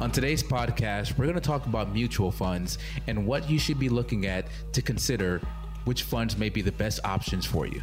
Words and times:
On 0.00 0.12
today's 0.12 0.44
podcast, 0.44 1.18
we're 1.18 1.24
going 1.24 1.34
to 1.34 1.40
talk 1.40 1.66
about 1.66 1.92
mutual 1.92 2.30
funds 2.30 2.78
and 3.08 3.26
what 3.26 3.50
you 3.50 3.58
should 3.58 3.80
be 3.80 3.88
looking 3.88 4.26
at 4.26 4.46
to 4.72 4.80
consider 4.80 5.40
which 5.86 6.04
funds 6.04 6.38
may 6.38 6.48
be 6.48 6.62
the 6.62 6.70
best 6.70 7.00
options 7.02 7.44
for 7.44 7.66
you. 7.66 7.82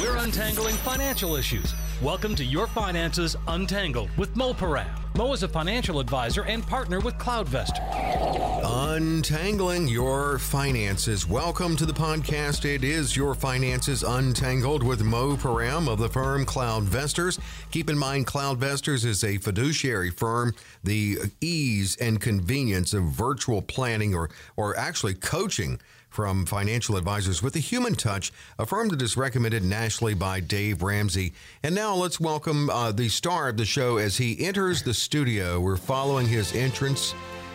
We're 0.00 0.16
untangling 0.16 0.74
financial 0.78 1.36
issues. 1.36 1.74
Welcome 2.02 2.34
to 2.34 2.44
Your 2.44 2.66
Finances 2.66 3.36
Untangled 3.46 4.10
with 4.18 4.34
Mo 4.34 4.52
Param. 4.52 4.90
Mo 5.16 5.32
is 5.32 5.44
a 5.44 5.48
financial 5.48 6.00
advisor 6.00 6.42
and 6.42 6.66
partner 6.66 6.98
with 6.98 7.14
Cloudvestor. 7.18 8.65
Untangling 8.96 9.88
your 9.88 10.38
finances. 10.38 11.28
Welcome 11.28 11.76
to 11.76 11.84
the 11.84 11.92
podcast. 11.92 12.64
It 12.64 12.82
is 12.82 13.14
Your 13.14 13.34
Finances 13.34 14.02
Untangled 14.02 14.82
with 14.82 15.02
Mo 15.02 15.36
Param 15.36 15.86
of 15.86 15.98
the 15.98 16.08
firm 16.08 16.46
Cloudvestors. 16.46 17.38
Keep 17.70 17.90
in 17.90 17.98
mind, 17.98 18.26
Cloudvestors 18.26 19.04
is 19.04 19.22
a 19.22 19.36
fiduciary 19.36 20.08
firm. 20.08 20.54
The 20.82 21.18
ease 21.42 21.96
and 21.96 22.22
convenience 22.22 22.94
of 22.94 23.02
virtual 23.02 23.60
planning 23.60 24.14
or, 24.14 24.30
or 24.56 24.74
actually 24.78 25.12
coaching 25.12 25.78
from 26.08 26.46
financial 26.46 26.96
advisors 26.96 27.42
with 27.42 27.54
a 27.54 27.58
human 27.58 27.96
touch, 27.96 28.32
a 28.58 28.64
firm 28.64 28.88
that 28.88 29.02
is 29.02 29.14
recommended 29.14 29.62
nationally 29.62 30.14
by 30.14 30.40
Dave 30.40 30.82
Ramsey. 30.82 31.34
And 31.62 31.74
now 31.74 31.94
let's 31.94 32.18
welcome 32.18 32.70
uh, 32.70 32.92
the 32.92 33.10
star 33.10 33.50
of 33.50 33.58
the 33.58 33.66
show 33.66 33.98
as 33.98 34.16
he 34.16 34.42
enters 34.42 34.82
the 34.82 34.94
studio. 34.94 35.60
We're 35.60 35.76
following 35.76 36.26
his 36.26 36.54
entrance 36.54 37.14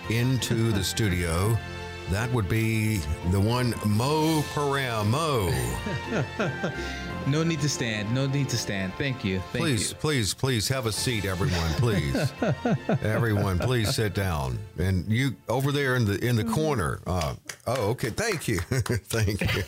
into 0.10 0.72
the 0.72 0.84
studio. 0.84 1.58
That 2.10 2.32
would 2.34 2.50
be 2.50 2.98
the 3.32 3.40
one 3.40 3.74
Mo 3.86 4.44
Param. 4.54 5.08
Mo. 5.08 5.52
No 7.28 7.44
need 7.44 7.62
to 7.62 7.70
stand. 7.70 8.14
No 8.14 8.26
need 8.26 8.50
to 8.50 8.58
stand. 8.58 8.94
Thank 8.96 9.24
you. 9.24 9.40
Thank 9.52 9.64
please, 9.64 9.92
you. 9.92 9.98
please, 9.98 10.34
please 10.34 10.68
have 10.70 10.88
a 10.88 10.92
seat, 10.92 11.26
everyone. 11.26 11.72
Please, 11.74 12.34
everyone, 13.04 13.60
please 13.60 13.94
sit 13.94 14.14
down. 14.16 14.58
And 14.78 15.08
you 15.08 15.36
over 15.48 15.72
there 15.72 15.96
in 15.96 16.06
the 16.06 16.18
in 16.26 16.36
the 16.36 16.44
corner. 16.44 17.00
Uh, 17.06 17.36
oh, 17.68 17.90
okay. 17.92 18.10
Thank 18.10 18.48
you. 18.48 18.60
Thank 18.70 19.56
you. 19.56 19.64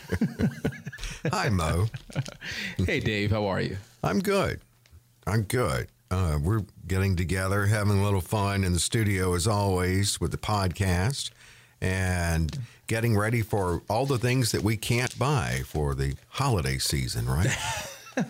Hi, 1.31 1.49
Mo. 1.49 1.85
Hey, 2.77 2.99
Dave. 2.99 3.29
How 3.29 3.45
are 3.45 3.61
you? 3.61 3.77
I'm 4.03 4.19
good. 4.19 4.59
I'm 5.27 5.43
good. 5.43 5.87
Uh, 6.13 6.37
we're 6.37 6.61
getting 6.87 7.15
together, 7.15 7.65
having 7.65 7.99
a 7.99 8.03
little 8.03 8.21
fun 8.21 8.63
in 8.63 8.71
the 8.71 8.79
studio 8.79 9.33
as 9.33 9.47
always 9.47 10.21
with 10.21 10.29
the 10.29 10.37
podcast, 10.37 11.31
and 11.81 12.59
getting 12.85 13.17
ready 13.17 13.41
for 13.41 13.81
all 13.89 14.05
the 14.05 14.19
things 14.19 14.51
that 14.51 14.61
we 14.61 14.77
can't 14.77 15.17
buy 15.17 15.63
for 15.65 15.95
the 15.95 16.15
holiday 16.29 16.77
season, 16.77 17.25
right? 17.25 17.49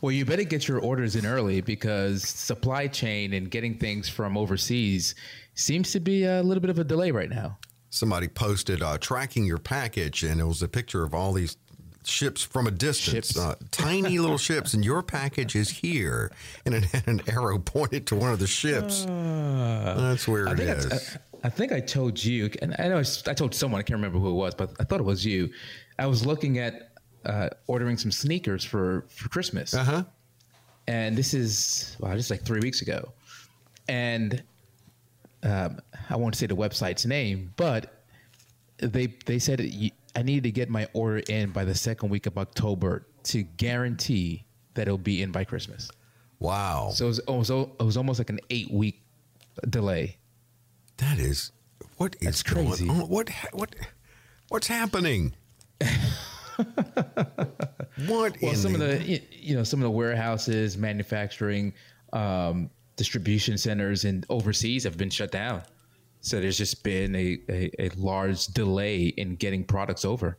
Well, 0.00 0.10
you 0.10 0.24
better 0.24 0.42
get 0.42 0.66
your 0.66 0.78
orders 0.78 1.16
in 1.16 1.26
early 1.26 1.60
because 1.60 2.22
supply 2.26 2.86
chain 2.86 3.34
and 3.34 3.50
getting 3.50 3.76
things 3.76 4.08
from 4.08 4.38
overseas 4.38 5.14
seems 5.52 5.92
to 5.92 6.00
be 6.00 6.24
a 6.24 6.42
little 6.42 6.62
bit 6.62 6.70
of 6.70 6.78
a 6.78 6.84
delay 6.84 7.10
right 7.10 7.28
now. 7.28 7.58
Somebody 7.90 8.26
posted 8.28 8.82
uh, 8.82 8.96
tracking 8.96 9.44
your 9.44 9.58
package, 9.58 10.22
and 10.22 10.40
it 10.40 10.44
was 10.44 10.62
a 10.62 10.68
picture 10.68 11.02
of 11.02 11.12
all 11.12 11.34
these 11.34 11.58
ships 12.04 12.42
from 12.42 12.66
a 12.66 12.70
distance. 12.70 13.36
Uh, 13.36 13.54
tiny 13.70 14.18
little 14.18 14.38
ships, 14.38 14.74
and 14.74 14.84
your 14.84 15.02
package 15.02 15.54
is 15.56 15.70
here, 15.70 16.30
and 16.66 16.74
it 16.74 16.84
had 16.84 17.06
an 17.08 17.22
arrow 17.28 17.58
pointed 17.58 18.06
to 18.08 18.16
one 18.16 18.32
of 18.32 18.38
the 18.38 18.46
ships. 18.46 19.04
That's 19.06 20.26
where 20.28 20.48
I 20.48 20.52
it 20.52 20.56
think 20.58 20.70
I, 20.70 20.72
is. 20.72 21.16
I, 21.16 21.46
I 21.46 21.48
think 21.50 21.72
I 21.72 21.80
told 21.80 22.22
you, 22.24 22.50
and 22.62 22.74
I 22.78 22.88
know 22.88 22.98
it's- 23.00 23.22
I 23.26 23.34
told 23.34 23.54
someone 23.54 23.78
I 23.80 23.82
can't 23.82 23.96
remember 23.98 24.18
who 24.18 24.30
it 24.30 24.34
was, 24.34 24.54
but 24.54 24.70
I 24.80 24.84
thought 24.84 25.00
it 25.00 25.04
was 25.04 25.24
you. 25.24 25.50
I 25.98 26.06
was 26.06 26.24
looking 26.24 26.58
at 26.58 26.90
uh, 27.24 27.48
ordering 27.66 27.96
some 27.98 28.10
sneakers 28.12 28.64
for 28.64 29.04
for 29.08 29.28
Christmas, 29.28 29.74
Uh 29.74 29.84
huh. 29.84 30.04
and 30.88 31.16
this 31.16 31.34
is 31.34 31.96
wow, 32.00 32.14
this 32.14 32.26
is 32.26 32.30
like 32.30 32.42
three 32.44 32.60
weeks 32.60 32.82
ago, 32.82 33.12
and 33.88 34.42
um, 35.44 35.80
I 36.10 36.16
won't 36.16 36.34
say 36.36 36.46
the 36.46 36.56
website's 36.56 37.04
name, 37.06 37.52
but 37.56 38.02
they 38.78 39.08
they 39.26 39.38
said 39.38 39.60
it, 39.60 39.92
I 40.14 40.22
needed 40.22 40.44
to 40.44 40.50
get 40.52 40.68
my 40.68 40.86
order 40.92 41.22
in 41.28 41.50
by 41.50 41.64
the 41.64 41.74
second 41.74 42.10
week 42.10 42.26
of 42.26 42.36
October 42.38 43.06
to 43.24 43.42
guarantee 43.42 44.44
that 44.74 44.82
it'll 44.82 44.98
be 44.98 45.22
in 45.22 45.32
by 45.32 45.44
Christmas. 45.44 45.90
Wow. 46.38 46.90
So 46.92 47.04
it 47.06 47.08
was, 47.08 47.20
was, 47.28 47.50
it 47.50 47.82
was 47.82 47.96
almost 47.96 48.18
like 48.20 48.30
an 48.30 48.40
eight 48.50 48.70
week 48.70 49.00
delay. 49.68 50.18
That 50.98 51.18
is 51.18 51.52
what 51.96 52.16
is 52.20 52.26
That's 52.26 52.42
going 52.42 52.66
crazy. 52.68 52.88
on? 52.88 53.08
What 53.08 53.30
what 53.52 53.74
what's 54.48 54.66
happening? 54.66 55.34
what 58.06 58.36
Well, 58.40 58.54
some 58.54 58.74
the, 58.74 58.92
of 58.96 59.06
the 59.06 59.22
you 59.32 59.56
know 59.56 59.64
some 59.64 59.80
of 59.80 59.84
the 59.84 59.90
warehouses, 59.90 60.76
manufacturing, 60.76 61.72
um, 62.12 62.70
distribution 62.96 63.56
centers, 63.58 64.04
and 64.04 64.26
overseas 64.28 64.84
have 64.84 64.96
been 64.96 65.10
shut 65.10 65.30
down. 65.32 65.62
So 66.22 66.40
there's 66.40 66.56
just 66.56 66.82
been 66.84 67.14
a, 67.16 67.38
a, 67.48 67.70
a 67.86 67.90
large 67.96 68.46
delay 68.46 69.06
in 69.06 69.34
getting 69.36 69.64
products 69.64 70.04
over. 70.04 70.38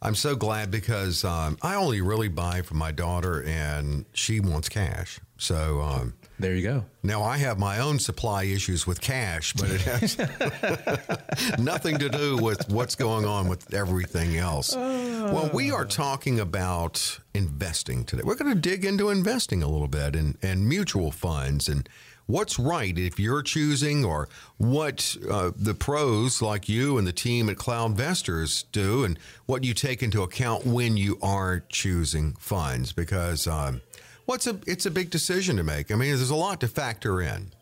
I'm 0.00 0.14
so 0.14 0.36
glad 0.36 0.70
because 0.70 1.24
um, 1.24 1.56
I 1.62 1.74
only 1.74 2.00
really 2.00 2.28
buy 2.28 2.62
from 2.62 2.76
my 2.78 2.92
daughter, 2.92 3.42
and 3.42 4.04
she 4.12 4.40
wants 4.40 4.68
cash. 4.68 5.18
So 5.38 5.80
um, 5.80 6.14
There 6.38 6.54
you 6.54 6.62
go. 6.62 6.84
now 7.02 7.22
I 7.22 7.38
have 7.38 7.58
my 7.58 7.78
own 7.80 7.98
supply 7.98 8.44
issues 8.44 8.86
with 8.86 9.00
cash, 9.00 9.54
but 9.54 9.70
it 9.70 9.80
has 9.82 11.58
nothing 11.58 11.98
to 11.98 12.08
do 12.08 12.36
with 12.36 12.68
what's 12.68 12.94
going 12.94 13.24
on 13.24 13.48
with 13.48 13.74
everything 13.74 14.36
else. 14.36 14.76
Well, 14.76 15.50
we 15.52 15.72
are 15.72 15.84
talking 15.84 16.38
about 16.40 17.18
investing 17.34 18.04
today. 18.04 18.22
We're 18.24 18.36
going 18.36 18.54
to 18.54 18.60
dig 18.60 18.84
into 18.84 19.08
investing 19.08 19.62
a 19.62 19.68
little 19.68 19.88
bit 19.88 20.14
and, 20.14 20.38
and 20.42 20.68
mutual 20.68 21.10
funds 21.10 21.68
and 21.68 21.88
what's 22.26 22.58
right 22.58 22.98
if 22.98 23.18
you're 23.18 23.42
choosing 23.42 24.04
or 24.04 24.28
what 24.58 25.16
uh, 25.30 25.52
the 25.56 25.74
pros 25.74 26.42
like 26.42 26.68
you 26.68 26.98
and 26.98 27.06
the 27.06 27.12
team 27.12 27.48
at 27.48 27.56
Cloudvestors 27.56 28.64
do 28.72 29.04
and 29.04 29.18
what 29.46 29.64
you 29.64 29.72
take 29.72 30.02
into 30.02 30.22
account 30.22 30.66
when 30.66 30.96
you 30.96 31.18
are 31.22 31.60
choosing 31.68 32.34
funds 32.34 32.92
because 32.92 33.46
um, 33.46 33.80
what's 34.26 34.46
a 34.46 34.58
it's 34.66 34.86
a 34.86 34.90
big 34.90 35.10
decision 35.10 35.56
to 35.56 35.62
make. 35.62 35.90
I 35.90 35.94
mean, 35.94 36.08
there's 36.08 36.30
a 36.30 36.36
lot 36.36 36.60
to 36.60 36.68
factor 36.68 37.22
in. 37.22 37.52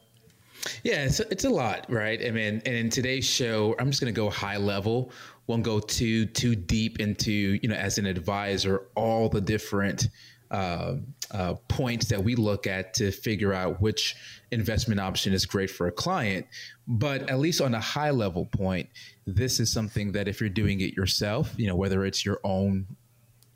Yeah, 0.82 1.04
it's, 1.04 1.20
it's 1.20 1.44
a 1.44 1.50
lot, 1.50 1.84
right? 1.90 2.18
I 2.24 2.30
mean, 2.30 2.62
and 2.64 2.74
in 2.74 2.88
today's 2.88 3.26
show, 3.26 3.76
I'm 3.78 3.90
just 3.90 4.00
going 4.00 4.12
to 4.12 4.18
go 4.18 4.30
high 4.30 4.56
level. 4.56 5.12
Won't 5.46 5.62
go 5.62 5.78
too 5.78 6.24
too 6.24 6.56
deep 6.56 7.00
into 7.00 7.30
you 7.30 7.68
know, 7.68 7.74
as 7.74 7.98
an 7.98 8.06
advisor, 8.06 8.86
all 8.94 9.28
the 9.28 9.42
different 9.42 10.08
uh, 10.54 10.98
uh, 11.32 11.54
points 11.66 12.06
that 12.06 12.22
we 12.22 12.36
look 12.36 12.68
at 12.68 12.94
to 12.94 13.10
figure 13.10 13.52
out 13.52 13.80
which 13.80 14.14
investment 14.52 15.00
option 15.00 15.32
is 15.32 15.44
great 15.44 15.68
for 15.68 15.88
a 15.88 15.90
client. 15.90 16.46
But 16.86 17.28
at 17.28 17.40
least 17.40 17.60
on 17.60 17.74
a 17.74 17.80
high 17.80 18.12
level 18.12 18.46
point, 18.46 18.88
this 19.26 19.58
is 19.58 19.72
something 19.72 20.12
that 20.12 20.28
if 20.28 20.40
you're 20.40 20.48
doing 20.48 20.80
it 20.80 20.94
yourself, 20.94 21.52
you 21.56 21.66
know, 21.66 21.74
whether 21.74 22.04
it's 22.04 22.24
your 22.24 22.38
own 22.44 22.86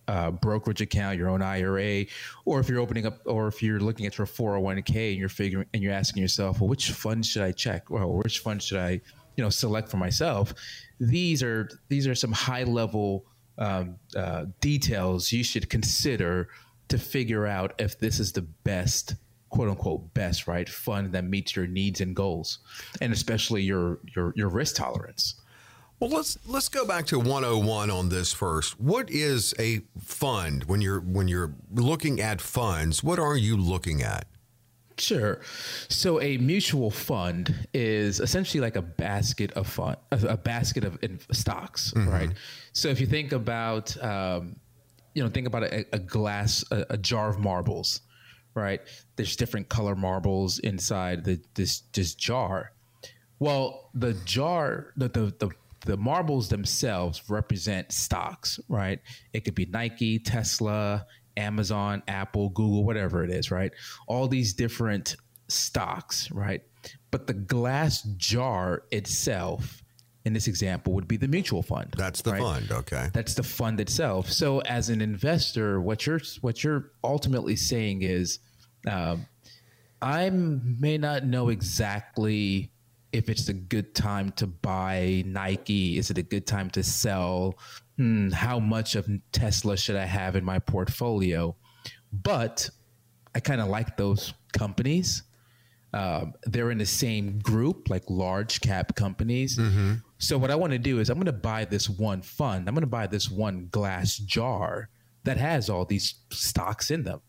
uh, 0.08 0.32
brokerage 0.32 0.80
account, 0.80 1.18
your 1.18 1.28
own 1.28 1.40
IRA, 1.40 2.06
or 2.44 2.58
if 2.58 2.68
you're 2.68 2.80
opening 2.80 3.06
up, 3.06 3.20
or 3.26 3.46
if 3.46 3.62
you're 3.62 3.78
looking 3.78 4.04
at 4.04 4.18
your 4.18 4.26
401k 4.26 5.10
and 5.10 5.20
you're 5.20 5.28
figuring 5.28 5.68
and 5.72 5.84
you're 5.84 5.92
asking 5.92 6.20
yourself, 6.20 6.60
well, 6.60 6.68
which 6.68 6.90
fund 6.90 7.24
should 7.24 7.42
I 7.42 7.52
check? 7.52 7.90
Well, 7.90 8.12
which 8.14 8.40
fund 8.40 8.60
should 8.60 8.78
I, 8.78 9.00
you 9.36 9.44
know, 9.44 9.50
select 9.50 9.88
for 9.88 9.98
myself? 9.98 10.52
These 10.98 11.44
are 11.44 11.68
these 11.88 12.08
are 12.08 12.16
some 12.16 12.32
high 12.32 12.64
level 12.64 13.24
um, 13.56 13.96
uh, 14.16 14.46
details 14.60 15.30
you 15.30 15.44
should 15.44 15.68
consider 15.68 16.48
to 16.88 16.98
figure 16.98 17.46
out 17.46 17.74
if 17.78 17.98
this 17.98 18.18
is 18.20 18.32
the 18.32 18.42
best 18.42 19.14
quote 19.50 19.68
unquote 19.68 20.12
best 20.14 20.46
right 20.46 20.68
fund 20.68 21.12
that 21.12 21.24
meets 21.24 21.56
your 21.56 21.66
needs 21.66 22.00
and 22.00 22.14
goals 22.14 22.58
and 23.00 23.12
especially 23.12 23.62
your 23.62 23.98
your 24.14 24.32
your 24.36 24.48
risk 24.48 24.76
tolerance 24.76 25.34
Well, 26.00 26.10
let's 26.10 26.38
let's 26.46 26.68
go 26.68 26.86
back 26.86 27.06
to 27.06 27.18
101 27.18 27.90
on 27.90 28.08
this 28.08 28.32
first. 28.32 28.78
What 28.78 29.10
is 29.10 29.52
a 29.58 29.80
fund 29.98 30.64
when 30.64 30.80
you're 30.80 31.00
when 31.00 31.26
you're 31.26 31.54
looking 31.74 32.20
at 32.20 32.40
funds? 32.40 33.02
What 33.02 33.18
are 33.18 33.36
you 33.36 33.56
looking 33.56 34.00
at? 34.02 34.26
Sure. 34.96 35.40
So 35.88 36.20
a 36.20 36.38
mutual 36.38 36.90
fund 36.92 37.52
is 37.74 38.20
essentially 38.20 38.60
like 38.60 38.76
a 38.76 38.82
basket 38.82 39.50
of 39.52 39.66
fund, 39.66 39.96
a 40.12 40.36
basket 40.36 40.84
of 40.84 40.98
in- 41.02 41.18
stocks, 41.32 41.92
right? 41.96 42.30
So 42.72 42.88
if 42.88 43.00
you 43.00 43.06
think 43.06 43.32
about, 43.32 43.96
um, 44.02 44.56
you 45.18 45.24
know, 45.24 45.30
think 45.30 45.48
about 45.48 45.64
a, 45.64 45.84
a 45.92 45.98
glass, 45.98 46.64
a, 46.70 46.86
a 46.90 46.96
jar 46.96 47.28
of 47.28 47.40
marbles, 47.40 48.02
right? 48.54 48.80
There's 49.16 49.34
different 49.34 49.68
color 49.68 49.96
marbles 49.96 50.60
inside 50.60 51.24
the 51.24 51.40
this 51.54 51.80
this 51.92 52.14
jar. 52.14 52.70
Well, 53.40 53.90
the 53.94 54.12
jar, 54.24 54.92
the 54.96 55.08
the 55.08 55.34
the, 55.40 55.50
the 55.86 55.96
marbles 55.96 56.50
themselves 56.50 57.28
represent 57.28 57.90
stocks, 57.90 58.60
right? 58.68 59.00
It 59.32 59.40
could 59.44 59.56
be 59.56 59.66
Nike, 59.66 60.20
Tesla, 60.20 61.04
Amazon, 61.36 62.04
Apple, 62.06 62.50
Google, 62.50 62.84
whatever 62.84 63.24
it 63.24 63.30
is, 63.30 63.50
right? 63.50 63.72
All 64.06 64.28
these 64.28 64.54
different 64.54 65.16
stocks, 65.48 66.30
right? 66.30 66.62
But 67.10 67.26
the 67.26 67.34
glass 67.34 68.02
jar 68.16 68.84
itself, 68.92 69.82
in 70.28 70.34
this 70.34 70.46
example, 70.46 70.92
would 70.92 71.08
be 71.08 71.16
the 71.16 71.26
mutual 71.26 71.62
fund. 71.62 71.94
That's 71.96 72.20
the 72.20 72.32
right? 72.32 72.42
fund, 72.42 72.70
okay? 72.70 73.08
That's 73.14 73.34
the 73.34 73.42
fund 73.42 73.80
itself. 73.80 74.30
So 74.30 74.60
as 74.60 74.90
an 74.90 75.00
investor, 75.00 75.80
what 75.80 76.06
you're 76.06 76.20
what 76.42 76.62
you're 76.62 76.92
ultimately 77.02 77.56
saying 77.56 78.02
is, 78.02 78.38
um, 78.86 79.26
I 80.02 80.28
may 80.30 80.98
not 80.98 81.24
know 81.24 81.48
exactly 81.48 82.70
if 83.10 83.30
it's 83.30 83.48
a 83.48 83.54
good 83.54 83.94
time 83.94 84.30
to 84.32 84.46
buy 84.46 85.24
Nike. 85.26 85.96
Is 85.96 86.10
it 86.10 86.18
a 86.18 86.22
good 86.22 86.46
time 86.46 86.68
to 86.70 86.82
sell? 86.82 87.58
Hmm, 87.96 88.28
how 88.28 88.58
much 88.60 88.94
of 88.94 89.08
Tesla 89.32 89.78
should 89.78 89.96
I 89.96 90.04
have 90.04 90.36
in 90.36 90.44
my 90.44 90.58
portfolio? 90.58 91.56
But 92.12 92.68
I 93.34 93.40
kind 93.40 93.62
of 93.62 93.68
like 93.68 93.96
those 93.96 94.34
companies. 94.52 95.22
Um, 95.94 96.34
they're 96.44 96.70
in 96.70 96.78
the 96.78 96.86
same 96.86 97.38
group, 97.38 97.88
like 97.88 98.04
large 98.08 98.60
cap 98.60 98.94
companies. 98.94 99.58
Mm-hmm. 99.58 99.94
So 100.18 100.36
what 100.36 100.50
I 100.50 100.54
want 100.54 100.72
to 100.72 100.78
do 100.78 100.98
is 101.00 101.08
I'm 101.08 101.16
going 101.16 101.26
to 101.26 101.32
buy 101.32 101.64
this 101.64 101.88
one 101.88 102.20
fund. 102.20 102.68
I'm 102.68 102.74
going 102.74 102.82
to 102.82 102.86
buy 102.86 103.06
this 103.06 103.30
one 103.30 103.68
glass 103.70 104.16
jar 104.18 104.90
that 105.24 105.38
has 105.38 105.70
all 105.70 105.84
these 105.84 106.16
stocks 106.30 106.90
in 106.90 107.04
them. 107.04 107.20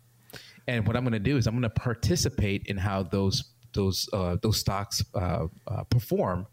And 0.68 0.86
what 0.86 0.96
I'm 0.96 1.04
going 1.04 1.14
to 1.14 1.20
do 1.20 1.38
is 1.38 1.48
I'm 1.48 1.54
going 1.54 1.64
to 1.64 1.70
participate 1.70 2.68
in 2.68 2.78
how 2.78 3.04
those 3.04 3.44
those 3.74 4.10
uh, 4.14 4.38
those 4.42 4.60
stocks 4.60 5.04
uh, 5.16 5.48
uh, 5.68 5.84
perform. 5.86 6.48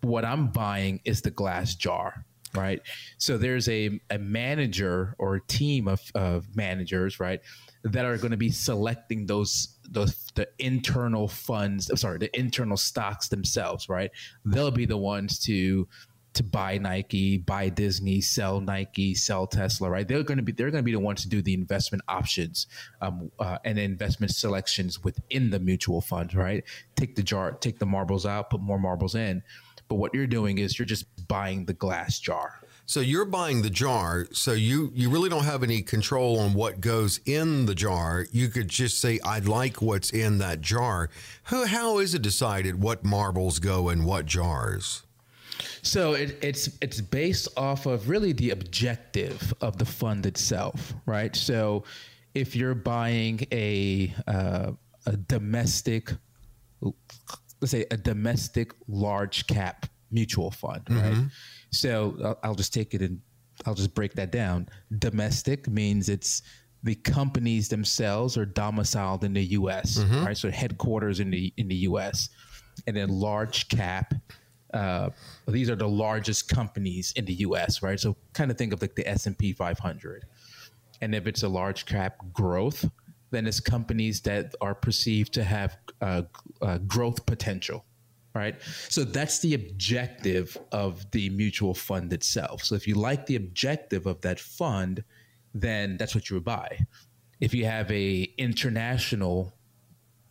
But 0.00 0.08
what 0.08 0.24
I'm 0.24 0.48
buying 0.48 1.00
is 1.04 1.22
the 1.22 1.30
glass 1.30 1.74
jar, 1.74 2.24
right? 2.54 2.80
So 3.18 3.38
there's 3.38 3.68
a, 3.68 4.00
a 4.10 4.18
manager 4.18 5.14
or 5.18 5.36
a 5.36 5.40
team 5.46 5.88
of, 5.88 6.00
of 6.14 6.56
managers, 6.56 7.20
right, 7.20 7.40
that 7.84 8.06
are 8.06 8.16
going 8.16 8.30
to 8.30 8.36
be 8.36 8.50
selecting 8.50 9.26
those 9.26 9.76
those 9.90 10.30
the 10.34 10.48
internal 10.58 11.28
funds. 11.28 11.90
I'm 11.90 11.96
sorry, 11.96 12.18
the 12.18 12.36
internal 12.38 12.76
stocks 12.76 13.28
themselves, 13.28 13.88
right? 13.88 14.10
They'll 14.44 14.70
be 14.70 14.86
the 14.86 14.96
ones 14.96 15.38
to 15.40 15.86
to 16.34 16.42
buy 16.42 16.78
Nike, 16.78 17.38
buy 17.38 17.68
Disney, 17.68 18.20
sell 18.20 18.60
Nike, 18.60 19.14
sell 19.14 19.46
Tesla, 19.46 19.88
right? 19.88 20.06
They're 20.06 20.22
going 20.22 20.38
to 20.38 20.42
be 20.42 20.52
they're 20.52 20.70
going 20.70 20.82
to 20.82 20.86
be 20.86 20.92
the 20.92 20.98
ones 20.98 21.22
to 21.22 21.28
do 21.28 21.42
the 21.42 21.54
investment 21.54 22.02
options 22.08 22.66
um, 23.00 23.30
uh, 23.38 23.58
and 23.64 23.78
investment 23.78 24.34
selections 24.34 25.04
within 25.04 25.50
the 25.50 25.60
mutual 25.60 26.00
fund, 26.00 26.34
right? 26.34 26.64
Take 26.96 27.14
the 27.16 27.22
jar, 27.22 27.52
take 27.52 27.78
the 27.78 27.86
marbles 27.86 28.26
out, 28.26 28.50
put 28.50 28.60
more 28.60 28.78
marbles 28.78 29.14
in. 29.14 29.42
But 29.88 29.96
what 29.96 30.14
you're 30.14 30.26
doing 30.26 30.58
is 30.58 30.78
you're 30.78 30.86
just 30.86 31.04
buying 31.28 31.66
the 31.66 31.74
glass 31.74 32.18
jar. 32.18 32.60
So 32.86 33.00
you're 33.00 33.24
buying 33.24 33.62
the 33.62 33.70
jar, 33.70 34.26
so 34.32 34.52
you 34.52 34.90
you 34.94 35.08
really 35.08 35.30
don't 35.30 35.44
have 35.44 35.62
any 35.62 35.80
control 35.80 36.38
on 36.38 36.52
what 36.52 36.82
goes 36.82 37.18
in 37.24 37.64
the 37.64 37.74
jar. 37.74 38.26
You 38.30 38.48
could 38.48 38.68
just 38.68 39.00
say, 39.00 39.18
"I 39.24 39.38
like 39.38 39.80
what's 39.80 40.10
in 40.10 40.38
that 40.38 40.60
jar." 40.60 41.08
How, 41.44 41.66
how 41.66 41.98
is 41.98 42.14
it 42.14 42.20
decided 42.20 42.80
what 42.80 43.02
marbles 43.02 43.58
go 43.58 43.88
in 43.88 44.04
what 44.04 44.26
jars? 44.26 45.02
So 45.80 46.12
it, 46.12 46.36
it's 46.42 46.68
it's 46.82 47.00
based 47.00 47.48
off 47.56 47.86
of 47.86 48.08
really 48.08 48.32
the 48.32 48.50
objective 48.50 49.54
of 49.62 49.78
the 49.78 49.86
fund 49.86 50.26
itself, 50.26 50.92
right? 51.06 51.34
So 51.34 51.84
if 52.34 52.54
you're 52.54 52.74
buying 52.74 53.46
a 53.50 54.12
uh, 54.26 54.72
a 55.06 55.16
domestic, 55.16 56.12
let's 56.82 57.70
say 57.70 57.86
a 57.90 57.96
domestic 57.96 58.72
large 58.88 59.46
cap 59.46 59.86
mutual 60.10 60.50
fund, 60.50 60.84
mm-hmm. 60.84 61.00
right? 61.00 61.30
So 61.74 62.16
I'll, 62.22 62.38
I'll 62.42 62.54
just 62.54 62.72
take 62.72 62.94
it 62.94 63.02
and 63.02 63.20
I'll 63.66 63.74
just 63.74 63.94
break 63.94 64.14
that 64.14 64.32
down. 64.32 64.68
Domestic 64.98 65.68
means 65.68 66.08
it's 66.08 66.42
the 66.82 66.94
companies 66.94 67.68
themselves 67.68 68.36
are 68.36 68.44
domiciled 68.44 69.24
in 69.24 69.32
the 69.32 69.44
U.S. 69.44 69.98
Mm-hmm. 69.98 70.24
Right, 70.24 70.36
so 70.36 70.50
headquarters 70.50 71.20
in 71.20 71.30
the 71.30 71.52
in 71.56 71.68
the 71.68 71.76
U.S. 71.76 72.28
and 72.86 72.96
then 72.96 73.08
large 73.08 73.68
cap. 73.68 74.14
Uh, 74.72 75.10
these 75.46 75.70
are 75.70 75.76
the 75.76 75.88
largest 75.88 76.48
companies 76.48 77.12
in 77.16 77.24
the 77.24 77.34
U.S. 77.34 77.82
Right, 77.82 77.98
so 77.98 78.16
kind 78.32 78.50
of 78.50 78.58
think 78.58 78.72
of 78.72 78.82
like 78.82 78.94
the 78.94 79.08
S 79.08 79.26
and 79.26 79.36
P 79.36 79.52
500. 79.52 80.26
And 81.00 81.14
if 81.14 81.26
it's 81.26 81.42
a 81.42 81.48
large 81.48 81.86
cap 81.86 82.16
growth, 82.32 82.88
then 83.30 83.46
it's 83.46 83.60
companies 83.60 84.20
that 84.22 84.54
are 84.60 84.74
perceived 84.74 85.32
to 85.34 85.44
have 85.44 85.76
uh, 86.00 86.22
uh, 86.62 86.78
growth 86.78 87.24
potential 87.26 87.84
right? 88.34 88.56
So 88.88 89.04
that's 89.04 89.38
the 89.38 89.54
objective 89.54 90.58
of 90.72 91.08
the 91.12 91.30
mutual 91.30 91.74
fund 91.74 92.12
itself. 92.12 92.64
So 92.64 92.74
if 92.74 92.86
you 92.88 92.96
like 92.96 93.26
the 93.26 93.36
objective 93.36 94.06
of 94.06 94.20
that 94.22 94.40
fund, 94.40 95.04
then 95.54 95.96
that's 95.96 96.14
what 96.14 96.28
you 96.28 96.36
would 96.36 96.44
buy. 96.44 96.78
If 97.40 97.54
you 97.54 97.64
have 97.64 97.90
a 97.90 98.22
international 98.36 99.54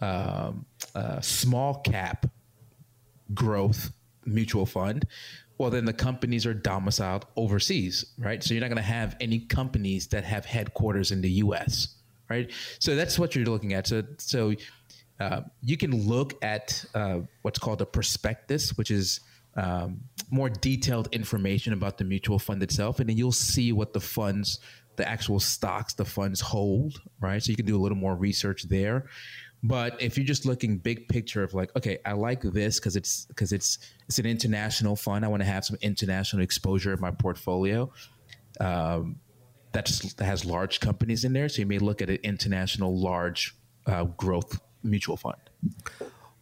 um, 0.01 0.65
uh, 0.95 1.21
small 1.21 1.75
cap 1.81 2.25
growth 3.33 3.94
mutual 4.25 4.65
fund, 4.65 5.05
well, 5.57 5.69
then 5.69 5.85
the 5.85 5.94
companies 5.94 6.45
are 6.45 6.53
domiciled 6.53 7.25
overseas, 7.38 8.13
right? 8.17 8.44
So 8.44 8.53
you're 8.53 8.61
not 8.61 8.67
going 8.67 8.77
to 8.77 8.83
have 8.83 9.15
any 9.21 9.39
companies 9.39 10.07
that 10.07 10.23
have 10.23 10.45
headquarters 10.45 11.11
in 11.11 11.21
the 11.21 11.29
U.S., 11.29 11.95
right? 12.29 12.51
So 12.79 12.95
that's 12.95 13.19
what 13.19 13.35
you're 13.35 13.45
looking 13.45 13.73
at. 13.73 13.88
So 13.88 14.03
so 14.17 14.53
uh, 15.19 15.42
you 15.62 15.77
can 15.77 16.07
look 16.07 16.33
at 16.44 16.83
uh, 16.95 17.19
what's 17.42 17.60
called 17.60 17.81
a 17.81 17.86
prospectus, 17.86 18.77
which 18.77 18.92
is 18.92 19.21
um, 19.56 20.01
more 20.31 20.50
detailed 20.50 21.10
information 21.12 21.74
about 21.74 21.98
the 21.98 22.04
mutual 22.04 22.39
fund 22.39 22.63
itself, 22.63 23.00
and 23.00 23.10
then 23.10 23.18
you'll 23.18 23.31
see 23.31 23.71
what 23.71 23.94
the 23.94 24.00
funds, 24.00 24.60
the 24.95 25.07
actual 25.07 25.39
stocks, 25.39 25.94
the 25.94 26.06
funds 26.06 26.42
hold, 26.42 27.01
right? 27.19 27.42
So 27.42 27.51
you 27.51 27.56
can 27.56 27.65
do 27.65 27.77
a 27.77 27.81
little 27.81 27.98
more 27.98 28.15
research 28.15 28.63
there. 28.63 29.06
But 29.65 30.01
if 30.01 30.18
you're 30.18 30.25
just 30.25 30.45
looking 30.45 30.77
big 30.77 31.07
picture 31.07 31.42
of 31.42 31.54
like, 31.54 31.74
okay, 31.77 32.00
I 32.06 32.13
like 32.13 32.42
this 32.42 32.80
because 32.80 32.98
it's 32.98 33.25
because 33.25 33.54
it's 33.54 33.77
it's 34.07 34.19
an 34.19 34.25
international 34.25 34.98
fund. 34.98 35.24
I 35.24 35.30
want 35.30 35.42
to 35.42 35.48
have 35.48 35.63
some 35.63 35.77
international 35.81 36.42
exposure 36.42 36.94
in 36.94 37.00
my 37.00 37.12
portfolio. 37.12 37.92
Um, 38.60 39.18
that 39.71 39.89
has 40.19 40.45
large 40.45 40.80
companies 40.80 41.24
in 41.24 41.33
there, 41.33 41.50
so 41.50 41.62
you 41.62 41.65
may 41.65 41.80
look 41.80 42.01
at 42.01 42.10
an 42.10 42.19
international 42.21 42.95
large 42.95 43.56
uh, 43.88 44.04
growth 44.04 44.60
mutual 44.83 45.18
fund. 45.18 45.38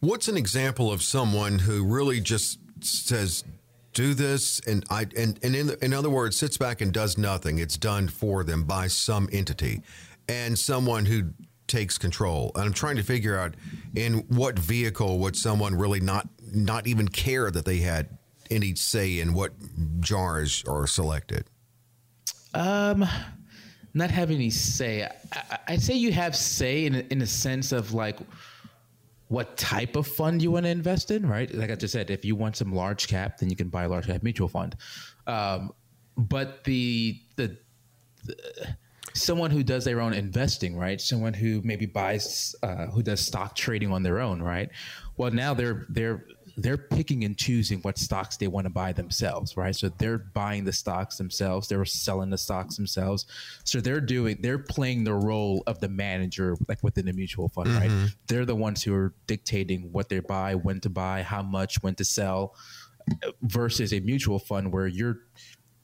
What's 0.00 0.28
an 0.28 0.36
example 0.36 0.92
of 0.92 1.02
someone 1.02 1.60
who 1.60 1.84
really 1.84 2.20
just 2.20 2.58
says, 2.80 3.44
"Do 3.92 4.14
this," 4.14 4.60
and 4.66 4.84
I 4.90 5.06
and 5.16 5.38
and 5.42 5.54
in 5.54 5.70
in 5.80 5.94
other 5.94 6.10
words, 6.10 6.36
sits 6.36 6.56
back 6.56 6.80
and 6.80 6.92
does 6.92 7.16
nothing. 7.16 7.58
It's 7.58 7.76
done 7.76 8.08
for 8.08 8.42
them 8.42 8.64
by 8.64 8.88
some 8.88 9.28
entity, 9.32 9.82
and 10.28 10.58
someone 10.58 11.06
who 11.06 11.32
takes 11.68 11.98
control. 11.98 12.52
And 12.54 12.64
I'm 12.64 12.72
trying 12.72 12.96
to 12.96 13.02
figure 13.02 13.38
out 13.38 13.54
in 13.94 14.24
what 14.28 14.58
vehicle 14.58 15.18
would 15.20 15.36
someone 15.36 15.74
really 15.74 16.00
not 16.00 16.28
not 16.52 16.86
even 16.86 17.08
care 17.08 17.50
that 17.50 17.64
they 17.64 17.78
had 17.78 18.18
any 18.50 18.74
say 18.74 19.20
in 19.20 19.32
what 19.34 19.52
jars 20.00 20.62
are 20.68 20.86
selected. 20.86 21.46
Um, 22.54 23.06
not 23.94 24.10
have 24.10 24.30
any 24.30 24.50
say. 24.50 25.08
I, 25.32 25.58
I'd 25.68 25.82
say 25.82 25.94
you 25.94 26.12
have 26.12 26.34
say 26.36 26.86
in 26.86 26.94
in 26.94 27.22
a 27.22 27.26
sense 27.26 27.72
of 27.72 27.92
like 27.92 28.18
what 29.32 29.56
type 29.56 29.96
of 29.96 30.06
fund 30.06 30.42
you 30.42 30.50
want 30.50 30.66
to 30.66 30.70
invest 30.70 31.10
in, 31.10 31.26
right? 31.26 31.52
Like 31.54 31.70
I 31.70 31.74
just 31.74 31.92
said, 31.92 32.10
if 32.10 32.22
you 32.22 32.36
want 32.36 32.54
some 32.54 32.70
large 32.74 33.08
cap, 33.08 33.38
then 33.38 33.48
you 33.48 33.56
can 33.56 33.70
buy 33.70 33.84
a 33.84 33.88
large 33.88 34.06
cap 34.06 34.22
mutual 34.22 34.46
fund. 34.46 34.76
Um, 35.26 35.72
but 36.18 36.64
the, 36.64 37.18
the, 37.36 37.56
the 38.24 38.36
someone 39.14 39.50
who 39.50 39.62
does 39.62 39.86
their 39.86 40.02
own 40.02 40.12
investing, 40.12 40.76
right? 40.76 41.00
Someone 41.00 41.32
who 41.32 41.62
maybe 41.64 41.86
buys, 41.86 42.54
uh, 42.62 42.86
who 42.88 43.02
does 43.02 43.20
stock 43.20 43.56
trading 43.56 43.90
on 43.90 44.02
their 44.02 44.20
own, 44.20 44.42
right? 44.42 44.68
Well, 45.16 45.30
now 45.30 45.54
they're 45.54 45.86
they're 45.88 46.26
they're 46.56 46.76
picking 46.78 47.24
and 47.24 47.36
choosing 47.36 47.80
what 47.80 47.98
stocks 47.98 48.36
they 48.36 48.48
want 48.48 48.66
to 48.66 48.70
buy 48.70 48.92
themselves, 48.92 49.56
right? 49.56 49.74
So 49.74 49.88
they're 49.88 50.18
buying 50.18 50.64
the 50.64 50.72
stocks 50.72 51.16
themselves, 51.16 51.68
they're 51.68 51.84
selling 51.84 52.30
the 52.30 52.38
stocks 52.38 52.76
themselves. 52.76 53.26
So 53.64 53.80
they're 53.80 54.00
doing, 54.00 54.38
they're 54.40 54.58
playing 54.58 55.04
the 55.04 55.14
role 55.14 55.62
of 55.66 55.80
the 55.80 55.88
manager, 55.88 56.56
like 56.68 56.82
within 56.82 57.08
a 57.08 57.12
mutual 57.12 57.48
fund, 57.48 57.68
mm-hmm. 57.68 58.00
right? 58.02 58.10
They're 58.26 58.44
the 58.44 58.54
ones 58.54 58.82
who 58.82 58.94
are 58.94 59.14
dictating 59.26 59.92
what 59.92 60.08
they 60.08 60.20
buy, 60.20 60.54
when 60.54 60.80
to 60.80 60.90
buy, 60.90 61.22
how 61.22 61.42
much, 61.42 61.82
when 61.82 61.94
to 61.96 62.04
sell, 62.04 62.54
versus 63.42 63.92
a 63.92 64.00
mutual 64.00 64.38
fund 64.38 64.72
where 64.72 64.86
you're 64.86 65.20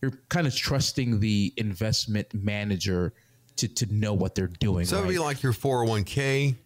you're 0.01 0.13
kind 0.29 0.47
of 0.47 0.55
trusting 0.55 1.19
the 1.19 1.53
investment 1.57 2.33
manager 2.33 3.13
to 3.57 3.69
to 3.69 3.93
know 3.93 4.15
what 4.15 4.35
they're 4.35 4.47
doing. 4.47 4.85
So 4.85 4.97
right? 4.97 5.03
it'd 5.03 5.15
be 5.15 5.19
like 5.19 5.43
your 5.43 5.53
401k 5.53 6.57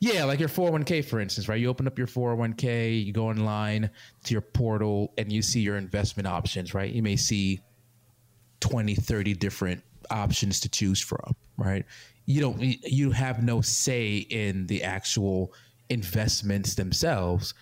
yeah, 0.00 0.24
like 0.24 0.40
your 0.40 0.48
401k, 0.48 1.04
for 1.04 1.20
instance, 1.20 1.48
right? 1.48 1.60
You 1.60 1.68
open 1.68 1.86
up 1.86 1.98
your 1.98 2.06
401k, 2.06 3.04
you 3.04 3.12
go 3.12 3.28
online 3.28 3.90
to 4.24 4.34
your 4.34 4.42
portal, 4.42 5.12
and 5.18 5.32
you 5.32 5.42
see 5.42 5.60
your 5.60 5.76
investment 5.76 6.26
options, 6.26 6.74
right? 6.74 6.92
You 6.92 7.02
may 7.02 7.16
see 7.16 7.60
20, 8.60 8.94
30 8.94 9.34
different 9.34 9.82
options 10.10 10.60
to 10.60 10.68
choose 10.68 11.00
from, 11.00 11.34
right? 11.56 11.84
You 12.26 12.40
don't, 12.40 12.60
you 12.60 13.10
have 13.10 13.42
no 13.42 13.60
say 13.60 14.16
in 14.16 14.66
the 14.66 14.82
actual 14.82 15.52
investments 15.88 16.74
themselves. 16.74 17.54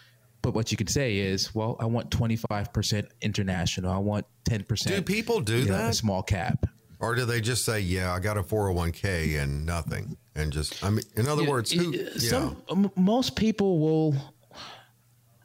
But 0.43 0.55
what 0.55 0.73
you 0.73 0.77
can 0.77 0.89
say 0.89 1.19
is, 1.19 1.55
well, 1.55 1.77
I 1.79 1.87
want 1.87 2.11
25% 2.11 3.07
international. 3.21 3.93
I 3.93 3.99
want 3.99 4.27
10%. 4.45 4.87
Do 4.89 5.03
people 5.03 5.41
do 5.41 5.65
that? 5.65 5.87
Know, 5.87 5.91
small 5.93 6.23
cap. 6.23 6.67
Or 7.03 7.15
do 7.15 7.27
they 7.27 7.43
just 7.43 7.65
say, 7.67 7.81
yeah, 7.81 8.15
I 8.15 8.21
got 8.21 8.39
a 8.39 8.43
401k 8.43 9.43
and 9.43 9.67
nothing? 9.67 10.17
and 10.35 10.53
just 10.53 10.83
I 10.85 10.91
mean, 10.91 11.05
in 11.17 11.29
other 11.29 11.43
yeah, 11.43 11.51
words, 11.51 11.71
who, 11.71 12.09
some 12.19 12.65
yeah. 12.69 12.89
most 12.97 13.37
people 13.37 13.79
will. 13.79 14.15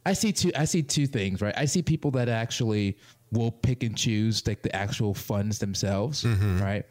I 0.06 0.14
see 0.14 0.32
two. 0.32 0.52
I 0.56 0.66
see 0.66 0.82
two 0.82 1.08
things, 1.08 1.42
right? 1.42 1.54
I 1.58 1.66
see 1.66 1.82
people 1.82 2.12
that 2.12 2.30
actually 2.30 2.98
will 3.32 3.52
pick 3.52 3.84
and 3.84 3.98
choose 3.98 4.46
like 4.48 4.62
the 4.62 4.74
actual 4.74 5.14
funds 5.14 5.60
themselves, 5.60 6.24
mm-hmm. 6.24 6.62
right? 6.62 6.86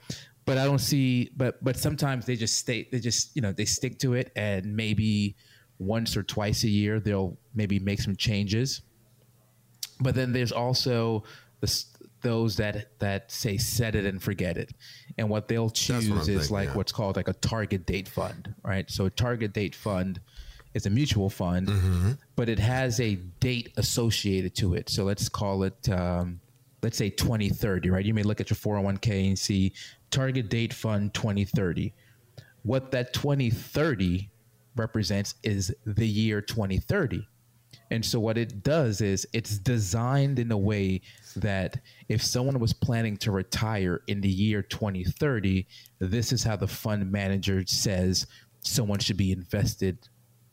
but 0.44 0.58
I 0.58 0.64
don't 0.64 0.78
see. 0.78 1.30
But 1.36 1.62
but 1.64 1.76
sometimes 1.76 2.26
they 2.26 2.36
just 2.36 2.58
stay. 2.58 2.88
They 2.90 3.00
just 3.00 3.34
you 3.34 3.42
know 3.42 3.52
they 3.52 3.64
stick 3.64 3.98
to 4.00 4.14
it, 4.14 4.32
and 4.36 4.76
maybe 4.76 5.36
once 5.78 6.16
or 6.16 6.22
twice 6.22 6.64
a 6.64 6.68
year 6.68 7.00
they'll 7.00 7.38
maybe 7.54 7.78
make 7.78 8.00
some 8.00 8.16
changes. 8.16 8.82
But 10.00 10.14
then 10.14 10.32
there's 10.32 10.52
also 10.52 11.24
the, 11.60 11.84
those 12.26 12.56
that 12.56 12.98
that 12.98 13.30
say 13.30 13.56
set 13.56 13.94
it 13.94 14.04
and 14.04 14.20
forget 14.20 14.56
it, 14.56 14.70
and 15.16 15.28
what 15.30 15.46
they'll 15.48 15.70
choose 15.70 16.10
what 16.10 16.20
is 16.20 16.26
thinking, 16.26 16.54
like 16.54 16.68
yeah. 16.68 16.74
what's 16.74 16.92
called 16.92 17.14
like 17.16 17.28
a 17.28 17.34
target 17.34 17.86
date 17.86 18.08
fund, 18.08 18.52
right? 18.64 18.90
So 18.90 19.06
a 19.06 19.10
target 19.10 19.52
date 19.52 19.74
fund 19.74 20.20
is 20.74 20.86
a 20.86 20.90
mutual 20.90 21.30
fund, 21.30 21.68
Mm-hmm. 21.68 22.12
but 22.34 22.48
it 22.48 22.58
has 22.58 22.98
a 23.00 23.14
date 23.38 23.72
associated 23.76 24.54
to 24.56 24.74
it. 24.74 24.90
So 24.90 25.04
let's 25.04 25.28
call 25.28 25.62
it. 25.62 25.88
Um, 25.88 26.40
let's 26.82 26.98
say 26.98 27.10
2030, 27.10 27.90
right? 27.90 28.04
You 28.04 28.14
may 28.14 28.22
look 28.22 28.40
at 28.40 28.50
your 28.50 28.56
401k 28.56 29.28
and 29.28 29.38
see 29.38 29.72
target 30.10 30.48
date 30.48 30.72
fund 30.74 31.14
2030. 31.14 31.92
What 32.62 32.90
that 32.90 33.12
2030 33.12 34.28
represents 34.76 35.34
is 35.42 35.74
the 35.84 36.06
year 36.06 36.40
2030. 36.40 37.26
And 37.90 38.04
so 38.04 38.18
what 38.20 38.36
it 38.36 38.62
does 38.62 39.00
is 39.00 39.26
it's 39.32 39.58
designed 39.58 40.38
in 40.38 40.50
a 40.52 40.58
way 40.58 41.00
that 41.36 41.78
if 42.08 42.22
someone 42.22 42.58
was 42.60 42.72
planning 42.72 43.16
to 43.18 43.30
retire 43.32 44.02
in 44.06 44.20
the 44.20 44.28
year 44.28 44.62
2030, 44.62 45.66
this 45.98 46.32
is 46.32 46.42
how 46.44 46.56
the 46.56 46.68
fund 46.68 47.10
manager 47.10 47.64
says 47.66 48.26
someone 48.60 48.98
should 48.98 49.16
be 49.16 49.32
invested, 49.32 49.98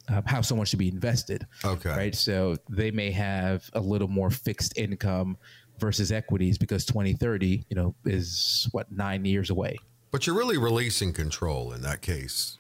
uh, 0.10 0.22
how 0.26 0.42
someone 0.42 0.66
should 0.66 0.80
be 0.80 0.88
invested. 0.90 1.46
Okay. 1.64 1.90
Right. 1.90 2.16
So 2.16 2.56
they 2.70 2.92
may 2.92 3.12
have 3.12 3.70
a 3.74 3.80
little 3.80 4.08
more 4.08 4.30
fixed 4.32 4.78
income 4.78 5.38
versus 5.80 6.12
equities 6.12 6.58
because 6.58 6.86
2030, 6.86 7.66
you 7.70 7.76
know, 7.76 7.96
is 8.06 8.68
what 8.72 8.92
nine 8.92 9.26
years 9.26 9.50
away. 9.50 9.78
But 10.12 10.28
you're 10.28 10.36
really 10.36 10.58
releasing 10.58 11.14
control 11.14 11.74
in 11.74 11.82
that 11.82 12.02
case. 12.02 12.58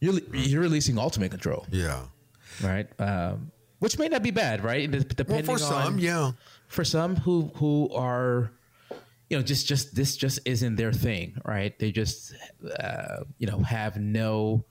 You're, 0.00 0.20
you're 0.32 0.60
releasing 0.60 0.98
ultimate 0.98 1.30
control, 1.30 1.66
Yeah. 1.70 2.02
right? 2.62 2.86
Um, 3.00 3.50
which 3.78 3.98
may 3.98 4.08
not 4.08 4.22
be 4.22 4.30
bad, 4.30 4.62
right? 4.64 4.90
Dep- 4.90 5.00
Well, 5.02 5.14
Depending 5.16 5.44
for 5.44 5.52
on, 5.52 5.58
some, 5.58 5.98
yeah. 5.98 6.32
For 6.68 6.84
some 6.84 7.16
who 7.16 7.50
who 7.56 7.88
are 7.94 8.50
you 9.30 9.36
know 9.36 9.42
just 9.42 9.66
just 9.66 9.94
this 9.94 10.16
just 10.16 10.38
isn't 10.44 10.76
their 10.76 10.92
thing 10.92 11.36
right 11.44 11.78
they 11.78 11.90
just 11.92 12.34
uh, 12.78 13.18
you 13.38 13.46
know 13.46 13.58
have 13.60 13.96
no 13.96 14.64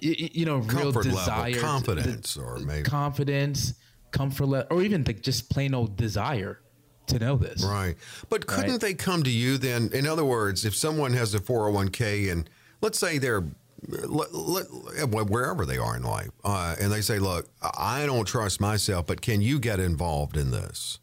you 0.00 0.44
know 0.44 0.58
real 0.58 0.92
Comfort 0.92 1.04
desire 1.04 1.38
level, 1.50 1.52
to- 1.54 1.60
confidence, 1.60 2.36
or 2.36 2.58
maybe. 2.58 2.82
confidence 2.82 3.74
comfort 4.10 4.46
level 4.46 4.76
or 4.76 4.82
even 4.82 5.04
like 5.04 5.20
just 5.22 5.48
plain 5.50 5.74
old 5.74 5.96
desire 5.96 6.60
to 7.06 7.18
know 7.18 7.36
this 7.36 7.64
Right. 7.64 7.96
But 8.28 8.46
couldn't 8.46 8.70
Right. 8.72 8.80
they 8.80 8.94
come 8.94 9.22
to 9.22 9.30
you 9.30 9.56
then? 9.56 9.88
In 9.94 10.06
other 10.06 10.24
words, 10.26 10.64
if 10.66 10.74
someone 10.76 11.14
has 11.14 11.34
a 11.34 11.38
401k 11.40 12.30
and 12.30 12.50
let's 12.82 12.98
say 12.98 13.16
they're 13.18 13.44
wherever 13.86 15.64
they 15.64 15.78
are 15.78 15.96
in 15.96 16.02
life, 16.02 16.30
uh, 16.44 16.76
and 16.80 16.92
they 16.92 17.00
say, 17.00 17.18
"Look, 17.18 17.48
I 17.62 18.06
don't 18.06 18.26
trust 18.26 18.60
myself, 18.60 19.06
but 19.06 19.20
can 19.20 19.40
you 19.40 19.58
get 19.58 19.80
involved 19.80 20.36
in 20.36 20.50
this?" 20.50 20.98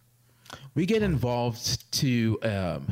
we 0.75 0.85
get 0.85 1.01
involved 1.01 1.91
to 1.93 2.37
um, 2.43 2.87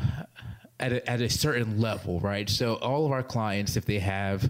at, 0.79 0.93
a, 0.93 1.09
at 1.09 1.21
a 1.21 1.29
certain 1.29 1.79
level, 1.79 2.19
right? 2.21 2.49
So 2.49 2.75
all 2.75 3.05
of 3.05 3.11
our 3.11 3.23
clients, 3.23 3.75
if 3.75 3.85
they 3.85 3.99
have 3.99 4.49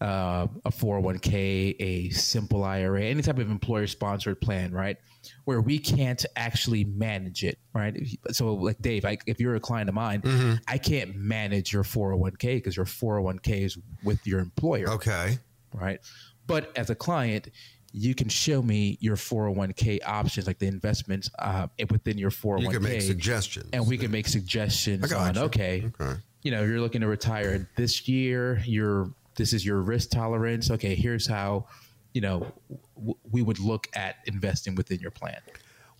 uh, 0.00 0.48
a 0.64 0.70
401k, 0.70 1.76
a 1.78 2.10
simple 2.10 2.64
IRA, 2.64 3.04
any 3.04 3.22
type 3.22 3.38
of 3.38 3.50
employer 3.50 3.86
sponsored 3.86 4.40
plan, 4.40 4.72
right? 4.72 4.98
Where 5.44 5.60
we 5.60 5.78
can't 5.78 6.24
actually 6.36 6.84
manage 6.84 7.42
it, 7.42 7.58
right? 7.74 7.96
So, 8.30 8.54
like 8.54 8.80
Dave, 8.80 9.04
I, 9.04 9.18
if 9.26 9.40
you're 9.40 9.56
a 9.56 9.60
client 9.60 9.88
of 9.88 9.94
mine, 9.94 10.60
I 10.68 10.78
can't 10.78 11.16
manage 11.16 11.72
your 11.72 11.82
401k 11.82 12.56
because 12.56 12.76
your 12.76 12.86
401k 12.86 13.62
is 13.64 13.76
with 14.04 14.24
your 14.26 14.38
employer 14.40 14.88
Okay. 14.90 15.38
right? 15.74 15.98
But 16.46 16.70
as 16.78 16.90
a 16.90 16.94
client, 16.94 17.48
you 17.92 18.14
can 18.14 18.28
show 18.28 18.62
me 18.62 18.96
your 19.00 19.16
401k 19.16 19.98
options, 20.06 20.46
like 20.46 20.58
the 20.58 20.66
investments 20.68 21.28
uh, 21.38 21.66
within 21.90 22.18
your 22.18 22.30
401k. 22.30 22.62
You 22.62 22.70
can 22.70 22.82
make 22.82 23.02
suggestions. 23.02 23.68
and 23.72 23.86
we 23.86 23.98
can 23.98 24.10
make 24.10 24.28
suggestions 24.28 25.12
on 25.12 25.34
you. 25.34 25.40
okay, 25.42 25.90
Okay. 26.00 26.20
you 26.42 26.50
know, 26.52 26.62
you're 26.62 26.80
looking 26.80 27.00
to 27.02 27.06
retire 27.08 27.68
this 27.76 28.06
year. 28.08 28.62
You're 28.64 29.10
this 29.34 29.52
is 29.52 29.64
your 29.66 29.80
risk 29.80 30.10
tolerance. 30.10 30.70
Okay, 30.70 30.94
here's 30.94 31.26
how 31.26 31.66
you 32.14 32.20
know 32.20 32.52
w- 32.96 33.16
we 33.30 33.42
would 33.42 33.58
look 33.58 33.88
at 33.94 34.16
investing 34.26 34.74
within 34.74 35.00
your 35.00 35.10
plan. 35.10 35.38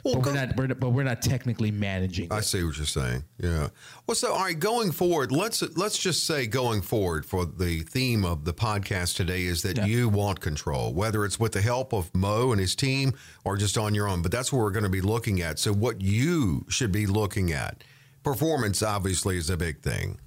Well, 0.05 0.15
but 0.17 0.23
go- 0.23 0.31
we're 0.33 0.37
not, 0.47 0.57
we're, 0.57 0.67
but 0.75 0.91
we're 0.91 1.03
not 1.05 1.23
technically 1.23 1.71
managing. 1.71 2.33
I 2.33 2.39
it. 2.39 2.43
see 2.45 2.65
what 2.65 2.77
you're 2.77 2.87
saying. 2.87 3.23
Yeah. 3.39 3.69
Well, 4.07 4.17
so 4.17 4.33
all 4.33 4.41
right, 4.43 4.59
going 4.59 4.91
forward, 4.91 5.31
let's 5.31 5.63
let's 5.77 5.97
just 5.97 6.27
say 6.27 6.49
going 6.49 6.83
forward 6.83 7.25
for 7.25 7.45
the 7.47 7.81
theme 7.83 8.25
of 8.25 8.45
the 8.45 8.53
podcast 8.53 9.15
today 9.15 9.43
is 9.45 9.63
that 9.63 9.77
Yeah. 9.77 9.85
you 9.87 10.09
want 10.09 10.41
control, 10.41 10.93
whether 10.93 11.25
it's 11.25 11.39
with 11.39 11.53
the 11.53 11.63
help 11.63 11.93
of 11.93 12.13
Mo 12.17 12.51
and 12.51 12.61
his 12.61 12.75
team 12.75 13.13
or 13.45 13.57
just 13.57 13.79
on 13.79 13.95
your 13.95 14.09
own. 14.09 14.23
But 14.23 14.33
that's 14.33 14.53
what 14.53 14.59
we're 14.61 14.73
going 14.73 14.83
to 14.83 14.91
be 14.91 15.01
looking 15.03 15.41
at. 15.41 15.61
So 15.61 15.73
what 15.73 16.01
you 16.01 16.67
should 16.69 16.91
be 16.91 17.07
looking 17.07 17.53
at. 17.53 17.85
Performance 18.25 18.83
obviously 18.83 19.37
is 19.37 19.51
a 19.51 19.57
big 19.57 19.83
thing. 19.83 20.19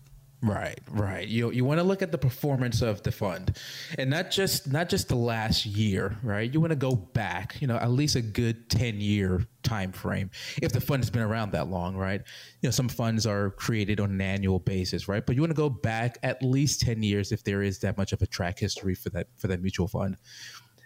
Right, 0.45 0.79
right. 0.91 1.27
You 1.27 1.49
you 1.49 1.65
want 1.65 1.79
to 1.79 1.83
look 1.83 2.03
at 2.03 2.11
the 2.11 2.19
performance 2.19 2.83
of 2.83 3.01
the 3.01 3.11
fund, 3.11 3.57
and 3.97 4.11
not 4.11 4.29
just 4.29 4.71
not 4.71 4.89
just 4.89 5.07
the 5.07 5.15
last 5.15 5.65
year, 5.65 6.19
right? 6.21 6.53
You 6.53 6.59
want 6.59 6.69
to 6.69 6.75
go 6.75 6.95
back, 6.95 7.59
you 7.61 7.67
know, 7.67 7.77
at 7.77 7.89
least 7.89 8.15
a 8.15 8.21
good 8.21 8.69
ten 8.69 9.01
year 9.01 9.43
time 9.63 9.91
frame 9.91 10.29
if 10.61 10.71
the 10.71 10.79
fund 10.79 11.01
has 11.01 11.09
been 11.09 11.23
around 11.23 11.53
that 11.53 11.69
long, 11.69 11.95
right? 11.95 12.21
You 12.61 12.67
know, 12.67 12.71
some 12.71 12.89
funds 12.89 13.25
are 13.25 13.49
created 13.51 13.99
on 13.99 14.11
an 14.11 14.21
annual 14.21 14.59
basis, 14.59 15.07
right? 15.07 15.25
But 15.25 15.35
you 15.35 15.41
want 15.41 15.49
to 15.49 15.55
go 15.55 15.69
back 15.69 16.19
at 16.21 16.43
least 16.43 16.81
ten 16.81 17.01
years 17.01 17.31
if 17.31 17.43
there 17.43 17.63
is 17.63 17.79
that 17.79 17.97
much 17.97 18.13
of 18.13 18.21
a 18.21 18.27
track 18.27 18.59
history 18.59 18.93
for 18.93 19.09
that 19.11 19.27
for 19.37 19.47
that 19.47 19.63
mutual 19.63 19.87
fund, 19.87 20.15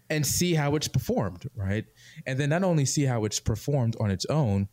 and 0.09 0.25
see 0.25 0.53
how 0.53 0.75
it's 0.75 0.87
performed, 0.87 1.49
right? 1.53 1.83
And 2.25 2.39
then 2.39 2.49
not 2.49 2.63
only 2.63 2.85
see 2.85 3.03
how 3.03 3.25
it's 3.25 3.41
performed 3.41 3.97
on 3.99 4.09
its 4.09 4.25
own, 4.27 4.69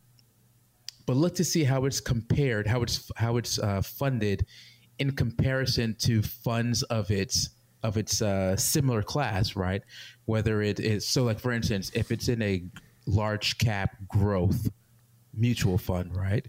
but 1.05 1.15
look 1.15 1.35
to 1.35 1.43
see 1.43 1.63
how 1.63 1.85
it's 1.85 1.99
compared, 1.99 2.67
how 2.67 2.83
it's 2.83 3.11
how 3.15 3.37
it's 3.37 3.59
uh, 3.59 3.81
funded 3.81 4.45
in 4.99 5.11
comparison 5.11 5.95
to 5.99 6.21
funds 6.21 6.83
of 6.83 7.11
its 7.11 7.49
of 7.83 7.95
its 7.95 8.21
uh, 8.21 8.55
similar 8.55 9.03
class, 9.03 9.55
right? 9.55 9.81
Whether 10.25 10.61
it 10.61 10.79
is 10.79 11.07
so, 11.07 11.23
like 11.23 11.39
for 11.39 11.51
instance, 11.51 11.91
if 11.93 12.11
it's 12.11 12.27
in 12.27 12.41
a 12.41 12.63
large 13.05 13.57
cap 13.57 13.95
growth 14.07 14.69
mutual 15.33 15.77
fund, 15.77 16.15
right? 16.15 16.45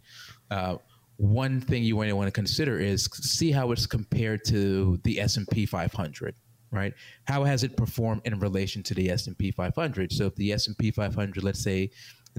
Uh, 0.50 0.76
one 1.16 1.60
thing 1.60 1.82
you 1.82 1.96
want 1.96 2.08
to 2.08 2.16
want 2.16 2.28
to 2.28 2.32
consider 2.32 2.78
is 2.78 3.04
see 3.12 3.50
how 3.50 3.72
it's 3.72 3.86
compared 3.86 4.44
to 4.46 4.98
the 5.04 5.20
S 5.20 5.36
and 5.36 5.46
P 5.48 5.66
500, 5.66 6.34
right? 6.70 6.94
How 7.24 7.44
has 7.44 7.64
it 7.64 7.76
performed 7.76 8.22
in 8.24 8.38
relation 8.38 8.82
to 8.84 8.94
the 8.94 9.10
S 9.10 9.26
and 9.26 9.36
P 9.36 9.50
500? 9.50 10.12
So 10.12 10.26
if 10.26 10.34
the 10.36 10.52
S 10.52 10.68
and 10.68 10.78
P 10.78 10.90
500, 10.90 11.42
let's 11.42 11.60
say, 11.60 11.90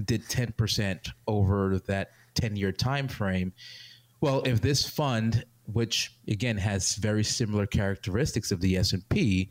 did 0.04 0.24
10% 0.28 1.10
over 1.26 1.78
that 1.86 2.10
10 2.34 2.56
year 2.56 2.72
time 2.72 3.06
frame, 3.06 3.52
well, 4.22 4.42
if 4.44 4.60
this 4.60 4.88
fund, 4.88 5.44
which 5.72 6.16
again 6.28 6.56
has 6.56 6.96
very 6.96 7.24
similar 7.24 7.66
characteristics 7.66 8.50
of 8.50 8.60
the 8.60 8.76
S 8.76 8.92
and 8.92 9.08
P, 9.08 9.50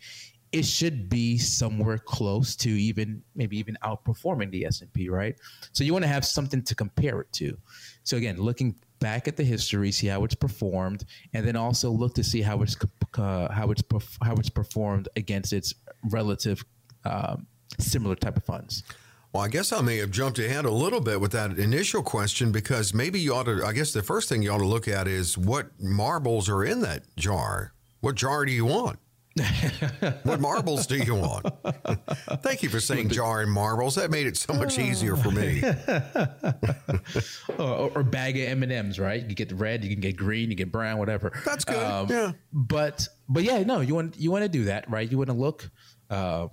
it 0.51 0.65
should 0.65 1.09
be 1.09 1.38
somewhere 1.38 1.97
close 1.97 2.55
to 2.55 2.69
even 2.69 3.21
maybe 3.35 3.57
even 3.57 3.77
outperforming 3.83 4.51
the 4.51 4.65
S 4.65 4.81
and 4.81 4.91
P, 4.93 5.09
right? 5.09 5.35
So 5.73 5.83
you 5.83 5.93
want 5.93 6.03
to 6.03 6.09
have 6.09 6.25
something 6.25 6.63
to 6.63 6.75
compare 6.75 7.21
it 7.21 7.31
to. 7.33 7.57
So 8.03 8.17
again, 8.17 8.38
looking 8.38 8.75
back 8.99 9.27
at 9.27 9.38
the 9.38 9.43
history, 9.43 9.91
see 9.91 10.07
how 10.07 10.23
it's 10.23 10.35
performed, 10.35 11.05
and 11.33 11.45
then 11.45 11.55
also 11.55 11.91
look 11.91 12.15
to 12.15 12.23
see 12.23 12.41
how 12.41 12.61
it's 12.61 12.75
uh, 13.17 13.51
how 13.51 13.71
it's 13.71 13.83
how 14.21 14.33
it's 14.35 14.49
performed 14.49 15.07
against 15.15 15.53
its 15.53 15.73
relative 16.09 16.63
um, 17.05 17.45
similar 17.79 18.15
type 18.15 18.38
of 18.38 18.43
funds. 18.43 18.83
Well, 19.31 19.43
I 19.43 19.48
guess 19.48 19.71
I 19.71 19.81
may 19.81 19.98
have 19.98 20.09
jumped 20.09 20.39
ahead 20.39 20.65
a 20.65 20.71
little 20.71 21.01
bit 21.01 21.21
with 21.21 21.31
that 21.33 21.59
initial 21.59 22.01
question 22.01 22.51
because 22.51 22.95
maybe 22.95 23.19
you 23.19 23.36
ought 23.36 23.43
to. 23.43 23.63
I 23.63 23.74
guess 23.74 23.93
the 23.93 24.01
first 24.01 24.27
thing 24.27 24.41
you 24.41 24.51
ought 24.51 24.57
to 24.57 24.65
look 24.65 24.88
at 24.88 25.07
is 25.07 25.38
what 25.38 25.67
marbles 25.79 26.50
are 26.50 26.63
in 26.63 26.81
that 26.81 27.03
jar. 27.15 27.74
What 28.01 28.15
jar 28.15 28.43
do 28.43 28.51
you 28.51 28.65
want? 28.65 28.98
what 30.24 30.39
marbles 30.39 30.88
do 30.88 30.98
you 30.98 31.13
want? 31.13 31.45
Thank 32.41 32.63
you 32.63 32.69
for 32.69 32.79
saying 32.79 33.09
jar 33.09 33.41
and 33.41 33.51
marbles. 33.51 33.95
That 33.95 34.09
made 34.09 34.25
it 34.25 34.36
so 34.36 34.53
much 34.53 34.79
easier 34.79 35.15
for 35.15 35.29
me. 35.29 35.62
or, 37.59 37.91
or 37.95 38.03
bag 38.03 38.36
of 38.38 38.48
M 38.50 38.63
and 38.63 38.71
M's, 38.71 39.00
right? 39.00 39.21
You 39.21 39.27
can 39.27 39.36
get 39.36 39.51
red, 39.51 39.83
you 39.83 39.91
can 39.91 40.01
get 40.01 40.17
green, 40.17 40.50
you 40.50 40.55
get 40.55 40.71
brown, 40.71 40.98
whatever. 40.98 41.39
That's 41.45 41.63
good, 41.63 41.77
Um, 41.77 42.07
yeah. 42.09 42.31
But 42.51 43.07
but 43.27 43.43
yeah, 43.43 43.62
no, 43.63 43.81
you 43.81 43.93
want 43.93 44.17
you 44.17 44.31
want 44.31 44.43
to 44.43 44.50
do 44.50 44.65
that, 44.65 44.89
right? 44.89 45.09
You 45.09 45.17
want 45.17 45.29
to 45.29 45.36
look. 45.36 45.69
Uh, 46.09 46.48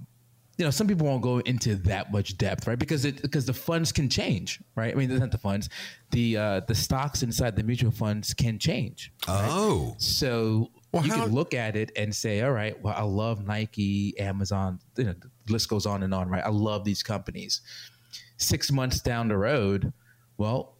you 0.58 0.64
know, 0.64 0.70
some 0.70 0.86
people 0.86 1.06
won't 1.06 1.22
go 1.22 1.38
into 1.40 1.74
that 1.76 2.10
much 2.10 2.38
depth, 2.38 2.66
right? 2.66 2.78
Because 2.78 3.04
it 3.04 3.20
because 3.20 3.44
the 3.44 3.52
funds 3.52 3.92
can 3.92 4.08
change, 4.08 4.60
right? 4.74 4.92
I 4.92 4.96
mean, 4.96 5.14
not 5.18 5.30
the 5.30 5.38
funds, 5.38 5.68
the 6.12 6.36
uh, 6.36 6.60
the 6.66 6.74
stocks 6.74 7.22
inside 7.22 7.56
the 7.56 7.62
mutual 7.62 7.90
funds 7.90 8.32
can 8.32 8.58
change. 8.58 9.12
Oh, 9.28 9.94
So 9.98 10.70
Well, 10.92 11.04
you 11.04 11.12
how- 11.12 11.24
can 11.24 11.34
look 11.34 11.52
at 11.52 11.76
it 11.76 11.92
and 11.96 12.14
say, 12.14 12.40
all 12.40 12.52
right, 12.52 12.80
well, 12.82 12.94
I 12.96 13.02
love 13.02 13.46
Nike, 13.46 14.18
Amazon, 14.18 14.78
you 14.96 15.04
know, 15.04 15.14
the 15.46 15.52
list 15.52 15.68
goes 15.68 15.84
on 15.84 16.02
and 16.02 16.14
on, 16.14 16.28
right? 16.30 16.44
I 16.44 16.48
love 16.50 16.84
these 16.84 17.02
companies. 17.02 17.60
Six 18.38 18.72
months 18.72 19.00
down 19.00 19.28
the 19.28 19.36
road, 19.36 19.92
well, 20.38 20.76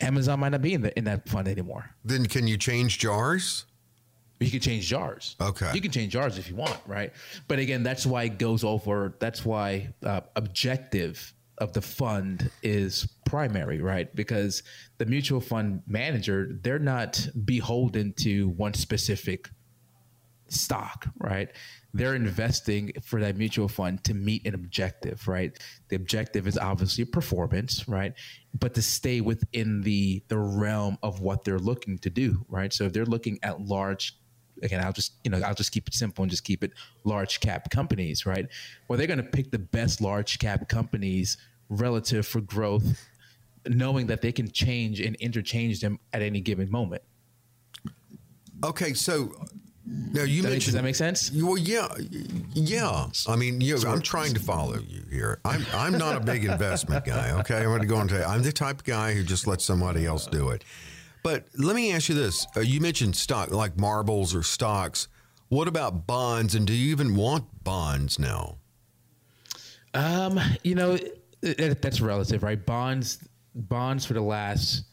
Amazon 0.00 0.40
might 0.40 0.50
not 0.50 0.62
be 0.62 0.74
in, 0.74 0.80
the, 0.82 0.96
in 0.98 1.04
that 1.04 1.28
fund 1.28 1.46
anymore. 1.48 1.90
Then 2.04 2.26
can 2.26 2.46
you 2.46 2.56
change 2.56 2.98
jars? 2.98 3.66
You 4.44 4.50
can 4.50 4.60
change 4.60 4.86
jars. 4.86 5.36
Okay. 5.40 5.70
You 5.74 5.80
can 5.80 5.90
change 5.90 6.12
jars 6.12 6.38
if 6.38 6.48
you 6.48 6.56
want, 6.56 6.78
right? 6.86 7.12
But 7.48 7.58
again, 7.58 7.82
that's 7.82 8.06
why 8.06 8.24
it 8.24 8.38
goes 8.38 8.64
over. 8.64 9.14
That's 9.18 9.44
why 9.44 9.94
uh, 10.04 10.22
objective 10.36 11.34
of 11.58 11.72
the 11.72 11.80
fund 11.80 12.50
is 12.62 13.06
primary, 13.26 13.80
right? 13.80 14.14
Because 14.14 14.62
the 14.98 15.06
mutual 15.06 15.40
fund 15.40 15.82
manager, 15.86 16.58
they're 16.62 16.78
not 16.78 17.26
beholden 17.44 18.12
to 18.18 18.48
one 18.50 18.74
specific 18.74 19.48
stock, 20.48 21.06
right? 21.18 21.50
They're 21.92 22.14
investing 22.14 22.92
for 23.02 23.20
that 23.20 23.36
mutual 23.36 23.68
fund 23.68 24.02
to 24.04 24.14
meet 24.14 24.46
an 24.46 24.54
objective, 24.54 25.26
right? 25.28 25.56
The 25.88 25.96
objective 25.96 26.46
is 26.46 26.58
obviously 26.58 27.04
performance, 27.04 27.88
right? 27.88 28.14
But 28.58 28.74
to 28.74 28.82
stay 28.82 29.20
within 29.20 29.80
the 29.82 30.22
the 30.28 30.38
realm 30.38 30.98
of 31.02 31.20
what 31.20 31.44
they're 31.44 31.58
looking 31.58 31.98
to 31.98 32.10
do, 32.10 32.44
right? 32.48 32.72
So 32.72 32.84
if 32.84 32.92
they're 32.92 33.06
looking 33.06 33.38
at 33.42 33.60
large 33.60 34.16
again, 34.62 34.82
I'll 34.84 34.92
just 34.92 35.12
you 35.24 35.30
know 35.30 35.40
I'll 35.44 35.54
just 35.54 35.72
keep 35.72 35.88
it 35.88 35.94
simple 35.94 36.22
and 36.22 36.30
just 36.30 36.44
keep 36.44 36.62
it 36.64 36.72
large 37.04 37.40
cap 37.40 37.70
companies, 37.70 38.26
right? 38.26 38.46
Well, 38.88 38.96
they're 38.98 39.06
going 39.06 39.18
to 39.18 39.22
pick 39.24 39.50
the 39.50 39.58
best 39.58 40.00
large 40.00 40.38
cap 40.38 40.68
companies 40.68 41.36
relative 41.68 42.26
for 42.26 42.40
growth, 42.40 43.08
knowing 43.66 44.06
that 44.08 44.20
they 44.22 44.32
can 44.32 44.50
change 44.50 45.00
and 45.00 45.16
interchange 45.16 45.80
them 45.80 45.98
at 46.12 46.22
any 46.22 46.40
given 46.40 46.70
moment. 46.70 47.02
Okay, 48.62 48.94
so 48.94 49.34
now 49.86 50.22
you 50.22 50.40
That 50.42 50.48
mentioned 50.48 50.50
makes, 50.50 50.64
does 50.66 50.74
that 50.74 50.84
make 50.84 50.94
sense? 50.94 51.30
You- 51.30 51.46
Well, 51.46 51.58
yeah, 51.58 51.88
yeah. 52.54 53.06
I 53.28 53.36
mean, 53.36 53.60
you 53.60 53.76
I'm 53.86 54.00
trying 54.00 54.32
to 54.34 54.40
follow 54.40 54.78
you 54.78 55.04
here. 55.10 55.40
I'm 55.44 55.64
I'm 55.74 55.92
not 55.98 56.16
a 56.16 56.20
big 56.20 56.44
investment 56.44 57.04
guy. 57.04 57.32
Okay, 57.40 57.56
I'm 57.58 57.64
going 57.64 57.80
to 57.82 57.86
go 57.86 57.98
and 57.98 58.08
tell 58.08 58.20
you, 58.20 58.24
I'm 58.24 58.42
the 58.42 58.52
type 58.52 58.76
of 58.78 58.84
guy 58.84 59.12
who 59.14 59.22
just 59.22 59.46
lets 59.46 59.64
somebody 59.64 60.06
else 60.06 60.26
do 60.26 60.48
it. 60.50 60.64
But 61.24 61.46
let 61.56 61.74
me 61.74 61.90
ask 61.90 62.08
you 62.10 62.14
this: 62.14 62.46
uh, 62.56 62.60
You 62.60 62.80
mentioned 62.80 63.16
stock, 63.16 63.50
like 63.50 63.76
marbles 63.78 64.34
or 64.34 64.42
stocks. 64.44 65.08
What 65.48 65.66
about 65.66 66.06
bonds? 66.06 66.54
And 66.54 66.66
do 66.66 66.72
you 66.74 66.92
even 66.92 67.16
want 67.16 67.64
bonds 67.64 68.18
now? 68.18 68.58
Um, 69.94 70.38
you 70.62 70.74
know, 70.74 70.98
it- 71.42 71.80
that's 71.82 72.00
relative, 72.00 72.42
right? 72.42 72.64
Bonds, 72.64 73.26
bonds 73.54 74.04
for 74.04 74.12
the 74.12 74.20
last, 74.20 74.84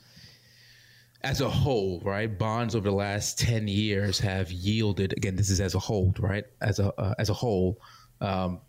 as 1.22 1.42
a 1.42 1.50
whole, 1.50 2.00
right? 2.06 2.38
Bonds 2.40 2.76
over 2.76 2.90
the 2.90 2.96
last 2.96 3.38
ten 3.38 3.68
years 3.68 4.18
have 4.20 4.52
yielded. 4.52 5.14
Again, 5.18 5.36
this 5.36 5.50
is 5.50 5.60
as 5.60 5.76
a 5.76 5.80
whole, 5.80 6.14
right? 6.18 6.46
As 6.62 6.80
a 6.80 6.94
uh, 7.00 7.14
as 7.20 7.30
a 7.30 7.34
whole, 7.34 7.78
um, 8.22 8.62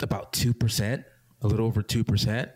about 0.00 0.32
two 0.32 0.52
percent, 0.52 1.04
a 1.42 1.46
little 1.46 1.66
over 1.66 1.80
two 1.82 2.02
percent. 2.02 2.50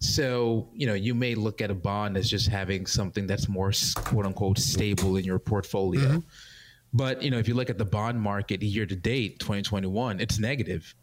So 0.00 0.68
you 0.74 0.86
know, 0.86 0.94
you 0.94 1.14
may 1.14 1.34
look 1.34 1.60
at 1.60 1.70
a 1.70 1.74
bond 1.74 2.16
as 2.16 2.30
just 2.30 2.48
having 2.48 2.86
something 2.86 3.26
that's 3.26 3.48
more 3.48 3.72
quote 3.96 4.26
unquote 4.26 4.58
stable 4.58 5.16
in 5.16 5.24
your 5.24 5.38
portfolio. 5.38 6.08
Mm-hmm. 6.08 6.18
But 6.92 7.22
you 7.22 7.30
know, 7.30 7.38
if 7.38 7.48
you 7.48 7.54
look 7.54 7.70
at 7.70 7.78
the 7.78 7.84
bond 7.84 8.20
market 8.20 8.62
year 8.62 8.86
to 8.86 8.96
date, 8.96 9.40
2021, 9.40 10.20
it's 10.20 10.38
negative, 10.38 10.94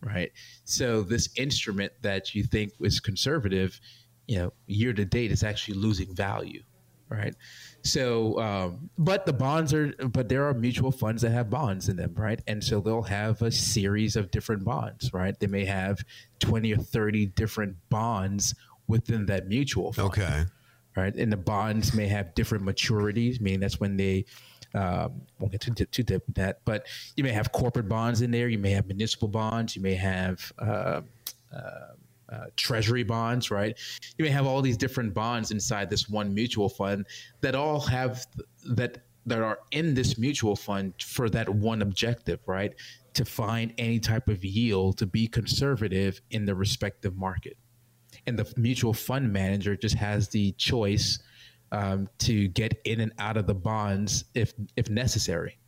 right? 0.00 0.30
So 0.64 1.02
this 1.02 1.30
instrument 1.36 1.92
that 2.02 2.34
you 2.34 2.44
think 2.44 2.72
is 2.80 3.00
conservative, 3.00 3.80
you 4.26 4.38
know, 4.38 4.52
year 4.66 4.92
to 4.92 5.04
date 5.04 5.32
is 5.32 5.42
actually 5.42 5.78
losing 5.78 6.14
value, 6.14 6.62
right? 7.08 7.34
So, 7.84 8.38
um, 8.40 8.90
but 8.96 9.26
the 9.26 9.32
bonds 9.32 9.74
are, 9.74 9.92
but 10.08 10.28
there 10.28 10.44
are 10.48 10.54
mutual 10.54 10.92
funds 10.92 11.22
that 11.22 11.30
have 11.32 11.50
bonds 11.50 11.88
in 11.88 11.96
them, 11.96 12.14
right? 12.16 12.40
And 12.46 12.62
so 12.62 12.80
they'll 12.80 13.02
have 13.02 13.42
a 13.42 13.50
series 13.50 14.14
of 14.16 14.30
different 14.30 14.64
bonds, 14.64 15.12
right? 15.12 15.38
They 15.38 15.48
may 15.48 15.64
have 15.64 15.98
20 16.38 16.72
or 16.74 16.76
30 16.76 17.26
different 17.26 17.76
bonds 17.90 18.54
within 18.86 19.26
that 19.26 19.48
mutual 19.48 19.92
fund 19.92 20.08
Okay. 20.10 20.44
right? 20.96 21.14
And 21.14 21.32
the 21.32 21.36
bonds 21.36 21.92
may 21.94 22.06
have 22.06 22.34
different 22.34 22.64
maturities, 22.64 23.40
meaning 23.40 23.60
that's 23.60 23.80
when 23.80 23.96
they 23.96 24.26
um, 24.74 25.22
won't 25.38 25.52
get 25.52 25.60
too, 25.60 25.72
too 25.72 26.02
deep 26.02 26.22
with 26.26 26.36
that, 26.36 26.60
but 26.64 26.86
you 27.16 27.24
may 27.24 27.32
have 27.32 27.52
corporate 27.52 27.88
bonds 27.88 28.22
in 28.22 28.30
there. 28.30 28.48
You 28.48 28.58
may 28.58 28.70
have 28.70 28.86
municipal 28.86 29.28
bonds. 29.28 29.76
You 29.76 29.82
may 29.82 29.94
have 29.94 30.52
uh, 30.58 31.02
uh, 31.54 31.92
uh, 32.32 32.46
treasury 32.56 33.02
bonds, 33.02 33.50
right? 33.50 33.76
You 34.16 34.24
may 34.24 34.30
have 34.30 34.46
all 34.46 34.62
these 34.62 34.76
different 34.76 35.12
bonds 35.14 35.50
inside 35.50 35.90
this 35.90 36.08
one 36.08 36.32
mutual 36.34 36.68
fund 36.68 37.06
that 37.40 37.54
all 37.54 37.80
have 37.80 38.26
that 38.64 38.98
that 39.26 39.38
are 39.40 39.58
in 39.70 39.94
this 39.94 40.18
mutual 40.18 40.56
fund 40.56 40.94
for 41.00 41.30
that 41.30 41.48
one 41.48 41.82
objective, 41.82 42.40
right? 42.46 42.74
To 43.14 43.24
find 43.24 43.72
any 43.78 44.00
type 44.00 44.28
of 44.28 44.44
yield 44.44 44.98
to 44.98 45.06
be 45.06 45.28
conservative 45.28 46.20
in 46.30 46.44
the 46.44 46.54
respective 46.54 47.16
market 47.16 47.56
and 48.26 48.38
the 48.38 48.52
mutual 48.56 48.92
fund 48.92 49.32
manager 49.32 49.76
just 49.76 49.96
has 49.96 50.28
the 50.28 50.52
choice 50.52 51.18
um, 51.70 52.08
to 52.18 52.48
get 52.48 52.80
in 52.84 53.00
and 53.00 53.12
out 53.18 53.36
of 53.36 53.46
the 53.46 53.54
bonds 53.54 54.24
if 54.34 54.52
if 54.76 54.90
necessary. 54.90 55.58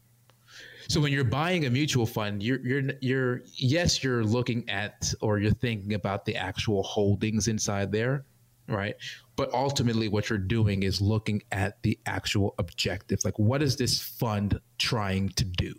So 0.88 1.00
when 1.00 1.12
you're 1.12 1.24
buying 1.24 1.66
a 1.66 1.70
mutual 1.70 2.06
fund, 2.06 2.42
you're 2.42 2.60
you're 2.60 2.82
you're 3.00 3.42
yes, 3.54 4.02
you're 4.02 4.24
looking 4.24 4.68
at 4.68 5.12
or 5.20 5.38
you're 5.38 5.52
thinking 5.52 5.94
about 5.94 6.24
the 6.24 6.36
actual 6.36 6.82
holdings 6.82 7.48
inside 7.48 7.92
there, 7.92 8.24
right? 8.68 8.96
But 9.36 9.52
ultimately, 9.52 10.08
what 10.08 10.30
you're 10.30 10.38
doing 10.38 10.82
is 10.82 11.00
looking 11.00 11.42
at 11.52 11.82
the 11.82 11.98
actual 12.06 12.54
objective. 12.58 13.20
Like, 13.24 13.38
what 13.38 13.62
is 13.62 13.76
this 13.76 14.00
fund 14.00 14.60
trying 14.78 15.30
to 15.30 15.44
do, 15.44 15.74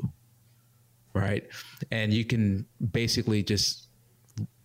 right? 1.14 1.48
And 1.92 2.14
you 2.14 2.26
can 2.26 2.66
basically 2.92 3.44
just 3.44 3.88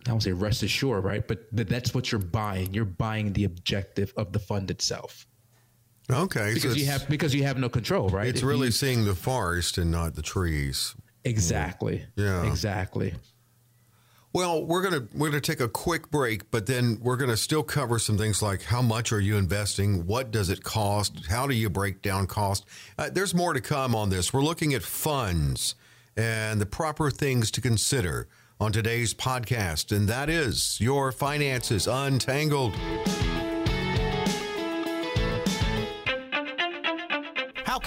I 0.07 0.11
won't 0.11 0.23
say 0.23 0.31
rest 0.31 0.63
assured, 0.63 1.03
right? 1.03 1.27
But 1.27 1.55
th- 1.55 1.67
that's 1.67 1.93
what 1.93 2.11
you're 2.11 2.19
buying. 2.19 2.73
You're 2.73 2.85
buying 2.85 3.33
the 3.33 3.43
objective 3.43 4.13
of 4.17 4.33
the 4.33 4.39
fund 4.39 4.71
itself 4.71 5.27
Okay. 6.11 6.49
so 6.49 6.53
because 6.55 6.77
you 6.77 6.85
have 6.87 7.07
because 7.09 7.33
you 7.33 7.43
have 7.43 7.57
no 7.57 7.69
control, 7.69 8.09
right? 8.09 8.27
It's 8.27 8.39
If 8.41 8.45
really 8.45 8.67
you- 8.67 8.71
seeing 8.71 9.05
the 9.05 9.15
forest 9.15 9.77
and 9.77 9.89
not 9.91 10.15
the 10.15 10.21
trees. 10.21 10.95
exactly, 11.23 12.05
Yeah. 12.15 12.43
exactly. 12.45 13.13
Well, 14.33 14.65
we're 14.65 14.81
gonna 14.81 15.07
we're 15.13 15.29
gonna 15.29 15.41
take 15.41 15.59
a 15.59 15.67
quick 15.67 16.09
break, 16.09 16.49
but 16.51 16.65
then 16.65 16.99
we're 17.01 17.17
gonna 17.17 17.35
still 17.35 17.63
cover 17.63 17.99
some 17.99 18.17
things 18.17 18.41
like 18.41 18.63
how 18.63 18.81
much 18.81 19.11
are 19.11 19.19
you 19.19 19.35
investing, 19.37 20.05
what 20.07 20.31
does 20.31 20.49
it 20.49 20.63
cost, 20.63 21.25
how 21.29 21.47
do 21.47 21.53
you 21.53 21.69
break 21.69 22.01
down 22.01 22.27
cost. 22.27 22.65
Uh, 22.97 23.09
there's 23.09 23.33
more 23.35 23.53
to 23.53 23.59
come 23.61 23.93
on 23.93 24.09
this. 24.09 24.31
We're 24.31 24.41
looking 24.43 24.73
at 24.73 24.83
funds 24.83 25.75
and 26.15 26.61
the 26.61 26.65
proper 26.65 27.11
things 27.11 27.51
to 27.51 27.61
consider 27.61 28.27
on 28.59 28.71
today's 28.71 29.13
podcast, 29.13 29.93
and 29.95 30.07
that 30.07 30.29
is 30.29 30.77
your 30.79 31.11
finances 31.11 31.85
untangled. 31.87 32.73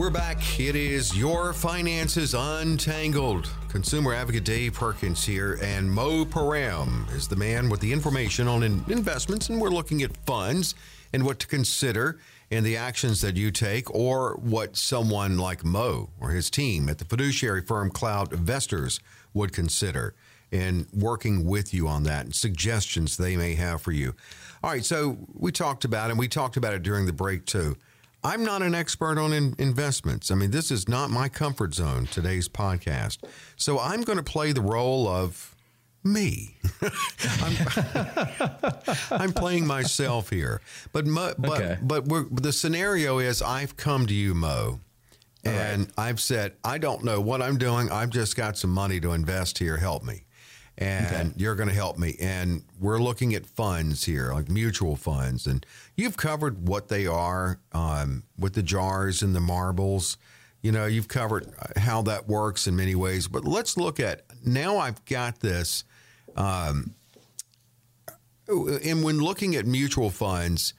We're 0.00 0.08
back. 0.08 0.58
It 0.58 0.76
is 0.76 1.14
Your 1.14 1.52
Finances 1.52 2.32
Untangled. 2.32 3.50
Consumer 3.68 4.14
advocate 4.14 4.44
Dave 4.44 4.72
Perkins 4.72 5.22
here, 5.26 5.58
and 5.60 5.92
Mo 5.92 6.24
Param 6.24 7.06
is 7.14 7.28
the 7.28 7.36
man 7.36 7.68
with 7.68 7.80
the 7.80 7.92
information 7.92 8.48
on 8.48 8.62
investments, 8.62 9.50
and 9.50 9.60
we're 9.60 9.68
looking 9.68 10.00
at 10.00 10.16
funds 10.24 10.74
and 11.12 11.22
what 11.22 11.38
to 11.40 11.46
consider 11.46 12.18
and 12.50 12.64
the 12.64 12.78
actions 12.78 13.20
that 13.20 13.36
you 13.36 13.50
take, 13.50 13.94
or 13.94 14.36
what 14.36 14.74
someone 14.74 15.36
like 15.36 15.66
Mo 15.66 16.08
or 16.18 16.30
his 16.30 16.48
team 16.48 16.88
at 16.88 16.96
the 16.96 17.04
fiduciary 17.04 17.60
firm 17.60 17.90
Cloudvestors 17.90 19.00
would 19.34 19.52
consider 19.52 20.14
in 20.50 20.86
working 20.94 21.44
with 21.44 21.74
you 21.74 21.86
on 21.86 22.04
that 22.04 22.24
and 22.24 22.34
suggestions 22.34 23.18
they 23.18 23.36
may 23.36 23.54
have 23.54 23.82
for 23.82 23.92
you. 23.92 24.14
All 24.64 24.70
right, 24.70 24.84
so 24.84 25.18
we 25.34 25.52
talked 25.52 25.84
about 25.84 26.08
and 26.08 26.18
we 26.18 26.26
talked 26.26 26.56
about 26.56 26.72
it 26.72 26.82
during 26.82 27.04
the 27.04 27.12
break 27.12 27.44
too. 27.44 27.76
I'm 28.22 28.44
not 28.44 28.62
an 28.62 28.74
expert 28.74 29.18
on 29.18 29.32
in- 29.32 29.54
investments. 29.58 30.30
I 30.30 30.34
mean, 30.34 30.50
this 30.50 30.70
is 30.70 30.88
not 30.88 31.10
my 31.10 31.28
comfort 31.28 31.74
zone, 31.74 32.06
today's 32.06 32.48
podcast. 32.48 33.18
So 33.56 33.78
I'm 33.78 34.02
going 34.02 34.18
to 34.18 34.24
play 34.24 34.52
the 34.52 34.60
role 34.60 35.08
of 35.08 35.54
me. 36.04 36.56
I'm, 37.42 37.56
I'm, 39.10 39.32
playing 39.32 39.66
myself 39.66 40.30
here, 40.30 40.60
but 40.92 41.06
Mo, 41.06 41.34
but 41.38 41.60
okay. 41.60 41.78
but 41.82 42.06
the 42.42 42.52
scenario 42.52 43.18
is 43.18 43.42
I've 43.42 43.76
come 43.76 44.06
to 44.06 44.14
you, 44.14 44.34
Mo, 44.34 44.80
and 45.44 45.82
right. 45.82 45.92
I've 45.98 46.20
said 46.20 46.54
I 46.64 46.78
don't 46.78 47.04
know 47.04 47.20
what 47.20 47.42
I'm 47.42 47.58
doing. 47.58 47.90
I've 47.90 48.10
just 48.10 48.36
got 48.36 48.56
some 48.56 48.70
money 48.70 49.00
to 49.00 49.12
invest 49.12 49.58
here. 49.58 49.76
Help 49.76 50.02
me, 50.02 50.24
and 50.78 51.06
okay. 51.06 51.32
you're 51.36 51.54
going 51.54 51.68
to 51.68 51.74
help 51.74 51.98
me. 51.98 52.16
And 52.18 52.64
we're 52.78 53.00
looking 53.00 53.34
at 53.34 53.44
funds 53.44 54.04
here, 54.04 54.32
like 54.32 54.48
mutual 54.48 54.96
funds, 54.96 55.46
and 55.46 55.66
you've 56.00 56.16
covered 56.16 56.66
what 56.66 56.88
they 56.88 57.06
are 57.06 57.60
um, 57.72 58.24
with 58.38 58.54
the 58.54 58.62
jars 58.62 59.22
and 59.22 59.34
the 59.34 59.40
marbles. 59.40 60.16
You 60.62 60.72
know, 60.72 60.86
you've 60.86 61.08
covered 61.08 61.46
how 61.76 62.02
that 62.02 62.28
works 62.28 62.66
in 62.66 62.76
many 62.76 62.94
ways, 62.94 63.28
but 63.28 63.44
let's 63.44 63.76
look 63.76 64.00
at 64.00 64.22
now. 64.44 64.78
I've 64.78 65.04
got 65.04 65.40
this 65.40 65.84
um, 66.36 66.94
and 68.48 69.02
when 69.02 69.18
looking 69.18 69.54
at 69.56 69.66
mutual 69.66 70.10
funds, 70.10 70.74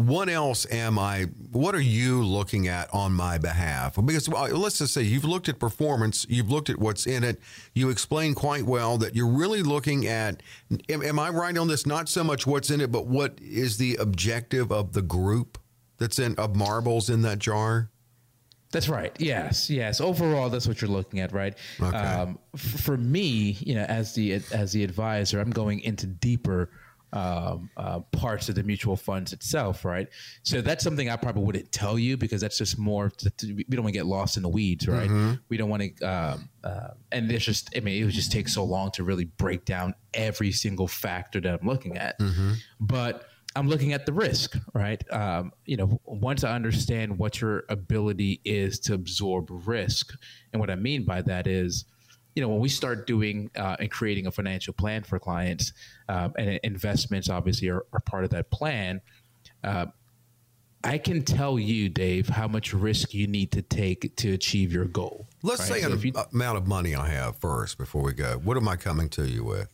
what 0.00 0.30
else 0.30 0.66
am 0.70 0.98
I? 0.98 1.24
What 1.52 1.74
are 1.74 1.80
you 1.80 2.24
looking 2.24 2.68
at 2.68 2.88
on 2.94 3.12
my 3.12 3.36
behalf? 3.36 3.96
Because 4.02 4.30
well, 4.30 4.48
let's 4.48 4.78
just 4.78 4.94
say 4.94 5.02
you've 5.02 5.26
looked 5.26 5.50
at 5.50 5.58
performance, 5.58 6.24
you've 6.26 6.50
looked 6.50 6.70
at 6.70 6.78
what's 6.78 7.06
in 7.06 7.22
it. 7.22 7.38
You 7.74 7.90
explain 7.90 8.34
quite 8.34 8.64
well 8.64 8.96
that 8.96 9.14
you're 9.14 9.28
really 9.28 9.62
looking 9.62 10.06
at. 10.06 10.42
Am, 10.88 11.02
am, 11.02 11.18
I 11.18 11.28
right 11.28 11.56
on 11.56 11.68
this? 11.68 11.84
Not 11.84 12.08
so 12.08 12.24
much 12.24 12.46
what's 12.46 12.70
in 12.70 12.80
it, 12.80 12.90
but 12.90 13.08
what 13.08 13.38
is 13.42 13.76
the 13.76 13.96
objective 13.96 14.72
of 14.72 14.94
the 14.94 15.02
group 15.02 15.58
that's 15.98 16.18
in 16.18 16.34
of 16.36 16.56
marbles 16.56 17.10
in 17.10 17.20
that 17.22 17.38
jar? 17.38 17.90
That's 18.72 18.88
right. 18.88 19.14
Yes, 19.18 19.68
yes. 19.68 20.00
Overall, 20.00 20.48
that's 20.48 20.66
what 20.66 20.80
you're 20.80 20.90
looking 20.90 21.20
at, 21.20 21.32
right? 21.32 21.58
Okay. 21.78 21.94
Um, 21.94 22.38
f- 22.54 22.80
for 22.80 22.96
me, 22.96 23.58
you 23.60 23.74
know, 23.74 23.82
as 23.84 24.14
the 24.14 24.40
as 24.52 24.72
the 24.72 24.82
advisor, 24.82 25.40
I'm 25.40 25.50
going 25.50 25.80
into 25.80 26.06
deeper 26.06 26.70
um, 27.12 27.70
uh, 27.76 28.00
parts 28.12 28.48
of 28.48 28.54
the 28.54 28.62
mutual 28.62 28.96
funds 28.96 29.32
itself, 29.32 29.84
right? 29.84 30.08
So 30.42 30.60
that's 30.60 30.84
something 30.84 31.08
I 31.08 31.16
probably 31.16 31.42
wouldn't 31.42 31.72
tell 31.72 31.98
you 31.98 32.16
because 32.16 32.40
that's 32.40 32.58
just 32.58 32.78
more. 32.78 33.10
To, 33.10 33.30
to, 33.30 33.54
we 33.54 33.64
don't 33.64 33.82
want 33.82 33.94
to 33.94 33.98
get 33.98 34.06
lost 34.06 34.36
in 34.36 34.42
the 34.42 34.48
weeds, 34.48 34.86
right? 34.86 35.08
Mm-hmm. 35.08 35.34
We 35.48 35.56
don't 35.56 35.70
want 35.70 35.96
to. 35.96 36.04
Um, 36.04 36.48
uh, 36.62 36.88
and 37.10 37.30
there's 37.30 37.44
just, 37.44 37.70
I 37.76 37.80
mean, 37.80 38.00
it 38.00 38.04
would 38.04 38.14
just 38.14 38.32
take 38.32 38.48
so 38.48 38.64
long 38.64 38.90
to 38.92 39.04
really 39.04 39.24
break 39.24 39.64
down 39.64 39.94
every 40.14 40.52
single 40.52 40.86
factor 40.86 41.40
that 41.40 41.60
I'm 41.60 41.66
looking 41.66 41.96
at. 41.96 42.18
Mm-hmm. 42.18 42.52
But 42.80 43.24
I'm 43.56 43.68
looking 43.68 43.92
at 43.92 44.06
the 44.06 44.12
risk, 44.12 44.56
right? 44.74 45.02
Um, 45.12 45.52
you 45.64 45.76
know, 45.76 46.00
once 46.04 46.44
I 46.44 46.54
understand 46.54 47.18
what 47.18 47.40
your 47.40 47.64
ability 47.68 48.40
is 48.44 48.78
to 48.80 48.94
absorb 48.94 49.48
risk, 49.66 50.14
and 50.52 50.60
what 50.60 50.70
I 50.70 50.76
mean 50.76 51.04
by 51.04 51.22
that 51.22 51.48
is, 51.48 51.84
you 52.34 52.42
know, 52.42 52.48
when 52.48 52.60
we 52.60 52.68
start 52.68 53.06
doing 53.06 53.50
uh, 53.56 53.76
and 53.80 53.90
creating 53.90 54.26
a 54.26 54.30
financial 54.30 54.72
plan 54.72 55.02
for 55.02 55.18
clients, 55.18 55.72
um, 56.08 56.32
and 56.38 56.60
investments 56.62 57.28
obviously 57.28 57.68
are, 57.68 57.84
are, 57.92 58.00
part 58.00 58.24
of 58.24 58.30
that 58.30 58.50
plan. 58.50 59.00
Uh, 59.64 59.86
I 60.82 60.96
can 60.96 61.22
tell 61.22 61.58
you, 61.58 61.88
Dave, 61.88 62.28
how 62.28 62.48
much 62.48 62.72
risk 62.72 63.12
you 63.12 63.26
need 63.26 63.52
to 63.52 63.62
take 63.62 64.16
to 64.16 64.32
achieve 64.32 64.72
your 64.72 64.86
goal. 64.86 65.26
Let's 65.42 65.60
right? 65.68 65.68
say 65.68 65.80
so 65.82 65.92
an 65.92 66.00
you, 66.00 66.12
amount 66.32 66.56
of 66.56 66.66
money 66.66 66.94
I 66.94 67.08
have 67.08 67.36
first 67.36 67.76
before 67.76 68.02
we 68.02 68.12
go. 68.14 68.40
What 68.42 68.56
am 68.56 68.66
I 68.66 68.76
coming 68.76 69.08
to 69.10 69.26
you 69.26 69.44
with? 69.44 69.68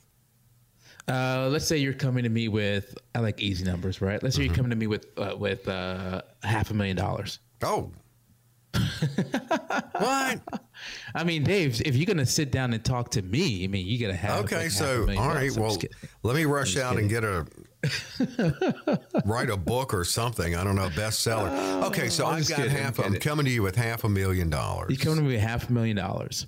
Uh, 1.09 1.49
let's 1.51 1.65
say 1.65 1.77
you're 1.77 1.93
coming 1.93 2.25
to 2.25 2.29
me 2.29 2.49
with 2.49 2.99
I 3.15 3.21
like 3.21 3.41
easy 3.41 3.65
numbers, 3.65 4.01
right? 4.01 4.21
Let's 4.21 4.35
say 4.35 4.43
mm-hmm. 4.43 4.47
you're 4.47 4.57
coming 4.57 4.71
to 4.71 4.77
me 4.77 4.89
with 4.89 5.07
uh, 5.17 5.37
with 5.39 5.69
uh, 5.69 6.23
half 6.43 6.71
a 6.71 6.75
million 6.75 6.97
dollars. 6.97 7.39
Oh. 7.63 7.93
what? 9.93 10.41
I 11.15 11.25
mean, 11.25 11.45
Dave, 11.45 11.81
if 11.85 11.97
you're 11.97 12.07
gonna 12.07 12.27
sit 12.27 12.51
down 12.51 12.73
and 12.73 12.85
talk 12.85 13.11
to 13.13 13.23
me, 13.23 13.65
I 13.65 13.67
mean, 13.67 13.87
you 13.87 13.99
gotta 13.99 14.17
have. 14.17 14.45
Okay, 14.45 14.65
like 14.65 14.71
so 14.71 15.07
all 15.19 15.29
right, 15.29 15.51
well, 15.57 15.77
let 16.23 16.37
me 16.37 16.45
rush 16.45 16.77
out 16.77 16.99
and 16.99 17.09
get 17.09 17.25
a 17.25 17.47
write 19.25 19.51
a 19.51 19.57
book 19.57 19.95
or 19.95 20.05
something. 20.05 20.55
I 20.55 20.65
don't 20.65 20.77
know, 20.77 20.89
bestseller. 20.91 21.75
Okay, 21.87 22.09
so 22.09 22.27
I've 22.27 22.49
got 22.49 22.57
kidding, 22.57 22.73
half. 22.73 22.99
I'm, 22.99 23.15
I'm 23.15 23.21
coming 23.21 23.45
to 23.47 23.51
you 23.51 23.63
with 23.63 23.77
half 23.77 24.05
a 24.05 24.09
million 24.09 24.51
dollars. 24.51 24.91
You 24.91 24.97
coming 24.99 25.19
to 25.19 25.23
me 25.23 25.35
with 25.35 25.41
half 25.41 25.69
a 25.69 25.73
million 25.73 25.97
dollars 25.97 26.47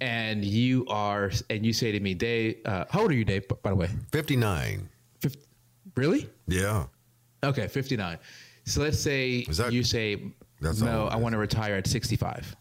and 0.00 0.44
you 0.44 0.86
are, 0.88 1.30
and 1.50 1.64
you 1.64 1.72
say 1.72 1.92
to 1.92 2.00
me, 2.00 2.14
Dave, 2.14 2.58
uh, 2.64 2.84
how 2.90 3.02
old 3.02 3.10
are 3.10 3.14
you, 3.14 3.24
Dave? 3.24 3.46
By 3.62 3.70
the 3.70 3.76
way, 3.76 3.88
fifty 4.12 4.36
nine. 4.36 4.88
Really? 5.96 6.28
Yeah. 6.46 6.86
Okay, 7.42 7.68
fifty 7.68 7.96
nine. 7.96 8.18
So 8.64 8.82
let's 8.82 8.98
say 8.98 9.44
that, 9.44 9.72
you 9.72 9.82
say, 9.82 10.22
no, 10.60 11.06
I 11.06 11.16
want 11.16 11.32
to 11.34 11.38
retire 11.38 11.74
at 11.74 11.86
sixty 11.86 12.16
five. 12.16 12.54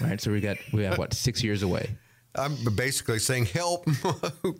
Right. 0.00 0.20
So 0.20 0.32
we 0.32 0.40
got 0.40 0.58
we 0.72 0.82
have 0.84 0.98
what 0.98 1.14
six 1.14 1.42
years 1.42 1.62
away. 1.62 1.96
I'm 2.34 2.56
basically 2.76 3.18
saying, 3.18 3.46
help, 3.46 3.88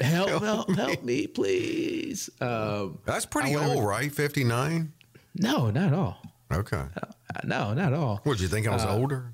help, 0.00 0.02
help, 0.02 0.42
help, 0.42 0.74
help 0.74 1.02
me, 1.04 1.26
please. 1.26 2.28
Um, 2.40 2.98
That's 3.04 3.26
pretty 3.26 3.54
old, 3.54 3.80
re- 3.80 3.86
right? 3.86 4.12
Fifty 4.12 4.44
nine. 4.44 4.92
No, 5.34 5.70
not 5.70 5.88
at 5.88 5.94
all. 5.94 6.22
Okay. 6.52 6.76
Uh, 6.76 7.40
no, 7.44 7.74
not 7.74 7.92
at 7.92 7.98
all. 7.98 8.20
What 8.24 8.34
did 8.34 8.42
you 8.42 8.48
think 8.48 8.66
I 8.66 8.72
was 8.72 8.84
uh, 8.84 8.96
older? 8.96 9.32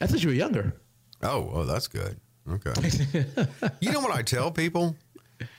I 0.00 0.06
thought 0.06 0.22
you 0.22 0.28
were 0.28 0.34
younger. 0.34 0.74
Oh, 1.22 1.50
oh, 1.52 1.64
that's 1.64 1.88
good. 1.88 2.20
Okay. 2.48 3.24
you 3.80 3.90
know 3.90 4.00
what 4.00 4.12
I 4.12 4.22
tell 4.22 4.50
people? 4.50 4.96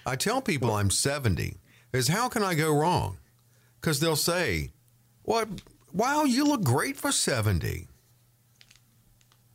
I 0.06 0.16
tell 0.16 0.42
people 0.42 0.72
I'm 0.72 0.90
70 0.90 1.58
is 1.92 2.08
how 2.08 2.30
can 2.30 2.44
I 2.44 2.54
go 2.54 2.72
wrong? 2.72 3.18
Because 3.82 4.00
they'll 4.00 4.16
say, 4.16 4.72
"What? 5.24 5.50
Wow, 5.94 6.24
you 6.24 6.46
look 6.46 6.64
great 6.64 6.98
for 6.98 7.12
70." 7.12 7.88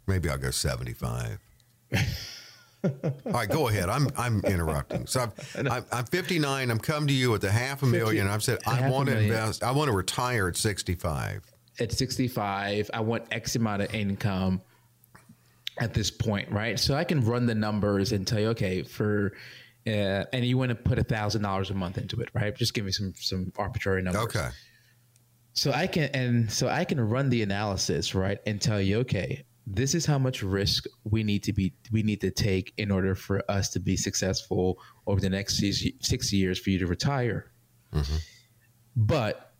Maybe 0.07 0.29
I'll 0.29 0.39
go 0.39 0.51
75. 0.51 1.39
All 2.85 2.91
right, 3.27 3.49
go 3.49 3.69
ahead. 3.69 3.89
I'm 3.89 4.09
I'm 4.17 4.41
interrupting. 4.45 5.07
So 5.07 5.33
I'm, 5.57 5.69
I'm, 5.69 5.85
I'm 5.93 6.05
59. 6.05 6.71
I'm 6.71 6.79
come 6.79 7.07
to 7.07 7.13
you 7.13 7.31
with 7.31 7.45
a 7.45 7.51
half 7.51 7.83
a 7.83 7.87
million. 7.87 8.27
I've 8.27 8.43
said 8.43 8.59
I 8.67 8.91
want 8.91 9.09
to 9.09 9.19
invest. 9.19 9.63
I 9.63 9.71
want 9.71 9.89
to 9.89 9.97
retire 9.97 10.49
at 10.49 10.57
65. 10.57 11.45
At 11.79 11.93
65, 11.93 12.91
I 12.93 13.01
want 13.01 13.25
X 13.31 13.57
amount 13.57 13.83
of 13.83 13.95
income 13.95 14.61
at 15.79 15.95
this 15.95 16.11
point, 16.11 16.51
right? 16.51 16.79
So 16.79 16.95
I 16.95 17.05
can 17.05 17.25
run 17.25 17.47
the 17.47 17.55
numbers 17.55 18.13
and 18.13 18.27
tell 18.27 18.41
you, 18.41 18.49
okay, 18.49 18.83
for 18.83 19.33
uh, 19.87 20.25
and 20.33 20.45
you 20.45 20.59
want 20.59 20.71
to 20.71 20.75
put 20.75 20.99
a 20.99 21.05
thousand 21.05 21.43
dollars 21.43 21.71
a 21.71 21.75
month 21.75 21.99
into 21.99 22.21
it, 22.21 22.31
right? 22.35 22.55
Just 22.55 22.75
give 22.75 22.85
me 22.85 22.91
some 22.91 23.15
some 23.17 23.53
arbitrary 23.57 24.03
numbers. 24.03 24.25
Okay. 24.25 24.49
So 25.55 25.71
I 25.73 25.87
can 25.87 26.11
and 26.15 26.51
so 26.51 26.69
I 26.69 26.85
can 26.85 27.01
run 27.01 27.29
the 27.29 27.43
analysis, 27.43 28.15
right, 28.15 28.39
and 28.47 28.61
tell 28.61 28.81
you, 28.81 28.99
okay, 29.01 29.45
this 29.67 29.95
is 29.95 30.07
how 30.07 30.19
much 30.19 30.43
risk 30.43 30.87
we 31.05 31.23
need 31.23 31.43
to 31.45 31.53
be 31.53 31.75
we 31.91 32.03
need 32.03 32.21
to 32.23 32.31
take 32.31 32.73
in 32.79 32.91
order 32.91 33.15
for 33.15 33.43
us 33.51 33.69
to 33.71 33.81
be 33.81 33.97
successful 33.97 34.79
over 35.07 35.21
the 35.21 35.31
next 35.31 35.59
six, 35.59 35.85
six 36.01 36.33
years 36.33 36.59
for 36.59 36.71
you 36.71 36.79
to 36.79 36.87
retire. 36.87 37.53
Mm-hmm. 37.93 38.17
But 38.97 39.53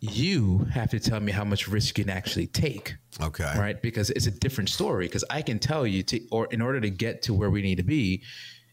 you 0.00 0.66
have 0.72 0.90
to 0.90 1.00
tell 1.00 1.20
me 1.20 1.32
how 1.32 1.44
much 1.44 1.68
risk 1.68 1.98
you 1.98 2.04
can 2.04 2.12
actually 2.12 2.46
take. 2.46 2.94
Okay. 3.20 3.52
Right? 3.56 3.80
Because 3.80 4.10
it's 4.10 4.26
a 4.26 4.30
different 4.30 4.68
story. 4.68 5.06
Because 5.06 5.24
I 5.30 5.42
can 5.42 5.58
tell 5.58 5.86
you 5.86 6.02
to, 6.04 6.20
or 6.30 6.46
in 6.50 6.60
order 6.60 6.80
to 6.80 6.90
get 6.90 7.22
to 7.22 7.34
where 7.34 7.50
we 7.50 7.62
need 7.62 7.76
to 7.76 7.82
be, 7.82 8.22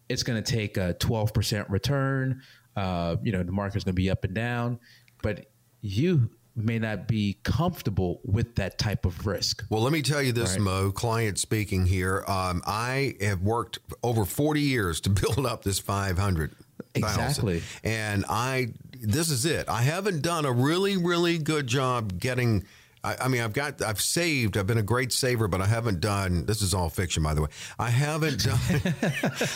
it's 0.09 0.23
going 0.23 0.41
to 0.41 0.51
take 0.51 0.77
a 0.77 0.95
12% 0.95 1.69
return. 1.69 2.41
Uh, 2.75 3.15
you 3.23 3.31
know, 3.31 3.41
the 3.43 3.51
market's 3.51 3.85
going 3.85 3.95
to 3.95 4.01
be 4.01 4.09
up 4.09 4.23
and 4.25 4.33
down, 4.33 4.79
but 5.21 5.45
you 5.81 6.29
may 6.55 6.79
not 6.79 7.07
be 7.07 7.37
comfortable 7.43 8.21
with 8.23 8.55
that 8.55 8.77
type 8.77 9.05
of 9.05 9.25
risk. 9.25 9.63
Well, 9.69 9.81
let 9.81 9.91
me 9.91 10.01
tell 10.01 10.21
you 10.21 10.31
this, 10.31 10.51
right. 10.51 10.61
Mo, 10.61 10.91
client 10.91 11.39
speaking 11.39 11.85
here. 11.85 12.23
Um, 12.27 12.61
I 12.65 13.15
have 13.21 13.41
worked 13.41 13.79
over 14.03 14.25
40 14.25 14.61
years 14.61 15.01
to 15.01 15.09
build 15.09 15.45
up 15.45 15.63
this 15.63 15.79
500 15.79 16.55
Exactly. 16.95 17.63
And 17.83 18.25
I, 18.29 18.73
this 19.01 19.29
is 19.29 19.45
it. 19.45 19.67
I 19.67 19.81
haven't 19.81 20.21
done 20.21 20.45
a 20.45 20.51
really, 20.51 20.97
really 20.97 21.37
good 21.37 21.67
job 21.67 22.19
getting. 22.19 22.65
I, 23.03 23.15
I, 23.21 23.27
mean, 23.27 23.41
I've 23.41 23.53
got, 23.53 23.81
I've 23.81 23.99
saved. 23.99 24.57
I've 24.57 24.67
been 24.67 24.77
a 24.77 24.83
great 24.83 25.11
saver, 25.11 25.47
but 25.47 25.59
I 25.59 25.65
haven't 25.65 25.99
done. 25.99 26.45
This 26.45 26.61
is 26.61 26.73
all 26.73 26.89
fiction, 26.89 27.23
by 27.23 27.33
the 27.33 27.41
way. 27.41 27.49
I 27.79 27.89
haven't 27.89 28.43
done 28.45 28.93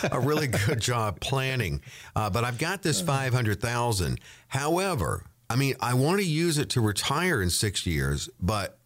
a 0.12 0.20
really 0.20 0.48
good 0.48 0.82
job 0.82 1.20
planning. 1.20 1.82
Uh, 2.16 2.30
but 2.30 2.44
I've 2.44 2.58
got 2.58 2.82
this 2.82 3.02
five 3.02 3.34
hundred 3.34 3.62
thousand. 3.62 4.20
However, 4.48 5.24
I 5.50 5.56
mean, 5.56 5.76
I 5.80 5.94
want 5.94 6.20
to 6.20 6.26
use 6.26 6.58
it 6.58 6.70
to 6.72 6.82
retire 6.82 7.42
in 7.42 7.50
six 7.50 7.86
years, 7.86 8.30
but 8.40 8.78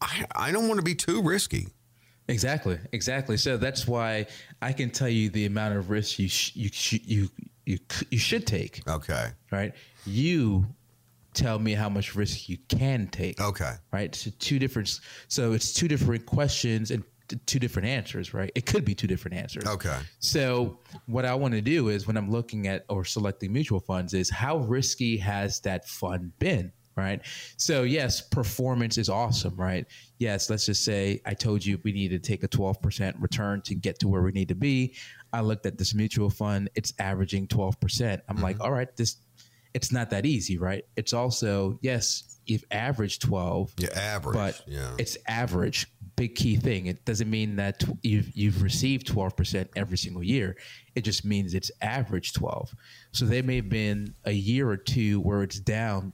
I, 0.00 0.24
I 0.34 0.52
don't 0.52 0.66
want 0.68 0.78
to 0.78 0.84
be 0.84 0.94
too 0.94 1.22
risky. 1.22 1.68
Exactly, 2.28 2.78
exactly. 2.92 3.36
So 3.36 3.56
that's 3.56 3.86
why 3.86 4.26
I 4.60 4.72
can 4.72 4.90
tell 4.90 5.08
you 5.08 5.30
the 5.30 5.46
amount 5.46 5.76
of 5.76 5.88
risk 5.90 6.18
you 6.18 6.28
sh- 6.28 6.54
you 6.54 6.68
sh- 6.70 7.00
you 7.04 7.30
you 7.64 7.78
you 8.10 8.18
should 8.18 8.46
take. 8.46 8.86
Okay. 8.86 9.28
Right. 9.50 9.72
You 10.04 10.66
tell 11.32 11.58
me 11.58 11.72
how 11.72 11.88
much 11.88 12.14
risk 12.14 12.48
you 12.48 12.58
can 12.68 13.06
take. 13.08 13.40
Okay. 13.40 13.72
Right. 13.92 14.14
So 14.14 14.30
two 14.38 14.58
different. 14.58 15.00
So 15.28 15.52
it's 15.52 15.72
two 15.72 15.88
different 15.88 16.26
questions 16.26 16.90
and 16.90 17.02
two 17.46 17.58
different 17.58 17.88
answers. 17.88 18.34
Right. 18.34 18.50
It 18.54 18.66
could 18.66 18.84
be 18.84 18.94
two 18.94 19.06
different 19.06 19.36
answers. 19.36 19.66
Okay. 19.66 19.98
So 20.20 20.78
what 21.06 21.24
I 21.24 21.34
want 21.34 21.54
to 21.54 21.60
do 21.60 21.88
is 21.88 22.06
when 22.06 22.16
I'm 22.16 22.30
looking 22.30 22.66
at 22.66 22.84
or 22.88 23.04
selecting 23.04 23.52
mutual 23.52 23.80
funds 23.80 24.14
is 24.14 24.30
how 24.30 24.58
risky 24.58 25.16
has 25.18 25.60
that 25.60 25.86
fund 25.88 26.32
been. 26.38 26.72
right? 26.96 27.20
So 27.56 27.84
yes, 27.84 28.20
performance 28.20 28.98
is 28.98 29.08
awesome, 29.08 29.54
right? 29.56 29.86
Yes, 30.18 30.50
let's 30.50 30.66
just 30.66 30.84
say 30.84 31.20
I 31.24 31.34
told 31.34 31.64
you 31.64 31.78
we 31.84 31.92
need 31.92 32.08
to 32.08 32.18
take 32.18 32.42
a 32.42 32.48
12% 32.48 33.14
return 33.20 33.62
to 33.62 33.74
get 33.74 34.00
to 34.00 34.08
where 34.08 34.22
we 34.22 34.32
need 34.32 34.48
to 34.48 34.56
be. 34.56 34.94
I 35.32 35.42
looked 35.42 35.66
at 35.66 35.78
this 35.78 35.94
mutual 35.94 36.30
fund, 36.30 36.70
it's 36.74 36.92
averaging 36.98 37.46
12%. 37.48 38.20
I'm 38.28 38.36
like, 38.38 38.56
mm-hmm. 38.56 38.64
all 38.64 38.72
right, 38.72 38.94
this 38.96 39.18
it's 39.74 39.92
not 39.92 40.10
that 40.10 40.26
easy, 40.26 40.58
right? 40.58 40.84
It's 40.96 41.12
also, 41.12 41.78
yes, 41.82 42.40
you've 42.46 42.64
averaged 42.70 43.22
12. 43.22 43.74
Yeah, 43.78 43.88
average. 43.94 44.34
But 44.34 44.62
yeah. 44.66 44.90
it's 44.98 45.16
average. 45.26 45.86
Big 46.18 46.34
key 46.34 46.56
thing. 46.56 46.86
It 46.86 47.04
doesn't 47.04 47.30
mean 47.30 47.54
that 47.56 47.84
you've 48.02 48.36
you've 48.36 48.60
received 48.60 49.06
12% 49.06 49.68
every 49.76 49.96
single 49.96 50.22
year. 50.22 50.56
It 50.96 51.02
just 51.02 51.24
means 51.24 51.54
it's 51.54 51.70
average 51.80 52.32
12. 52.32 52.74
So 53.12 53.24
there 53.24 53.44
may 53.44 53.56
have 53.56 53.68
been 53.68 54.14
a 54.24 54.32
year 54.32 54.68
or 54.68 54.76
two 54.76 55.20
where 55.20 55.44
it's 55.44 55.60
down 55.60 56.12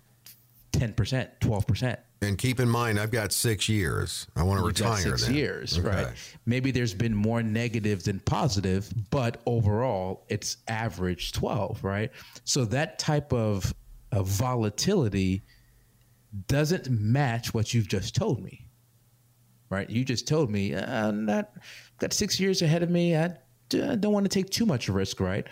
10%, 0.72 0.94
12%. 1.40 1.96
And 2.20 2.36
keep 2.36 2.60
in 2.60 2.68
mind, 2.68 3.00
I've 3.00 3.10
got 3.10 3.32
six 3.32 3.66
years. 3.66 4.26
I 4.36 4.42
want 4.42 4.58
to 4.58 4.66
You've 4.66 4.78
retire. 4.78 5.02
six 5.02 5.24
then. 5.26 5.34
years, 5.36 5.78
Okay. 5.78 5.88
right? 5.88 6.06
Maybe 6.44 6.70
there's 6.70 6.92
been 6.94 7.14
more 7.14 7.42
negative 7.42 8.02
than 8.04 8.20
positive, 8.20 8.92
but 9.10 9.40
overall, 9.46 10.24
it's 10.28 10.58
average 10.68 11.32
twelve, 11.32 11.82
right? 11.82 12.10
So 12.44 12.66
that 12.66 12.98
type 12.98 13.32
of, 13.32 13.74
of 14.12 14.26
volatility 14.28 15.44
doesn't 16.48 16.90
match 16.90 17.54
what 17.54 17.72
you've 17.72 17.88
just 17.88 18.14
told 18.14 18.42
me, 18.42 18.63
right? 19.70 19.88
You 19.88 20.04
just 20.04 20.26
told 20.28 20.50
me 20.50 20.74
uh, 20.74 21.08
I'm 21.08 21.24
not 21.26 21.52
got 21.98 22.12
six 22.12 22.38
years 22.38 22.62
ahead 22.62 22.82
of 22.82 22.90
me. 22.90 23.16
I 23.16 23.30
don't 23.70 24.12
want 24.12 24.24
to 24.24 24.28
take 24.28 24.50
too 24.50 24.66
much 24.66 24.88
risk, 24.88 25.20
right? 25.20 25.46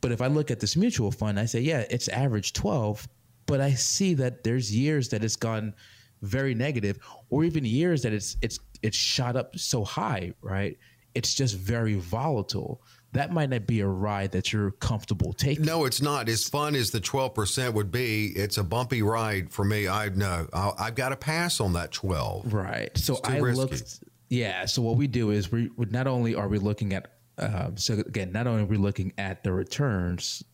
But 0.00 0.12
if 0.12 0.22
I 0.22 0.28
look 0.28 0.50
at 0.50 0.60
this 0.60 0.76
mutual 0.76 1.10
fund, 1.10 1.38
I 1.38 1.44
say, 1.44 1.60
yeah, 1.60 1.84
it's 1.90 2.08
average 2.08 2.52
12, 2.54 3.06
but 3.46 3.60
I 3.60 3.74
see 3.74 4.14
that 4.14 4.44
there's 4.44 4.74
years 4.74 5.08
that 5.10 5.22
it's 5.22 5.36
gone 5.36 5.74
very 6.22 6.54
negative 6.54 6.98
or 7.30 7.44
even 7.44 7.64
years 7.64 8.02
that 8.02 8.12
it's 8.12 8.36
it's 8.42 8.58
it's 8.82 8.96
shot 8.96 9.36
up 9.36 9.58
so 9.58 9.84
high, 9.84 10.32
right? 10.42 10.76
It's 11.14 11.34
just 11.34 11.56
very 11.56 11.94
volatile. 11.94 12.82
That 13.12 13.32
might 13.32 13.50
not 13.50 13.66
be 13.66 13.80
a 13.80 13.86
ride 13.86 14.32
that 14.32 14.52
you're 14.52 14.70
comfortable 14.70 15.32
taking. 15.32 15.64
No, 15.64 15.84
it's 15.84 16.00
not. 16.00 16.28
As 16.28 16.48
fun 16.48 16.76
as 16.76 16.92
the 16.92 17.00
12% 17.00 17.74
would 17.74 17.90
be, 17.90 18.26
it's 18.36 18.56
a 18.56 18.62
bumpy 18.62 19.02
ride 19.02 19.50
for 19.50 19.64
me. 19.64 19.88
I 19.88 20.10
know. 20.10 20.46
I've 20.52 20.94
got 20.94 21.08
to 21.08 21.16
pass 21.16 21.60
on 21.60 21.72
that 21.72 21.90
12. 21.90 22.52
Right. 22.52 22.96
So 22.96 23.18
I 23.24 23.38
risky. 23.38 23.60
looked. 23.60 24.04
Yeah. 24.28 24.64
So 24.66 24.80
what 24.82 24.96
we 24.96 25.08
do 25.08 25.30
is 25.30 25.50
we 25.50 25.70
not 25.76 26.06
only 26.06 26.36
are 26.36 26.48
we 26.48 26.58
looking 26.58 26.92
at 26.92 27.12
um, 27.38 27.76
so 27.76 27.94
again 27.94 28.32
not 28.32 28.46
only 28.46 28.62
are 28.62 28.66
we 28.66 28.76
looking 28.76 29.12
at 29.18 29.42
the 29.42 29.52
returns, 29.52 30.44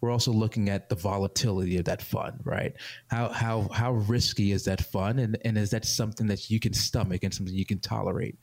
we're 0.00 0.10
also 0.12 0.30
looking 0.30 0.68
at 0.68 0.88
the 0.88 0.94
volatility 0.94 1.78
of 1.78 1.86
that 1.86 2.02
fund. 2.02 2.40
Right. 2.44 2.74
How 3.08 3.30
how 3.30 3.68
how 3.72 3.92
risky 3.92 4.52
is 4.52 4.64
that 4.66 4.80
fund, 4.80 5.18
and 5.18 5.38
and 5.44 5.58
is 5.58 5.70
that 5.70 5.84
something 5.84 6.28
that 6.28 6.50
you 6.50 6.60
can 6.60 6.72
stomach 6.72 7.24
and 7.24 7.34
something 7.34 7.54
you 7.54 7.66
can 7.66 7.80
tolerate? 7.80 8.36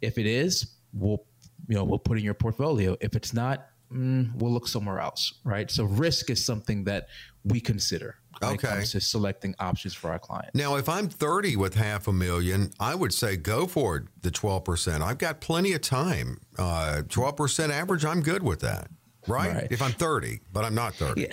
If 0.00 0.16
it 0.16 0.26
is, 0.26 0.66
we'll 0.94 1.24
you 1.68 1.74
know 1.76 1.84
we'll 1.84 1.98
put 1.98 2.18
in 2.18 2.24
your 2.24 2.34
portfolio. 2.34 2.96
If 3.00 3.16
it's 3.16 3.32
not. 3.32 3.66
Mm, 3.92 4.34
we'll 4.36 4.50
look 4.50 4.66
somewhere 4.66 4.98
else, 4.98 5.34
right? 5.44 5.70
So 5.70 5.84
risk 5.84 6.28
is 6.30 6.44
something 6.44 6.82
that 6.84 7.06
we 7.44 7.60
consider 7.60 8.16
when 8.40 8.54
Okay. 8.54 8.66
it 8.66 8.70
comes 8.70 8.92
to 8.92 9.00
selecting 9.00 9.54
options 9.60 9.94
for 9.94 10.10
our 10.10 10.18
clients. 10.18 10.50
Now, 10.54 10.76
if 10.76 10.88
I'm 10.88 11.08
30 11.08 11.54
with 11.56 11.74
half 11.74 12.08
a 12.08 12.12
million, 12.12 12.72
I 12.80 12.96
would 12.96 13.12
say 13.14 13.36
go 13.36 13.66
for 13.68 13.96
it, 13.98 14.04
the 14.22 14.30
12%. 14.32 15.00
I've 15.00 15.18
got 15.18 15.40
plenty 15.40 15.74
of 15.74 15.82
time. 15.82 16.40
Uh, 16.58 17.02
12% 17.06 17.70
average, 17.70 18.04
I'm 18.04 18.22
good 18.22 18.42
with 18.42 18.60
that. 18.60 18.88
Right? 19.28 19.54
Right. 19.54 19.68
If 19.70 19.80
I'm 19.80 19.92
30, 19.92 20.40
but 20.52 20.64
I'm 20.64 20.74
not 20.74 20.94
30. 20.94 21.28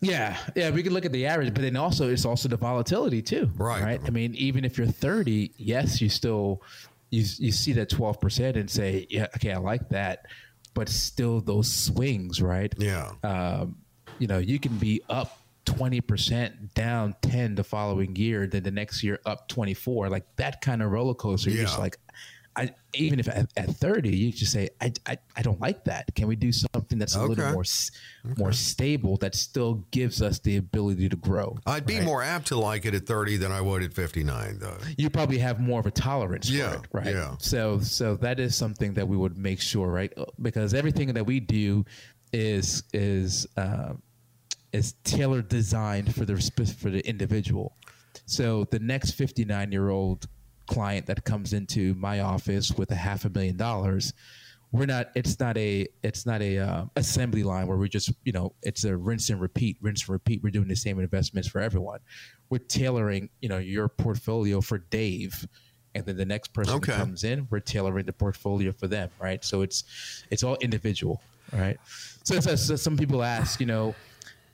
Yeah, 0.00 0.36
yeah, 0.56 0.70
we 0.70 0.82
can 0.82 0.92
look 0.92 1.04
at 1.04 1.12
the 1.12 1.26
average, 1.26 1.52
but 1.54 1.62
then 1.62 1.76
also 1.76 2.08
it's 2.10 2.24
also 2.24 2.48
the 2.48 2.56
volatility 2.56 3.22
too, 3.22 3.48
Right. 3.56 3.82
Right. 3.82 4.00
I 4.04 4.10
mean, 4.10 4.34
even 4.34 4.64
if 4.64 4.76
you're 4.76 4.88
30, 4.88 5.52
yes, 5.56 6.00
you 6.00 6.08
still 6.08 6.62
you 7.10 7.24
you 7.38 7.52
see 7.52 7.72
that 7.74 7.88
12 7.90 8.20
percent 8.20 8.56
and 8.56 8.70
say, 8.70 9.06
yeah, 9.10 9.26
okay, 9.36 9.52
I 9.52 9.58
like 9.58 9.88
that, 9.90 10.26
but 10.74 10.88
still 10.88 11.40
those 11.40 11.70
swings, 11.70 12.40
right? 12.40 12.72
Yeah. 12.78 13.12
Um, 13.22 13.76
you 14.18 14.26
know, 14.26 14.38
you 14.38 14.58
can 14.58 14.76
be 14.78 15.02
up 15.08 15.38
20 15.64 16.00
percent, 16.00 16.74
down 16.74 17.14
10 17.22 17.54
the 17.56 17.64
following 17.64 18.16
year, 18.16 18.46
then 18.46 18.62
the 18.62 18.70
next 18.70 19.02
year 19.02 19.20
up 19.26 19.48
24, 19.48 20.08
like 20.08 20.24
that 20.36 20.60
kind 20.60 20.82
of 20.82 20.90
roller 20.90 21.14
coaster. 21.14 21.50
You're 21.50 21.64
just 21.64 21.78
like. 21.78 21.98
I, 22.56 22.74
even 22.94 23.20
if 23.20 23.28
at, 23.28 23.48
at 23.56 23.70
30 23.70 24.10
you 24.16 24.32
just 24.32 24.50
say 24.52 24.68
I, 24.80 24.92
I, 25.06 25.18
I 25.36 25.42
don't 25.42 25.60
like 25.60 25.84
that 25.84 26.12
can 26.16 26.26
we 26.26 26.34
do 26.34 26.50
something 26.50 26.98
that's 26.98 27.14
a 27.14 27.20
Okay. 27.20 27.28
little 27.28 27.52
more 27.52 27.62
s 27.62 27.90
more 28.36 28.52
stable 28.52 29.16
that 29.18 29.34
still 29.36 29.84
gives 29.92 30.20
us 30.20 30.40
the 30.40 30.56
ability 30.56 31.08
to 31.08 31.16
grow 31.16 31.56
I'd 31.64 31.86
be 31.86 32.00
more 32.00 32.22
apt 32.24 32.48
to 32.48 32.58
like 32.58 32.84
it 32.86 32.94
at 32.94 33.06
30 33.06 33.36
than 33.36 33.52
I 33.52 33.60
would 33.60 33.82
at 33.84 33.92
59, 33.92 34.58
though. 34.58 34.76
you 34.98 35.08
probably 35.10 35.38
have 35.38 35.60
more 35.60 35.78
of 35.78 35.86
a 35.86 35.90
tolerance 35.92 36.50
Yeah, 36.50 36.70
for 36.72 36.76
it 36.78 36.86
right 36.92 37.14
yeah. 37.14 37.36
so 37.38 37.78
so 37.80 38.16
that 38.16 38.40
is 38.40 38.56
something 38.56 38.94
that 38.94 39.06
we 39.06 39.16
would 39.16 39.38
make 39.38 39.60
sure 39.60 39.88
right 39.88 40.12
because 40.42 40.74
everything 40.74 41.12
that 41.14 41.24
we 41.24 41.38
do 41.38 41.84
is 42.32 42.82
is 42.92 43.46
um, 43.56 44.02
is 44.72 44.94
tailored 45.04 45.48
designed 45.48 46.14
for 46.14 46.24
the 46.24 46.36
for 46.80 46.90
the 46.90 47.00
individual 47.08 47.76
so 48.26 48.64
the 48.70 48.78
next 48.80 49.12
59 49.12 49.70
year 49.72 49.88
old 49.90 50.26
client 50.70 51.06
that 51.06 51.24
comes 51.24 51.52
into 51.52 51.94
my 51.94 52.20
office 52.20 52.70
with 52.78 52.90
a 52.92 52.94
half 52.94 53.24
a 53.24 53.30
million 53.30 53.56
dollars 53.56 54.12
we're 54.72 54.86
not 54.86 55.08
it's 55.16 55.40
not 55.40 55.56
a 55.56 55.86
it's 56.04 56.24
not 56.26 56.40
a 56.42 56.58
uh, 56.58 56.84
assembly 56.94 57.42
line 57.42 57.66
where 57.66 57.76
we 57.76 57.88
just 57.88 58.12
you 58.24 58.32
know 58.32 58.52
it's 58.62 58.84
a 58.84 58.96
rinse 58.96 59.28
and 59.30 59.40
repeat 59.40 59.76
rinse 59.80 60.02
and 60.02 60.10
repeat. 60.10 60.42
We're 60.44 60.50
doing 60.50 60.68
the 60.68 60.76
same 60.76 61.00
investments 61.00 61.48
for 61.48 61.60
everyone. 61.60 61.98
We're 62.50 62.58
tailoring 62.58 63.30
you 63.40 63.48
know 63.48 63.58
your 63.58 63.88
portfolio 63.88 64.60
for 64.60 64.78
dave 64.78 65.46
and 65.96 66.06
then 66.06 66.16
the 66.16 66.24
next 66.24 66.52
person 66.52 66.74
Okay. 66.76 66.92
comes 66.92 67.24
in 67.24 67.48
we're 67.50 67.58
tailoring 67.58 68.06
the 68.06 68.12
portfolio 68.12 68.70
for 68.70 68.86
them 68.86 69.10
right? 69.20 69.44
So 69.44 69.62
it's 69.62 70.24
it's 70.30 70.44
all 70.44 70.56
individual 70.60 71.20
right? 71.52 71.78
So, 72.22 72.38
so, 72.38 72.54
so 72.54 72.76
some 72.76 72.96
people 72.96 73.24
ask 73.24 73.58
you 73.58 73.66
know 73.66 73.96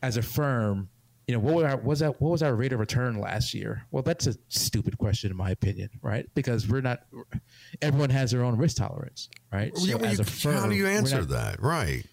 as 0.02 0.16
a 0.16 0.22
firm 0.22 0.88
you 1.26 1.34
know 1.34 1.40
what 1.40 1.54
was 1.54 1.64
our, 1.64 1.76
was 1.78 1.98
that 2.00 2.20
what 2.20 2.30
was 2.30 2.42
our 2.42 2.54
rate 2.54 2.72
of 2.72 2.78
return 2.78 3.18
last 3.20 3.52
year 3.52 3.82
well 3.90 4.02
that's 4.02 4.26
a 4.28 4.34
stupid 4.48 4.96
question 4.98 5.30
in 5.30 5.36
my 5.36 5.50
opinion 5.50 5.90
right 6.02 6.26
because 6.34 6.68
we're 6.68 6.80
not 6.80 7.00
everyone 7.82 8.10
has 8.10 8.30
their 8.30 8.44
own 8.44 8.56
risk 8.56 8.76
tolerance 8.76 9.28
right 9.52 9.72
Yeah, 9.78 9.96
well, 9.96 10.04
as 10.06 10.18
you- 10.18 10.22
a 10.22 10.24
firm 10.24 10.54
how 10.54 10.68
do 10.68 10.74
you 10.76 10.86
answer 10.86 11.18
not- 11.18 11.28
that? 11.30 11.60
Right. 11.62 12.04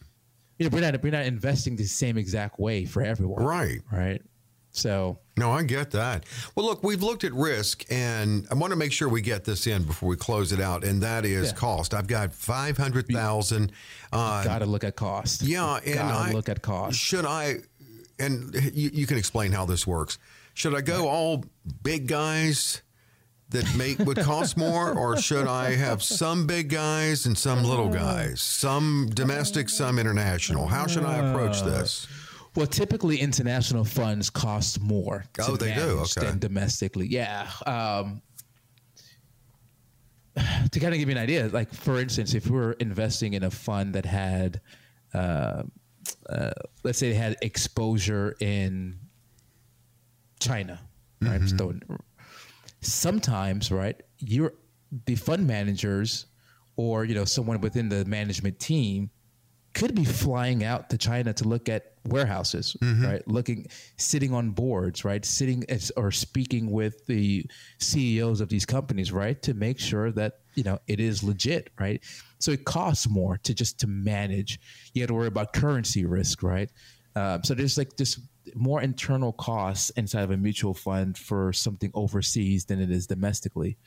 you 0.58 0.67
know, 0.69 0.76
we're 0.76 0.82
not 0.91 1.02
we're 1.04 1.12
not 1.12 1.26
investing 1.26 1.76
the 1.76 1.86
same 1.86 2.17
exact 2.17 2.60
way 2.60 2.86
for 2.86 3.02
everyone. 3.04 3.43
Right. 3.43 3.82
Right. 3.91 4.21
So 4.76 5.19
No, 5.38 5.52
I 5.52 5.62
get 5.63 5.91
that. 5.91 6.26
Well, 6.56 6.65
look, 6.65 6.84
we've 6.84 7.04
looked 7.04 7.23
at 7.23 7.32
risk, 7.34 7.86
and 7.91 8.47
I 8.49 8.56
want 8.56 8.71
to 8.71 8.76
make 8.76 8.91
sure 8.91 9.08
we 9.08 9.21
get 9.21 9.43
this 9.45 9.67
in 9.67 9.84
before 9.84 10.10
we 10.10 10.15
close 10.15 10.52
it 10.52 10.60
out, 10.60 10.84
and 10.84 11.02
that 11.04 11.26
is 11.26 11.49
Yeah. 11.49 11.54
cost. 11.54 11.93
I've 11.93 12.08
got 12.08 12.34
500,000. 12.34 13.71
Uh, 14.12 14.43
got 14.43 14.60
to 14.60 14.65
look 14.65 14.84
at 14.84 14.95
cost. 14.95 15.43
Yeah, 15.43 15.76
and 15.86 15.93
gotta 15.95 16.30
I 16.30 16.32
look 16.32 16.49
at 16.49 16.62
cost. 16.63 16.97
Should 16.99 17.26
I? 17.26 17.58
And 18.19 18.54
you, 18.73 18.89
you 18.93 19.08
can 19.08 19.17
explain 19.17 19.52
how 19.52 19.65
this 19.65 19.88
works. 19.88 20.17
Should 20.54 20.76
I 20.76 20.82
go 20.82 21.08
all 21.08 21.43
big 21.82 22.08
guys 22.08 22.82
that 23.49 23.76
make 23.76 23.99
would 23.99 24.17
cost 24.19 24.56
more, 24.65 24.97
or 24.97 25.17
should 25.17 25.47
I 25.47 25.76
have 25.76 26.02
some 26.04 26.45
big 26.47 26.69
guys 26.69 27.26
and 27.26 27.38
some 27.38 27.63
little 27.63 27.89
guys, 27.89 28.41
some 28.41 29.10
domestic, 29.13 29.69
some 29.69 29.97
international? 29.99 30.67
How 30.67 30.88
should 30.88 31.06
I 31.06 31.17
approach 31.17 31.58
Uh, 31.62 31.65
this? 31.69 32.08
Well, 32.56 32.67
typically 32.67 33.17
international 33.19 33.84
funds 33.84 34.30
cost 34.30 34.80
more 34.80 35.26
Oh, 35.41 35.56
they 35.56 35.73
do? 35.73 35.99
Okay. 36.02 36.28
than 36.28 36.38
domestically. 36.38 37.08
Yeah. 37.08 37.49
Um, 37.65 38.21
to 40.71 40.80
kind 40.80 40.93
of 40.93 40.99
give 40.99 41.10
you 41.10 41.15
an 41.15 41.21
idea, 41.21 41.47
like 41.52 41.71
for 41.73 41.99
instance, 41.99 42.34
if 42.34 42.45
we 42.47 42.58
were 42.58 42.73
investing 42.73 43.34
in 43.34 43.43
a 43.43 43.52
fund 43.52 43.93
that 43.95 44.06
had, 44.06 44.62
uh, 45.13 45.63
uh, 46.30 46.52
let's 46.84 46.98
say, 46.98 47.10
they 47.10 47.16
had 47.16 47.38
exposure 47.42 48.36
in 48.39 48.98
China, 50.39 50.80
right? 51.22 51.42
Mm-hmm. 51.42 51.58
So 51.58 51.74
sometimes, 52.82 53.72
right, 53.72 54.02
you're 54.20 54.54
the 55.06 55.16
fund 55.16 55.48
managers 55.48 56.28
or 56.76 57.06
you 57.06 57.16
know 57.16 57.26
someone 57.26 57.62
within 57.62 57.89
the 57.89 58.06
management 58.06 58.60
team 58.60 59.10
could 59.74 59.96
be 59.96 60.06
flying 60.06 60.63
out 60.63 60.89
to 60.89 60.98
China 60.98 61.34
to 61.34 61.48
look 61.48 61.70
at 61.70 61.92
warehouses, 62.06 62.76
right? 63.06 63.28
Looking, 63.28 63.68
sitting 63.98 64.34
on 64.34 64.52
boards, 64.52 65.06
right? 65.06 65.24
Sitting 65.24 65.63
as, 65.70 65.92
or 65.96 66.12
speaking 66.12 66.72
with 66.72 67.06
the 67.06 67.46
CEOs 67.80 68.42
of 68.42 68.50
these 68.50 68.66
companies, 68.66 69.12
right? 69.12 69.42
To 69.44 69.54
make 69.54 69.80
sure 69.80 70.12
that 70.12 70.39
you 70.56 70.63
know 70.63 70.80
it 70.88 71.00
is 71.00 71.24
legit, 71.24 71.70
right? 71.80 72.02
So 72.39 72.52
it 72.52 72.66
costs 72.66 73.10
more 73.10 73.38
to 73.44 73.54
just 73.54 73.80
to 73.80 73.88
manage. 73.88 74.60
You 74.94 75.02
got 75.04 75.08
to 75.08 75.13
worry 75.13 75.28
about 75.28 75.54
currency 75.54 76.06
risk, 76.06 76.44
right? 76.44 76.70
Um, 77.16 77.44
so 77.44 77.54
there's 77.54 77.78
like 77.78 77.96
this 77.96 78.20
more 78.56 78.82
internal 78.82 79.32
costs 79.32 79.89
inside 79.92 80.24
of 80.24 80.32
a 80.32 80.38
mutual 80.38 80.74
fund 80.74 81.18
for 81.18 81.54
something 81.54 81.92
overseas 81.94 82.66
than 82.66 82.82
it 82.82 82.92
is 82.92 83.08
domestically 83.08 83.78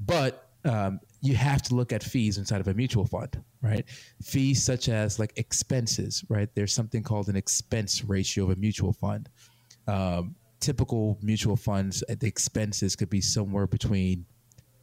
but 0.00 0.48
um, 0.64 1.00
you 1.20 1.34
have 1.34 1.62
to 1.62 1.74
look 1.74 1.92
at 1.92 2.02
fees 2.02 2.38
inside 2.38 2.60
of 2.60 2.68
a 2.68 2.74
mutual 2.74 3.04
fund, 3.04 3.42
right? 3.60 3.84
Fees 4.22 4.62
such 4.62 4.88
as 4.88 5.18
like 5.18 5.32
expenses, 5.36 6.24
right? 6.28 6.48
There's 6.54 6.72
something 6.72 7.02
called 7.02 7.28
an 7.28 7.36
expense 7.36 8.04
ratio 8.04 8.44
of 8.44 8.50
a 8.50 8.56
mutual 8.56 8.92
fund. 8.92 9.28
Um, 9.88 10.36
typical 10.60 11.18
mutual 11.22 11.56
funds, 11.56 12.04
uh, 12.08 12.14
the 12.18 12.26
expenses 12.28 12.94
could 12.94 13.10
be 13.10 13.20
somewhere 13.20 13.66
between 13.66 14.26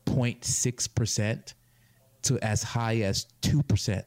0.6 0.06 0.94
percent 0.94 1.54
to 2.24 2.40
as 2.40 2.64
high 2.64 2.98
as 2.98 3.26
two 3.42 3.64
percent 3.64 4.06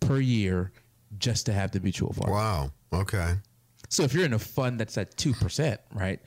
per 0.00 0.18
year 0.18 0.72
just 1.18 1.46
to 1.46 1.52
have 1.52 1.70
the 1.70 1.80
mutual 1.80 2.12
fund. 2.12 2.30
Wow. 2.30 2.72
Okay. 2.92 3.34
So 3.88 4.02
if 4.02 4.12
you're 4.12 4.24
in 4.24 4.32
a 4.32 4.38
fund 4.38 4.80
that's 4.80 4.98
at 4.98 5.16
two 5.16 5.32
percent, 5.32 5.80
right, 5.92 6.20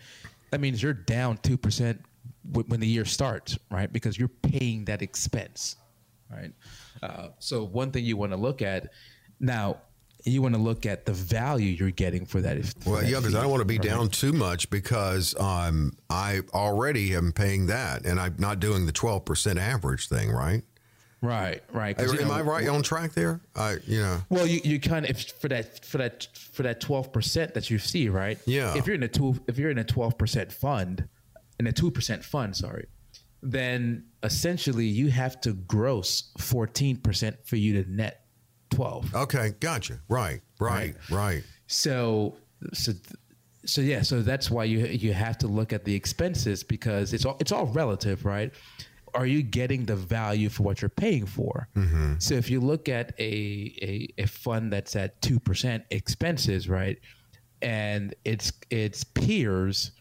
that 0.52 0.62
means 0.62 0.82
you're 0.82 0.94
down 0.94 1.38
two 1.38 1.58
percent 1.58 2.02
when 2.52 2.80
the 2.80 2.88
year 2.88 3.06
starts, 3.06 3.58
right? 3.72 3.92
Because 3.92 4.18
you're 4.18 4.28
paying 4.28 4.86
that 4.86 5.02
expense, 5.02 5.76
right? 6.32 6.52
Uh, 7.02 7.30
so 7.40 7.64
one 7.64 7.92
thing 7.92 8.06
you 8.06 8.18
want 8.18 8.32
to 8.32 8.38
look 8.38 8.62
at 8.62 8.92
now, 9.40 9.78
you 10.24 10.42
want 10.42 10.56
to 10.56 10.62
look 10.62 10.86
at 10.86 11.06
the 11.06 11.14
value 11.14 11.70
you're 11.70 11.92
getting 11.92 12.26
for 12.26 12.42
that. 12.42 12.58
For 12.82 12.92
well, 12.92 13.02
that 13.02 13.10
yeah, 13.10 13.20
because 13.20 13.36
I 13.36 13.42
don't 13.42 13.52
want 13.52 13.62
to 13.62 13.66
be 13.66 13.78
right? 13.78 13.88
down 13.88 14.10
too 14.10 14.34
much 14.34 14.70
because 14.70 15.40
um, 15.40 15.96
I 16.10 16.42
already 16.54 17.14
am 17.16 17.32
paying 17.32 17.68
that, 17.68 18.06
and 18.06 18.20
I'm 18.20 18.36
not 18.38 18.60
doing 18.60 18.86
the 18.86 18.92
twelve 18.92 19.26
percent 19.26 19.60
average 19.60 20.08
thing, 20.10 20.32
right? 20.32 20.64
Right, 21.20 21.64
right. 21.74 21.98
'Cause, 21.98 22.14
you 22.14 22.20
Am 22.20 22.28
know, 22.28 22.34
I 22.36 22.42
right 22.42 22.68
on 22.68 22.84
track 22.84 23.14
there? 23.14 23.42
I, 23.56 23.78
you 23.88 24.02
know, 24.02 24.22
Well, 24.30 24.46
you, 24.46 24.62
you 24.64 24.80
kind 24.80 25.04
of 25.04 25.12
if 25.12 25.32
for 25.32 25.48
that 25.48 25.84
for 25.84 25.98
that 25.98 26.28
for 26.52 26.64
that 26.64 26.80
twelve 26.80 27.12
percent 27.12 27.54
that 27.56 27.70
you 27.72 27.80
see, 27.80 28.08
right? 28.10 28.38
Yeah. 28.46 28.78
If 28.78 28.86
you're 28.86 28.96
in 28.96 29.04
a 29.04 29.08
two 29.08 29.36
if 29.48 29.58
you're 29.58 29.72
in 29.72 29.80
a 29.80 29.84
twelve 29.84 30.18
percent 30.18 30.52
fund, 30.52 31.08
in 31.60 31.68
a 31.68 31.72
two 31.72 31.92
percent 31.92 32.24
fund, 32.24 32.56
sorry, 32.56 32.88
then 33.42 34.06
essentially 34.24 34.86
you 34.86 35.10
have 35.10 35.40
to 35.42 35.54
gross 35.54 36.32
fourteen 36.38 36.98
percent 36.98 37.38
for 37.46 37.56
you 37.56 37.82
to 37.84 37.92
net 37.92 38.26
twelve. 38.70 39.14
okay, 39.16 39.54
gotcha. 39.60 40.00
Right, 40.10 40.42
right, 40.60 40.96
right. 41.10 41.44
So 41.68 42.38
so 42.74 42.94
so 43.66 43.82
yeah, 43.82 44.02
so 44.02 44.22
that's 44.22 44.50
why 44.50 44.64
you 44.64 44.86
you 44.86 45.14
have 45.14 45.38
to 45.40 45.48
look 45.48 45.74
at 45.74 45.84
the 45.86 45.94
expenses 45.94 46.64
because 46.64 47.14
it's 47.14 47.26
all 47.26 47.38
it's 47.40 47.52
all 47.52 47.68
relative, 47.68 48.26
right? 48.26 48.54
Are 49.14 49.26
you 49.26 49.42
getting 49.42 49.86
the 49.86 49.96
value 49.96 50.50
for 50.50 50.64
what 50.64 50.82
you're 50.82 50.90
paying 50.90 51.26
for? 51.26 51.68
Mm-hmm. 51.76 52.16
So 52.20 52.36
if 52.36 52.50
you 52.50 52.60
look 52.60 52.88
at 52.88 53.14
a 53.20 53.74
a, 53.82 54.08
a 54.24 54.28
fund 54.28 54.72
that's 54.72 54.96
at 54.96 55.22
two 55.22 55.40
percent 55.40 55.84
expenses, 55.92 56.70
right, 56.70 57.00
and 57.62 58.14
its 58.26 58.52
its 58.70 59.04
peers 59.04 59.92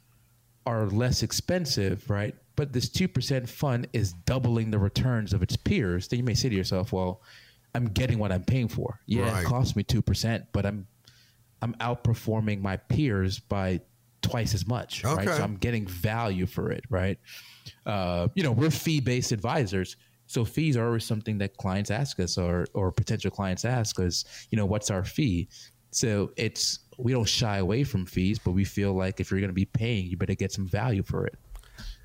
are 0.67 0.87
less 0.87 1.23
expensive, 1.23 2.09
right? 2.11 2.35
But 2.57 2.73
this 2.73 2.89
two 2.89 3.09
percent 3.09 3.49
fund 3.49 3.87
is 3.93 4.13
doubling 4.13 4.71
the 4.71 4.79
returns 4.79 5.33
of 5.33 5.43
its 5.43 5.57
peers. 5.57 6.09
Then 6.09 6.19
you 6.19 6.25
may 6.25 6.35
say 6.35 6.49
to 6.49 6.55
yourself, 6.55 6.93
"Well, 6.93 7.23
I'm 7.75 7.87
getting 7.87 8.19
what 8.19 8.33
I'm 8.33 8.45
paying 8.45 8.69
for. 8.69 8.99
Yeah, 9.07 9.31
Right. 9.31 9.43
it 9.45 9.47
cost 9.47 9.77
me 9.77 9.83
two 9.83 10.03
percent, 10.03 10.47
but 10.53 10.65
I'm 10.67 10.87
I'm 11.63 11.75
outperforming 11.75 12.61
my 12.61 12.77
peers 12.77 13.39
by 13.39 13.81
twice 14.23 14.55
as 14.55 14.67
much, 14.67 15.05
right? 15.05 15.25
So 15.37 15.43
I'm 15.45 15.57
getting 15.57 15.87
value 15.87 16.47
for 16.47 16.71
it, 16.73 16.85
right? 16.91 17.19
Uh, 17.85 18.29
you 18.35 18.43
know, 18.43 18.53
we're 18.53 18.71
fee 18.71 19.01
based 19.01 19.33
advisors. 19.33 19.97
So 20.27 20.45
fees 20.45 20.77
are 20.77 20.87
always 20.87 21.05
something 21.05 21.39
that 21.39 21.57
clients 21.57 21.91
ask 21.91 22.19
us 22.19 22.37
or 22.39 22.67
or 22.75 22.91
potential 22.91 23.31
clients 23.31 23.65
ask 23.65 24.01
us, 24.01 24.25
you 24.51 24.57
know, 24.57 24.67
what's 24.67 24.91
our 24.91 25.05
fee? 25.05 25.49
So 25.93 26.33
it's 26.37 26.81
we 26.99 27.13
don't 27.13 27.29
shy 27.29 27.59
away 27.59 27.85
from 27.85 28.07
fees, 28.07 28.39
but 28.39 28.53
we 28.53 28.65
feel 28.65 28.93
like 28.93 29.21
if 29.21 29.31
you're 29.31 29.41
going 29.41 29.51
to 29.51 29.55
be 29.55 29.67
paying, 29.67 30.07
you 30.07 30.17
better 30.17 30.35
get 30.35 30.53
some 30.53 30.67
value 30.67 31.03
for 31.03 31.27
it. 31.27 31.35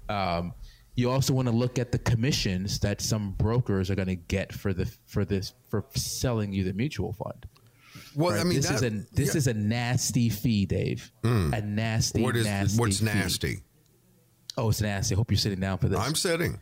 Um, 0.09 0.53
you 0.95 1.09
also 1.09 1.33
want 1.33 1.47
to 1.47 1.53
look 1.53 1.79
at 1.79 1.91
the 1.91 1.99
commissions 1.99 2.79
that 2.79 3.01
some 3.01 3.31
brokers 3.31 3.89
are 3.89 3.95
going 3.95 4.09
to 4.09 4.15
get 4.15 4.51
for 4.51 4.73
the 4.73 4.85
for 5.05 5.23
this 5.23 5.53
for 5.69 5.85
selling 5.95 6.51
you 6.51 6.63
the 6.63 6.73
mutual 6.73 7.13
fund. 7.13 7.47
Well, 8.15 8.31
right? 8.31 8.41
I 8.41 8.43
mean, 8.43 8.55
this 8.55 8.69
is 8.69 8.83
a 8.83 8.89
this 9.13 9.33
yeah. 9.33 9.37
is 9.37 9.47
a 9.47 9.53
nasty 9.53 10.29
fee, 10.29 10.65
Dave. 10.65 11.11
A 11.23 11.61
nasty, 11.61 12.21
what 12.21 12.35
is 12.35 12.45
nasty. 12.45 12.79
what's 12.79 12.99
fee. 12.99 13.05
nasty? 13.05 13.59
Oh, 14.57 14.69
it's 14.69 14.81
nasty. 14.81 15.15
I 15.15 15.17
hope 15.17 15.31
you're 15.31 15.37
sitting 15.37 15.61
down 15.61 15.77
for 15.77 15.87
this. 15.87 15.99
I'm 15.99 16.15
sitting. 16.15 16.59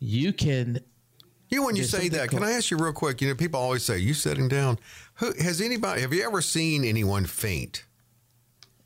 you 0.00 0.32
can. 0.32 0.80
You 1.48 1.60
know, 1.60 1.66
when 1.66 1.76
you 1.76 1.82
There's 1.82 1.90
say 2.02 2.08
that, 2.10 2.30
can 2.30 2.42
I 2.42 2.52
ask 2.52 2.70
you 2.70 2.76
real 2.76 2.92
quick? 2.92 3.20
You 3.20 3.28
know, 3.28 3.34
people 3.34 3.60
always 3.60 3.84
say, 3.84 3.98
"You 3.98 4.14
sitting 4.14 4.48
down." 4.48 4.78
Who 5.14 5.32
has 5.40 5.60
anybody? 5.60 6.00
Have 6.02 6.12
you 6.12 6.24
ever 6.24 6.42
seen 6.42 6.84
anyone 6.84 7.24
faint? 7.24 7.84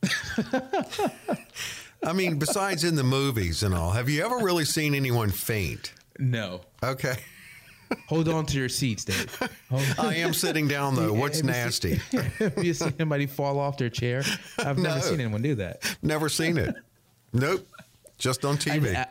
I 2.03 2.12
mean, 2.14 2.38
besides 2.38 2.85
in 2.85 2.94
the 2.96 3.05
movies 3.05 3.62
and 3.62 3.75
all, 3.75 3.90
have 3.90 4.09
you 4.09 4.25
ever 4.25 4.38
really 4.38 4.64
seen 4.64 4.94
anyone 4.94 5.31
faint? 5.31 5.92
No. 6.18 6.62
Okay, 6.83 7.16
Hold 8.07 8.29
on 8.29 8.46
to 8.46 8.57
your 8.59 8.68
seats, 8.68 9.05
Dave. 9.05 9.51
I 9.99 10.14
am 10.16 10.33
sitting 10.33 10.68
down 10.68 10.94
though. 10.94 11.12
What's 11.12 11.38
Have 11.40 11.46
you 11.46 11.51
nasty? 11.53 11.96
seen- 11.99 12.20
Have 12.38 12.64
you 12.64 12.73
seen 12.75 12.94
anybody 12.99 13.27
fall 13.27 13.59
off 13.59 13.77
their 13.79 13.90
chair? 13.90 14.23
I've 14.59 14.79
never 14.79 15.01
seen 15.01 15.20
anyone 15.20 15.42
do 15.42 15.57
that. 15.57 15.96
Never 16.03 16.29
seen 16.29 16.57
it. 16.57 16.75
Nope, 17.33 17.66
just 18.18 18.44
on 18.44 18.57
TV. 18.57 18.94
I, 18.94 19.03
I 19.03 19.07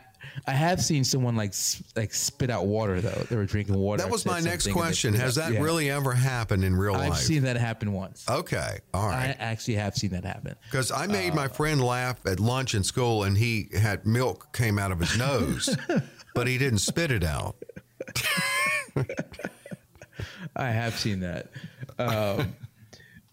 have 0.46 0.80
seen 0.82 1.04
someone 1.04 1.36
like 1.36 1.54
like 1.96 2.12
spit 2.14 2.50
out 2.50 2.66
water 2.66 3.00
though. 3.00 3.24
They 3.28 3.36
were 3.36 3.46
drinking 3.46 3.76
water. 3.76 4.02
that 4.02 4.10
was 4.10 4.24
my 4.26 4.40
next 4.40 4.64
something 4.64 4.72
and 4.72 4.82
they 4.82 4.88
question. 4.88 5.14
Has 5.14 5.34
that 5.36 5.52
yeah. 5.52 5.60
really 5.60 5.90
ever 5.90 6.12
happened 6.12 6.64
in 6.64 6.74
real 6.76 6.92
life? 6.94 7.12
I've 7.12 7.18
seen 7.18 7.42
that 7.44 7.56
happen 7.56 7.92
once. 7.92 8.24
okay, 8.28 8.78
all 8.94 9.08
right. 9.08 9.36
I 9.38 9.42
actually 9.42 9.74
have 9.74 9.94
seen 9.96 10.10
that 10.10 10.24
happen. 10.24 10.54
Because 10.64 10.90
I 10.92 11.06
made 11.06 11.32
Uh, 11.32 11.36
my 11.36 11.48
friend 11.48 11.82
laugh 11.82 12.18
at 12.26 12.40
lunch 12.40 12.74
in 12.74 12.84
school, 12.84 13.24
and 13.24 13.36
he 13.36 13.68
had 13.78 14.06
milk 14.06 14.52
came 14.56 14.78
out 14.78 14.92
of 14.92 15.00
his 15.00 15.16
nose, 15.18 15.76
but 16.34 16.46
he 16.46 16.58
didn't 16.58 16.78
spit 16.80 17.10
it 17.10 17.24
out. 17.24 17.56
I 20.56 20.70
have 20.70 20.98
seen 20.98 21.20
that. 21.20 21.48
Um, 21.98 22.54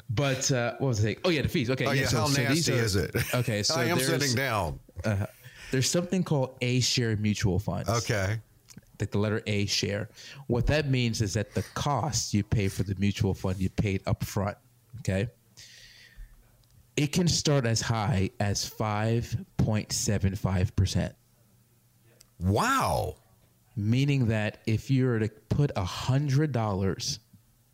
but 0.09 0.51
uh, 0.51 0.73
what 0.79 0.87
was 0.89 0.99
I 0.99 1.03
saying? 1.03 1.17
Oh 1.25 1.29
yeah, 1.29 1.41
the 1.41 1.49
fees. 1.49 1.69
Okay, 1.69 1.85
Oh, 1.85 1.91
yeah, 1.91 2.05
so, 2.07 2.17
how 2.17 2.25
so 2.27 2.41
nasty 2.41 2.71
are- 2.73 2.75
is 2.75 2.95
it? 2.95 3.15
Okay, 3.33 3.63
so 3.67 3.75
I 3.75 3.85
am 3.85 3.99
sitting 3.99 4.35
down. 4.35 4.79
There's 5.71 5.89
something 5.89 6.23
called 6.23 6.55
A 6.61 6.79
share 6.79 7.15
mutual 7.17 7.59
funds. 7.59 7.89
Okay. 7.89 8.39
like 8.99 9.11
the 9.11 9.17
letter 9.19 9.41
A 9.47 9.65
share. 9.67 10.09
What 10.47 10.65
that 10.67 10.89
means 10.89 11.21
is 11.21 11.33
that 11.35 11.53
the 11.53 11.61
cost 11.75 12.33
you 12.33 12.43
pay 12.43 12.67
for 12.67 12.81
the 12.83 12.95
mutual 12.97 13.33
fund 13.35 13.59
you 13.59 13.69
paid 13.69 14.01
up 14.07 14.23
front. 14.23 14.57
Okay. 14.99 15.27
It 16.95 17.11
can 17.11 17.27
start 17.27 17.65
as 17.67 17.79
high 17.79 18.31
as 18.39 18.67
5.75%, 18.67 21.13
Wow. 22.39 23.15
meaning 23.75 24.25
that 24.27 24.59
if 24.65 24.89
you 24.89 25.05
were 25.05 25.19
to 25.19 25.29
put 25.49 25.71
$100 25.75 27.19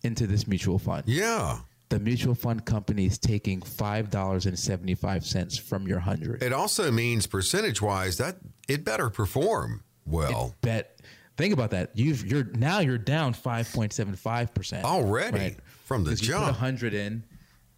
into 0.03 0.27
this 0.27 0.45
mutual 0.47 0.77
fund, 0.77 1.03
Yeah. 1.07 1.59
The 1.93 1.99
mutual 1.99 2.33
fund 2.33 2.65
company 2.65 3.05
is 3.05 3.17
taking 3.19 3.61
$5.75 3.61 5.59
from 5.61 5.87
your 5.87 5.97
100 5.97 6.41
It 6.41 6.51
also 6.53 6.91
means 6.91 7.27
percentage 7.27 7.81
wise 7.81 8.17
that 8.17 8.37
it 8.67 8.83
better 8.83 9.09
perform 9.09 9.83
well. 10.05 10.55
bet 10.61 10.99
think 11.37 11.53
about 11.53 11.71
that. 11.71 11.91
You've 11.93 12.25
you're 12.25 12.45
now 12.45 12.79
you're 12.79 12.97
down 12.97 13.33
5.75% 13.33 14.83
Already? 14.83 15.55
From 15.85 16.03
the 16.03 16.11
because 16.11 16.27
you 16.27 16.33
100 16.35 16.93
in 16.93 17.23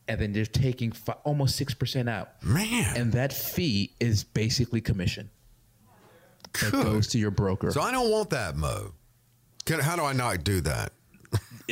and 0.08 0.22
then 0.22 0.32
they're 0.34 0.46
taking 0.46 0.92
fi- 0.92 1.18
almost 1.24 1.60
6% 1.60 2.08
out. 2.08 2.44
Man. 2.44 2.96
and 2.96 3.12
that 3.14 3.34
fee 3.34 3.92
is 4.00 4.24
basically 4.24 4.80
commission. 4.80 5.30
That 6.62 6.72
goes 6.72 7.08
to 7.08 7.18
your 7.20 7.32
broker. 7.32 7.72
So 7.72 7.82
I 7.82 7.92
don't 7.92 8.10
want 8.10 8.30
that, 8.30 8.56
Mo. 8.56 8.94
Can, 9.66 9.80
how 9.80 9.96
do 9.98 10.04
I 10.04 10.14
not 10.14 10.44
do 10.44 10.62
that? 10.62 10.94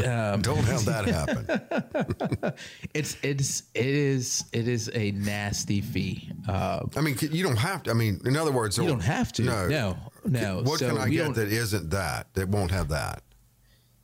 Um, 0.03 0.41
Don't 0.41 0.63
have 0.65 0.85
that 0.85 1.05
happen. 1.05 2.53
it's 2.95 3.15
it's 3.21 3.63
it 3.75 3.85
is 3.85 4.45
it 4.51 4.67
is 4.67 4.89
a 4.95 5.11
nasty 5.11 5.81
fee 5.81 6.31
uh, 6.49 6.81
I 6.95 7.01
mean, 7.01 7.15
you 7.21 7.43
don't 7.43 7.57
have 7.57 7.83
to. 7.83 7.91
I 7.91 7.93
mean, 7.93 8.19
in 8.25 8.35
other 8.35 8.51
words, 8.51 8.77
you 8.77 8.87
don't 8.87 8.99
have 9.03 9.31
to 9.33 9.43
No. 9.43 9.67
no 9.67 9.97
no 10.25 10.61
What 10.63 10.79
So 10.79 10.89
can 10.89 10.97
I 10.97 11.09
get 11.09 11.35
that 11.35 11.47
isn't 11.49 11.89
that? 11.91 12.33
That 12.33 12.49
won't 12.49 12.71
have 12.71 12.89
that. 12.89 13.21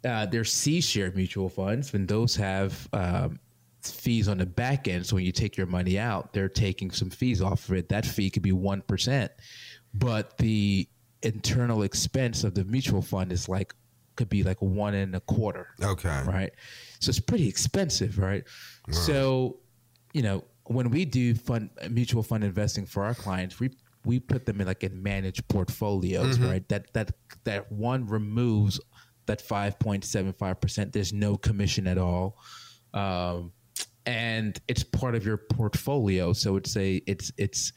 uh, 0.06 0.25
there's 0.28 0.52
C 0.54 0.80
share 0.80 1.12
mutual 1.12 1.49
funds, 1.49 1.93
and 1.93 2.08
those 2.08 2.36
have 2.36 2.88
um, 2.93 3.39
fees 3.82 4.28
on 4.28 4.38
the 4.38 4.45
back 4.45 4.88
end. 4.88 5.06
So 5.06 5.15
when 5.15 5.25
you 5.25 5.32
take 5.32 5.58
your 5.58 5.67
money 5.67 5.97
out, 5.97 6.34
they're 6.34 6.49
taking 6.49 6.91
some 6.91 7.10
fees 7.10 7.41
off 7.41 7.67
of 7.67 7.75
it. 7.75 7.89
That 7.89 8.06
fee 8.06 8.30
could 8.30 8.43
be 8.43 8.52
one 8.54 8.82
percent, 8.84 9.32
but 9.93 10.38
the 10.38 10.88
internal 11.23 11.82
expense 11.84 12.43
of 12.43 12.54
the 12.54 12.63
mutual 12.63 13.02
fund 13.02 13.32
is 13.32 13.49
like 13.49 13.73
could 14.19 14.27
be 14.27 14.43
like 14.43 14.62
one 14.62 14.93
and 14.95 15.15
a 15.15 15.21
quarter. 15.21 15.69
Okay. 15.82 16.21
Right. 16.27 16.51
So 16.99 17.10
it's 17.10 17.21
pretty 17.21 17.47
expensive, 17.47 18.19
right? 18.19 18.43
So, 18.91 19.60
you 20.12 20.21
know, 20.21 20.44
when 20.65 20.89
we 20.89 21.06
do 21.06 21.33
fund 21.35 21.69
mutual 21.89 22.21
fund 22.21 22.44
investing 22.44 22.85
for 22.85 23.06
our 23.06 23.15
clients, 23.15 23.62
we 23.62 23.69
we 24.04 24.19
put 24.19 24.46
them 24.46 24.60
in 24.60 24.67
like 24.67 24.83
in 24.83 25.02
managed 25.02 25.48
portfolios, 25.48 26.37
right? 26.37 26.67
That 26.67 26.91
that 26.91 27.12
that 27.46 27.71
one 27.71 28.06
removes 28.08 28.81
that 29.25 29.41
five 29.41 29.79
point 29.79 30.04
seven 30.04 30.33
five 30.33 30.60
percent. 30.60 30.91
There's 30.91 31.13
no 31.13 31.37
commission 31.37 31.87
at 31.87 31.98
all. 31.98 32.37
Um, 32.94 33.54
and 34.06 34.60
it's 34.67 34.83
part 34.83 35.15
of 35.15 35.25
your 35.25 35.37
portfolio. 35.37 36.33
So 36.33 36.58
it's 36.58 36.75
a 36.75 37.02
it's 37.08 37.31
it's 37.37 37.71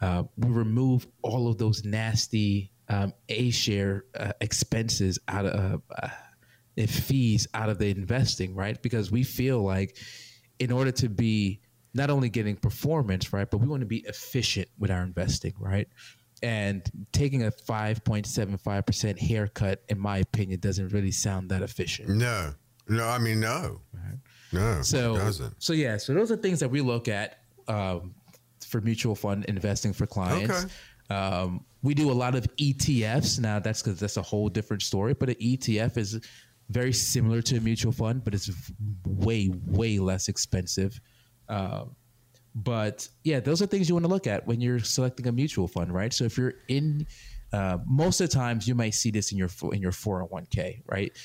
uh, 0.00 0.24
we 0.36 0.50
remove 0.50 1.06
all 1.22 1.46
of 1.48 1.56
those 1.56 1.84
nasty 1.84 2.72
um, 2.88 3.12
A 3.28 3.50
share 3.50 4.04
uh, 4.18 4.32
expenses 4.40 5.18
out 5.28 5.46
of 5.46 5.82
uh, 5.90 6.08
uh, 6.78 6.86
fees 6.86 7.46
out 7.54 7.68
of 7.68 7.78
the 7.78 7.90
investing, 7.90 8.54
right? 8.54 8.80
Because 8.82 9.10
we 9.10 9.22
feel 9.22 9.62
like 9.62 9.96
in 10.58 10.72
order 10.72 10.92
to 10.92 11.08
be 11.08 11.60
not 11.94 12.10
only 12.10 12.28
getting 12.28 12.56
performance, 12.56 13.32
right, 13.32 13.50
but 13.50 13.58
we 13.58 13.66
want 13.66 13.80
to 13.80 13.86
be 13.86 13.98
efficient 14.06 14.68
with 14.78 14.90
our 14.90 15.02
investing, 15.02 15.54
right? 15.58 15.88
And 16.42 16.88
taking 17.12 17.44
a 17.44 17.50
5.75% 17.50 19.18
haircut, 19.18 19.82
in 19.88 19.98
my 19.98 20.18
opinion, 20.18 20.60
doesn't 20.60 20.88
really 20.88 21.10
sound 21.10 21.50
that 21.50 21.62
efficient. 21.62 22.10
No, 22.10 22.54
no, 22.88 23.08
I 23.08 23.18
mean, 23.18 23.40
no. 23.40 23.80
Right. 23.92 24.18
No, 24.52 24.82
so, 24.82 25.16
it 25.16 25.18
doesn't. 25.18 25.54
So, 25.62 25.72
yeah, 25.72 25.96
so 25.96 26.14
those 26.14 26.30
are 26.30 26.36
things 26.36 26.60
that 26.60 26.70
we 26.70 26.80
look 26.80 27.08
at 27.08 27.40
um, 27.66 28.14
for 28.64 28.80
mutual 28.80 29.14
fund 29.14 29.44
investing 29.46 29.92
for 29.92 30.06
clients. 30.06 30.64
Okay. 30.64 30.72
Um, 31.10 31.64
we 31.82 31.94
do 31.94 32.10
a 32.10 32.12
lot 32.12 32.34
of 32.34 32.44
ETFs. 32.56 33.38
Now, 33.38 33.58
that's 33.58 33.82
because 33.82 34.00
that's 34.00 34.16
a 34.16 34.22
whole 34.22 34.48
different 34.48 34.82
story, 34.82 35.14
but 35.14 35.30
an 35.30 35.36
ETF 35.36 35.96
is 35.96 36.20
very 36.70 36.92
similar 36.92 37.40
to 37.42 37.56
a 37.56 37.60
mutual 37.60 37.92
fund, 37.92 38.24
but 38.24 38.34
it's 38.34 38.50
way, 39.06 39.50
way 39.66 39.98
less 39.98 40.28
expensive. 40.28 41.00
Uh, 41.48 41.84
but 42.54 43.08
yeah, 43.24 43.40
those 43.40 43.62
are 43.62 43.66
things 43.66 43.88
you 43.88 43.94
want 43.94 44.04
to 44.04 44.10
look 44.10 44.26
at 44.26 44.46
when 44.46 44.60
you're 44.60 44.80
selecting 44.80 45.26
a 45.28 45.32
mutual 45.32 45.68
fund, 45.68 45.92
right? 45.92 46.12
So 46.12 46.24
if 46.24 46.36
you're 46.36 46.54
in, 46.68 47.06
uh, 47.52 47.78
most 47.86 48.20
of 48.20 48.28
the 48.28 48.34
times 48.34 48.66
you 48.66 48.74
might 48.74 48.94
see 48.94 49.10
this 49.10 49.32
in 49.32 49.38
your 49.38 49.50
in 49.72 49.80
your 49.80 49.92
401k, 49.92 50.82
right? 50.86 51.16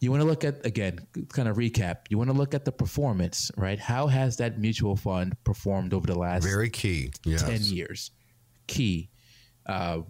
You 0.00 0.10
want 0.10 0.20
to 0.20 0.26
look 0.26 0.44
at 0.44 0.64
again, 0.64 1.06
kind 1.30 1.48
of 1.48 1.56
recap. 1.56 1.96
You 2.10 2.18
want 2.18 2.30
to 2.30 2.36
look 2.36 2.54
at 2.54 2.64
the 2.64 2.72
performance, 2.72 3.50
right? 3.56 3.78
How 3.78 4.06
has 4.06 4.36
that 4.36 4.60
mutual 4.60 4.96
fund 4.96 5.34
performed 5.44 5.94
over 5.94 6.06
the 6.06 6.18
last 6.18 6.44
very 6.44 6.70
key 6.70 7.10
yes. 7.24 7.42
ten 7.42 7.62
years? 7.62 8.10
Key. 8.66 9.10
Uh, 9.66 10.00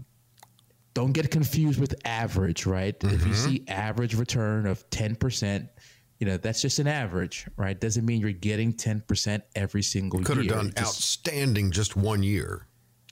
don't 0.94 1.12
get 1.12 1.30
confused 1.30 1.80
with 1.80 1.94
average, 2.04 2.66
right? 2.66 2.98
Mm-hmm. 2.98 3.14
If 3.14 3.26
you 3.26 3.32
mm-hmm. 3.32 3.48
see 3.48 3.64
average 3.68 4.14
return 4.14 4.66
of 4.66 4.88
10%, 4.90 5.68
you 6.20 6.26
know, 6.26 6.36
that's 6.36 6.62
just 6.62 6.78
an 6.78 6.86
average, 6.86 7.46
right? 7.56 7.78
Doesn't 7.78 8.06
mean 8.06 8.20
you're 8.20 8.32
getting 8.32 8.72
10% 8.72 9.42
every 9.56 9.82
single 9.82 10.20
Could 10.20 10.36
year. 10.36 10.44
Could 10.44 10.50
have 10.52 10.62
done 10.62 10.72
just, 10.76 10.86
outstanding 10.86 11.70
just 11.72 11.96
one 11.96 12.22
year. 12.22 12.66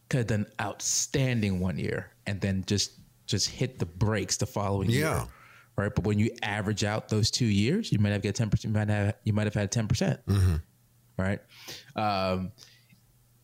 Could 0.09 0.19
have 0.19 0.27
done 0.29 0.47
outstanding 0.61 1.59
one 1.61 1.79
year 1.79 2.13
and 2.27 2.41
then 2.41 2.65
just 2.67 2.93
just 3.27 3.49
hit 3.49 3.79
the 3.79 3.87
brakes 3.87 4.37
the 4.37 4.47
following 4.47 4.91
yeah. 4.91 4.99
year. 4.99 5.29
Right. 5.77 5.95
But 5.95 6.05
when 6.05 6.19
you 6.19 6.31
average 6.43 6.85
out 6.85 7.09
those 7.09 7.31
two 7.31 7.47
years, 7.47 7.91
you 7.91 7.99
might 7.99 8.11
have 8.11 8.23
get 8.23 8.37
10%, 8.37 8.63
you 8.63 8.71
might 8.71 8.89
have 8.89 9.15
you 9.25 9.33
might 9.33 9.47
have 9.47 9.55
had 9.55 9.73
10%. 9.73 9.89
percent 9.89 10.21
mm 10.27 10.39
hmm 10.39 10.57
Right. 11.19 11.41
Um, 11.95 12.53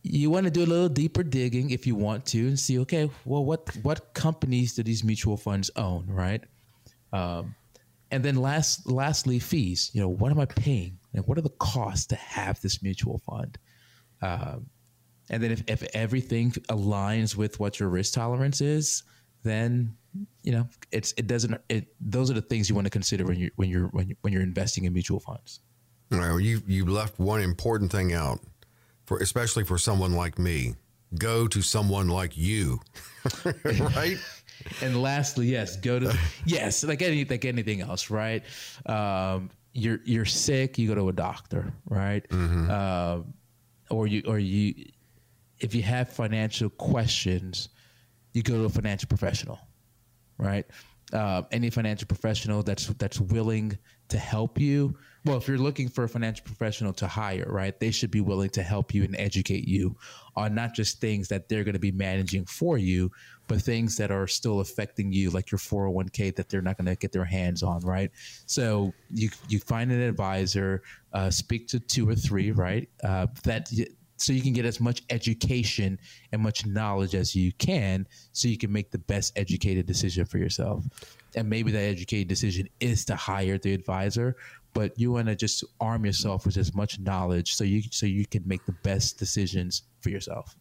you 0.02 0.30
want 0.30 0.44
to 0.44 0.50
do 0.50 0.62
a 0.62 0.66
little 0.66 0.88
deeper 0.88 1.22
digging 1.22 1.70
if 1.70 1.86
you 1.86 1.94
want 1.94 2.24
to 2.24 2.46
and 2.46 2.58
see 2.58 2.78
okay 2.78 3.10
well 3.24 3.44
what 3.44 3.68
what 3.82 4.14
companies 4.14 4.74
do 4.74 4.82
these 4.82 5.04
mutual 5.04 5.36
funds 5.36 5.70
own 5.76 6.06
right? 6.08 6.42
Um, 7.12 7.54
and 8.10 8.24
then 8.24 8.36
last 8.36 8.88
lastly 8.90 9.38
fees. 9.38 9.90
You 9.92 10.02
know 10.02 10.08
what 10.08 10.30
am 10.30 10.40
i 10.40 10.46
paying? 10.46 10.98
And 11.14 11.26
what 11.26 11.38
are 11.38 11.42
the 11.42 11.50
costs 11.50 12.06
to 12.06 12.16
have 12.16 12.60
this 12.60 12.82
mutual 12.82 13.18
fund? 13.18 13.58
Um, 14.22 14.66
and 15.30 15.42
then 15.42 15.50
if, 15.50 15.62
if 15.66 15.82
everything 15.94 16.52
aligns 16.70 17.36
with 17.36 17.60
what 17.60 17.78
your 17.78 17.88
risk 17.88 18.14
tolerance 18.14 18.60
is 18.60 19.02
then 19.44 19.94
you 20.42 20.52
know 20.52 20.66
it's 20.90 21.14
it 21.16 21.26
doesn't 21.26 21.60
it 21.68 21.86
those 22.00 22.30
are 22.30 22.34
the 22.34 22.42
things 22.42 22.68
you 22.68 22.74
want 22.74 22.86
to 22.86 22.90
consider 22.90 23.24
when 23.24 23.38
you 23.38 23.50
when 23.56 23.68
you're 23.68 23.86
when, 23.88 24.08
you, 24.08 24.16
when 24.22 24.32
you're 24.32 24.42
investing 24.42 24.84
in 24.84 24.92
mutual 24.92 25.20
funds. 25.20 25.60
All 26.12 26.18
right 26.18 26.28
well 26.28 26.40
you 26.40 26.62
you 26.66 26.86
left 26.86 27.18
one 27.18 27.40
important 27.40 27.92
thing 27.92 28.12
out 28.12 28.40
for 29.08 29.18
especially 29.20 29.64
for 29.64 29.78
someone 29.78 30.12
like 30.12 30.38
me. 30.38 30.74
Go 31.18 31.48
to 31.48 31.62
someone 31.62 32.08
like 32.08 32.36
you, 32.36 32.80
right? 33.64 34.18
and 34.82 35.00
lastly, 35.00 35.46
yes, 35.46 35.76
go 35.76 35.98
to 35.98 36.18
yes, 36.44 36.84
like 36.84 37.00
any 37.00 37.24
like 37.24 37.46
anything 37.46 37.80
else, 37.80 38.10
right? 38.10 38.42
Um, 38.84 39.48
you're 39.72 40.00
you're 40.04 40.26
sick, 40.26 40.76
you 40.76 40.86
go 40.86 40.94
to 40.94 41.08
a 41.08 41.12
doctor, 41.12 41.72
right? 41.88 42.28
Mm-hmm. 42.28 42.70
Uh, 42.70 43.20
or 43.90 44.06
you 44.06 44.22
or 44.26 44.38
you, 44.38 44.74
if 45.58 45.74
you 45.74 45.80
have 45.80 46.10
financial 46.10 46.68
questions, 46.68 47.70
you 48.34 48.42
go 48.42 48.58
to 48.58 48.64
a 48.64 48.68
financial 48.68 49.08
professional, 49.08 49.58
right? 50.36 50.66
Uh, 51.14 51.44
any 51.50 51.70
financial 51.70 52.06
professional 52.06 52.62
that's 52.62 52.88
that's 52.98 53.18
willing 53.18 53.78
to 54.08 54.18
help 54.18 54.60
you 54.60 54.94
well, 55.24 55.36
if 55.36 55.48
you're 55.48 55.58
looking 55.58 55.88
for 55.88 56.04
a 56.04 56.08
financial 56.08 56.44
professional 56.44 56.92
to 56.94 57.06
hire, 57.06 57.46
right, 57.48 57.78
they 57.78 57.90
should 57.90 58.10
be 58.10 58.20
willing 58.20 58.50
to 58.50 58.62
help 58.62 58.94
you 58.94 59.04
and 59.04 59.16
educate 59.16 59.66
you 59.66 59.96
on 60.36 60.54
not 60.54 60.74
just 60.74 61.00
things 61.00 61.28
that 61.28 61.48
they're 61.48 61.64
going 61.64 61.74
to 61.74 61.80
be 61.80 61.92
managing 61.92 62.44
for 62.44 62.78
you, 62.78 63.10
but 63.48 63.60
things 63.60 63.96
that 63.96 64.10
are 64.10 64.26
still 64.26 64.60
affecting 64.60 65.12
you, 65.12 65.30
like 65.30 65.50
your 65.50 65.58
401k 65.58 66.36
that 66.36 66.48
they're 66.48 66.62
not 66.62 66.76
going 66.76 66.86
to 66.86 66.94
get 66.94 67.12
their 67.12 67.24
hands 67.24 67.62
on, 67.62 67.80
right? 67.80 68.10
So 68.46 68.92
you 69.10 69.30
you 69.48 69.58
find 69.58 69.90
an 69.90 70.00
advisor, 70.00 70.82
uh, 71.12 71.30
speak 71.30 71.66
to 71.68 71.80
two 71.80 72.08
or 72.08 72.14
three, 72.14 72.52
right? 72.52 72.88
Uh, 73.02 73.26
that 73.44 73.70
so 74.18 74.32
you 74.32 74.42
can 74.42 74.52
get 74.52 74.64
as 74.64 74.80
much 74.80 75.02
education 75.10 75.98
and 76.32 76.42
much 76.42 76.66
knowledge 76.66 77.14
as 77.14 77.34
you 77.34 77.52
can, 77.52 78.06
so 78.32 78.48
you 78.48 78.58
can 78.58 78.72
make 78.72 78.90
the 78.90 78.98
best 78.98 79.32
educated 79.36 79.86
decision 79.86 80.24
for 80.24 80.38
yourself. 80.38 80.84
And 81.36 81.48
maybe 81.48 81.70
that 81.72 81.78
educated 81.78 82.26
decision 82.26 82.68
is 82.80 83.04
to 83.06 83.16
hire 83.16 83.58
the 83.58 83.72
advisor, 83.72 84.36
but 84.74 84.98
you 84.98 85.12
want 85.12 85.28
to 85.28 85.36
just 85.36 85.64
arm 85.80 86.04
yourself 86.04 86.46
with 86.46 86.56
as 86.56 86.74
much 86.74 86.98
knowledge 87.00 87.54
so 87.54 87.64
you 87.64 87.82
so 87.90 88.06
you 88.06 88.26
can 88.26 88.42
make 88.46 88.64
the 88.66 88.72
best 88.82 89.18
decisions 89.18 89.82
for 90.00 90.10
yourself. 90.10 90.56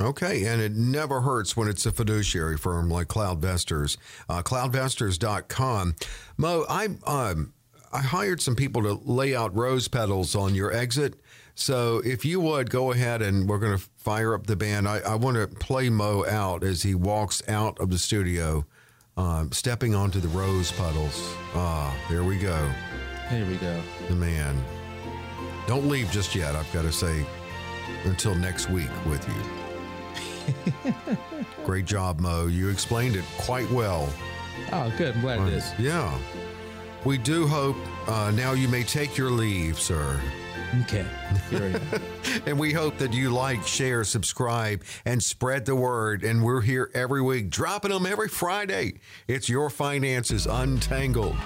Okay, 0.00 0.44
and 0.44 0.62
it 0.62 0.72
never 0.72 1.22
hurts 1.22 1.56
when 1.56 1.66
it's 1.66 1.84
a 1.84 1.90
fiduciary 1.90 2.56
firm 2.56 2.88
like 2.88 3.08
Cloudvestors. 3.08 3.96
Uh, 4.28 4.42
cloudvestors.com. 4.42 5.96
Mo, 6.36 6.64
I 6.68 6.88
um, 7.04 7.52
I 7.92 8.02
hired 8.02 8.40
some 8.40 8.54
people 8.54 8.82
to 8.82 8.92
lay 8.92 9.34
out 9.34 9.54
rose 9.56 9.88
petals 9.88 10.36
on 10.36 10.54
your 10.54 10.72
exit. 10.72 11.14
So 11.54 12.00
if 12.04 12.24
you 12.24 12.38
would 12.40 12.70
go 12.70 12.92
ahead 12.92 13.20
and 13.20 13.48
we're 13.48 13.58
going 13.58 13.76
to 13.76 13.84
fire 13.96 14.34
up 14.34 14.46
the 14.46 14.54
band, 14.54 14.86
I, 14.86 14.98
I 14.98 15.16
want 15.16 15.36
to 15.36 15.48
play 15.48 15.90
Mo 15.90 16.24
out 16.24 16.62
as 16.62 16.82
he 16.82 16.94
walks 16.94 17.42
out 17.48 17.80
of 17.80 17.90
the 17.90 17.98
studio, 17.98 18.64
uh, 19.16 19.46
stepping 19.50 19.92
onto 19.92 20.20
the 20.20 20.28
rose 20.28 20.70
petals. 20.70 21.20
Ah, 21.54 21.96
there 22.08 22.22
we 22.22 22.38
go. 22.38 22.70
Here 23.28 23.46
we 23.46 23.56
go. 23.56 23.82
The 24.08 24.14
man. 24.14 24.62
Don't 25.66 25.86
leave 25.86 26.10
just 26.10 26.34
yet. 26.34 26.54
I've 26.56 26.72
got 26.72 26.82
to 26.82 26.92
say, 26.92 27.26
until 28.04 28.34
next 28.34 28.70
week 28.70 28.88
with 29.06 29.26
you. 29.28 30.94
Great 31.64 31.84
job, 31.84 32.20
Mo. 32.20 32.46
You 32.46 32.70
explained 32.70 33.16
it 33.16 33.24
quite 33.38 33.70
well. 33.70 34.08
Oh, 34.72 34.92
good. 34.96 35.14
I'm 35.14 35.20
glad 35.20 35.40
uh, 35.40 35.44
it 35.44 35.52
is. 35.52 35.72
Yeah. 35.78 36.18
We 37.04 37.18
do 37.18 37.46
hope 37.46 37.76
uh, 38.08 38.30
now 38.32 38.52
you 38.52 38.66
may 38.68 38.82
take 38.82 39.16
your 39.16 39.30
leave, 39.30 39.78
sir. 39.78 40.20
Okay. 40.82 41.06
and 42.46 42.58
we 42.58 42.72
hope 42.72 42.98
that 42.98 43.12
you 43.12 43.30
like, 43.30 43.66
share, 43.66 44.04
subscribe, 44.04 44.84
and 45.04 45.22
spread 45.22 45.64
the 45.64 45.74
word. 45.74 46.24
And 46.24 46.44
we're 46.44 46.60
here 46.60 46.90
every 46.94 47.22
week, 47.22 47.50
dropping 47.50 47.90
them 47.90 48.06
every 48.06 48.28
Friday. 48.28 48.94
It's 49.26 49.48
Your 49.48 49.70
Finances 49.70 50.46
Untangled. 50.46 51.36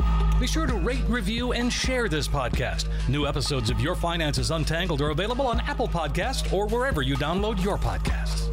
Be 0.41 0.47
sure 0.47 0.67
to 0.67 0.75
rate, 0.75 1.05
review, 1.09 1.53
and 1.53 1.73
share 1.73 2.09
this 2.09 2.27
podcast. 2.27 2.89
New 3.09 3.27
episodes 3.27 3.71
of 3.71 3.81
Your 3.81 3.95
Finances 3.95 4.51
Untangled 4.51 5.01
are 5.01 5.11
available 5.11 5.47
on 5.47 5.61
Apple 5.61 5.89
Podcasts 5.89 6.53
or 6.53 6.67
wherever 6.67 7.03
you 7.03 7.15
download 7.17 7.63
your 7.63 7.79
podcasts 7.79 8.53